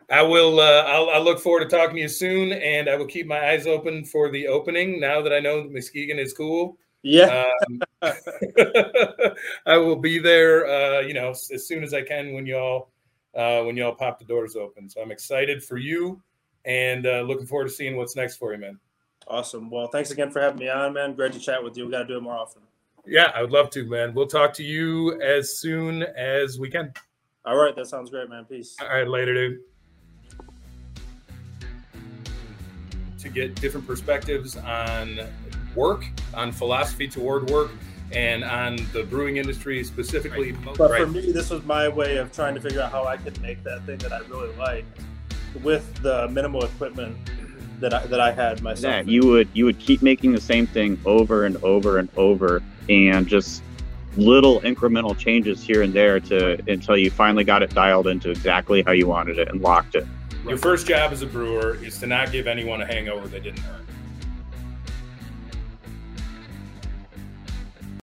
I 0.10 0.22
will. 0.22 0.60
Uh, 0.60 0.84
I'll, 0.84 1.10
I'll, 1.10 1.24
look 1.24 1.40
forward 1.40 1.70
to 1.70 1.76
talking 1.76 1.96
to 1.96 2.02
you 2.02 2.10
soon, 2.10 2.52
and 2.52 2.90
I 2.90 2.96
will 2.98 3.06
keep 3.06 3.28
my 3.28 3.50
eyes 3.50 3.66
open 3.66 4.04
for 4.04 4.30
the 4.30 4.48
opening. 4.48 5.00
Now 5.00 5.22
that 5.22 5.32
I 5.32 5.40
know 5.40 5.64
Muskegon 5.70 6.20
is 6.20 6.34
cool, 6.34 6.78
yeah, 7.02 7.50
um, 7.66 7.82
I 9.66 9.78
will 9.78 9.96
be 9.96 10.20
there. 10.20 10.68
Uh, 10.68 11.00
you 11.00 11.14
know, 11.14 11.30
as 11.30 11.66
soon 11.66 11.82
as 11.82 11.94
I 11.94 12.02
can 12.02 12.34
when 12.34 12.46
y'all 12.46 12.90
uh, 13.36 13.62
when 13.62 13.78
y'all 13.78 13.96
pop 13.96 14.20
the 14.20 14.26
doors 14.26 14.58
open. 14.58 14.90
So 14.90 15.02
I'm 15.02 15.12
excited 15.12 15.64
for 15.64 15.78
you, 15.78 16.22
and 16.66 17.06
uh, 17.06 17.22
looking 17.22 17.48
forward 17.48 17.70
to 17.70 17.74
seeing 17.74 17.96
what's 17.96 18.18
next 18.18 18.36
for 18.36 18.54
you, 18.54 18.60
man. 18.60 18.80
Awesome. 19.28 19.70
Well, 19.70 19.88
thanks 19.88 20.12
again 20.12 20.30
for 20.30 20.42
having 20.42 20.60
me 20.60 20.68
on, 20.68 20.94
man. 20.94 21.16
Great 21.16 21.32
to 21.34 21.40
chat 21.40 21.64
with 21.64 21.78
you. 21.78 21.86
We 21.86 21.92
got 21.92 22.00
to 22.00 22.08
do 22.08 22.18
it 22.18 22.22
more 22.22 22.36
often. 22.36 22.64
Yeah, 23.06 23.32
I 23.34 23.42
would 23.42 23.52
love 23.52 23.70
to, 23.72 23.86
man. 23.86 24.14
We'll 24.14 24.28
talk 24.28 24.54
to 24.56 24.64
you 24.64 25.20
as 25.22 25.58
soon 25.58 26.04
as 26.04 26.60
we 26.60 26.70
can. 26.70 26.94
All 27.46 27.58
right, 27.58 27.76
that 27.76 27.88
sounds 27.88 28.10
great, 28.10 28.30
man. 28.30 28.46
Peace. 28.46 28.76
All 28.82 28.88
right, 28.88 29.08
later, 29.08 29.34
dude. 29.34 29.60
to 33.22 33.30
get 33.30 33.56
different 33.56 33.86
perspectives 33.88 34.58
on 34.58 35.20
work, 35.76 36.06
on 36.34 36.52
philosophy 36.52 37.08
toward 37.08 37.50
work, 37.50 37.72
and 38.12 38.44
on 38.44 38.76
the 38.94 39.04
brewing 39.04 39.38
industry 39.38 39.84
specifically. 39.84 40.52
Right. 40.52 40.78
But 40.78 40.92
right. 40.92 41.02
for 41.02 41.08
me, 41.08 41.32
this 41.32 41.50
was 41.50 41.64
my 41.64 41.88
way 41.88 42.18
of 42.18 42.32
trying 42.32 42.56
to 42.56 42.62
figure 42.62 42.82
out 42.82 42.92
how 42.92 43.06
I 43.06 43.18
could 43.18 43.40
make 43.42 43.64
that 43.64 43.86
thing 43.86 44.00
that 44.00 44.12
I 44.12 44.20
really 44.20 44.54
like 44.58 44.86
with 45.64 45.94
the 46.02 46.28
minimal 46.30 46.64
equipment 46.64 47.16
that 47.80 47.94
I, 47.94 48.06
that 48.08 48.20
I 48.20 48.32
had 48.32 48.62
myself. 48.62 49.06
Yeah, 49.06 49.12
you 49.12 49.26
would 49.28 49.50
you 49.54 49.66
would 49.66 49.80
keep 49.80 50.02
making 50.02 50.34
the 50.34 50.42
same 50.42 50.68
thing 50.68 51.00
over 51.06 51.46
and 51.46 51.58
over 51.64 52.00
and 52.00 52.10
over, 52.18 52.62
and 52.90 53.28
just 53.28 53.64
little 54.18 54.62
incremental 54.62 55.18
changes 55.18 55.64
here 55.64 55.82
and 55.82 55.94
there 55.94 56.20
to 56.20 56.62
until 56.70 56.98
you 56.98 57.10
finally 57.10 57.44
got 57.44 57.64
it 57.64 57.74
dialed 57.74 58.08
into 58.08 58.30
exactly 58.30 58.84
how 58.84 58.92
you 58.92 59.08
wanted 59.08 59.40
it 59.40 59.50
and 59.50 59.62
locked 59.62 59.96
it. 59.96 60.06
Your 60.48 60.58
first 60.58 60.88
job 60.88 61.12
as 61.12 61.22
a 61.22 61.28
brewer 61.28 61.78
is 61.84 62.00
to 62.00 62.08
not 62.08 62.32
give 62.32 62.48
anyone 62.48 62.82
a 62.82 62.86
hangover 62.86 63.28
they 63.28 63.40
didn't 63.40 63.64
earn. 63.70 63.86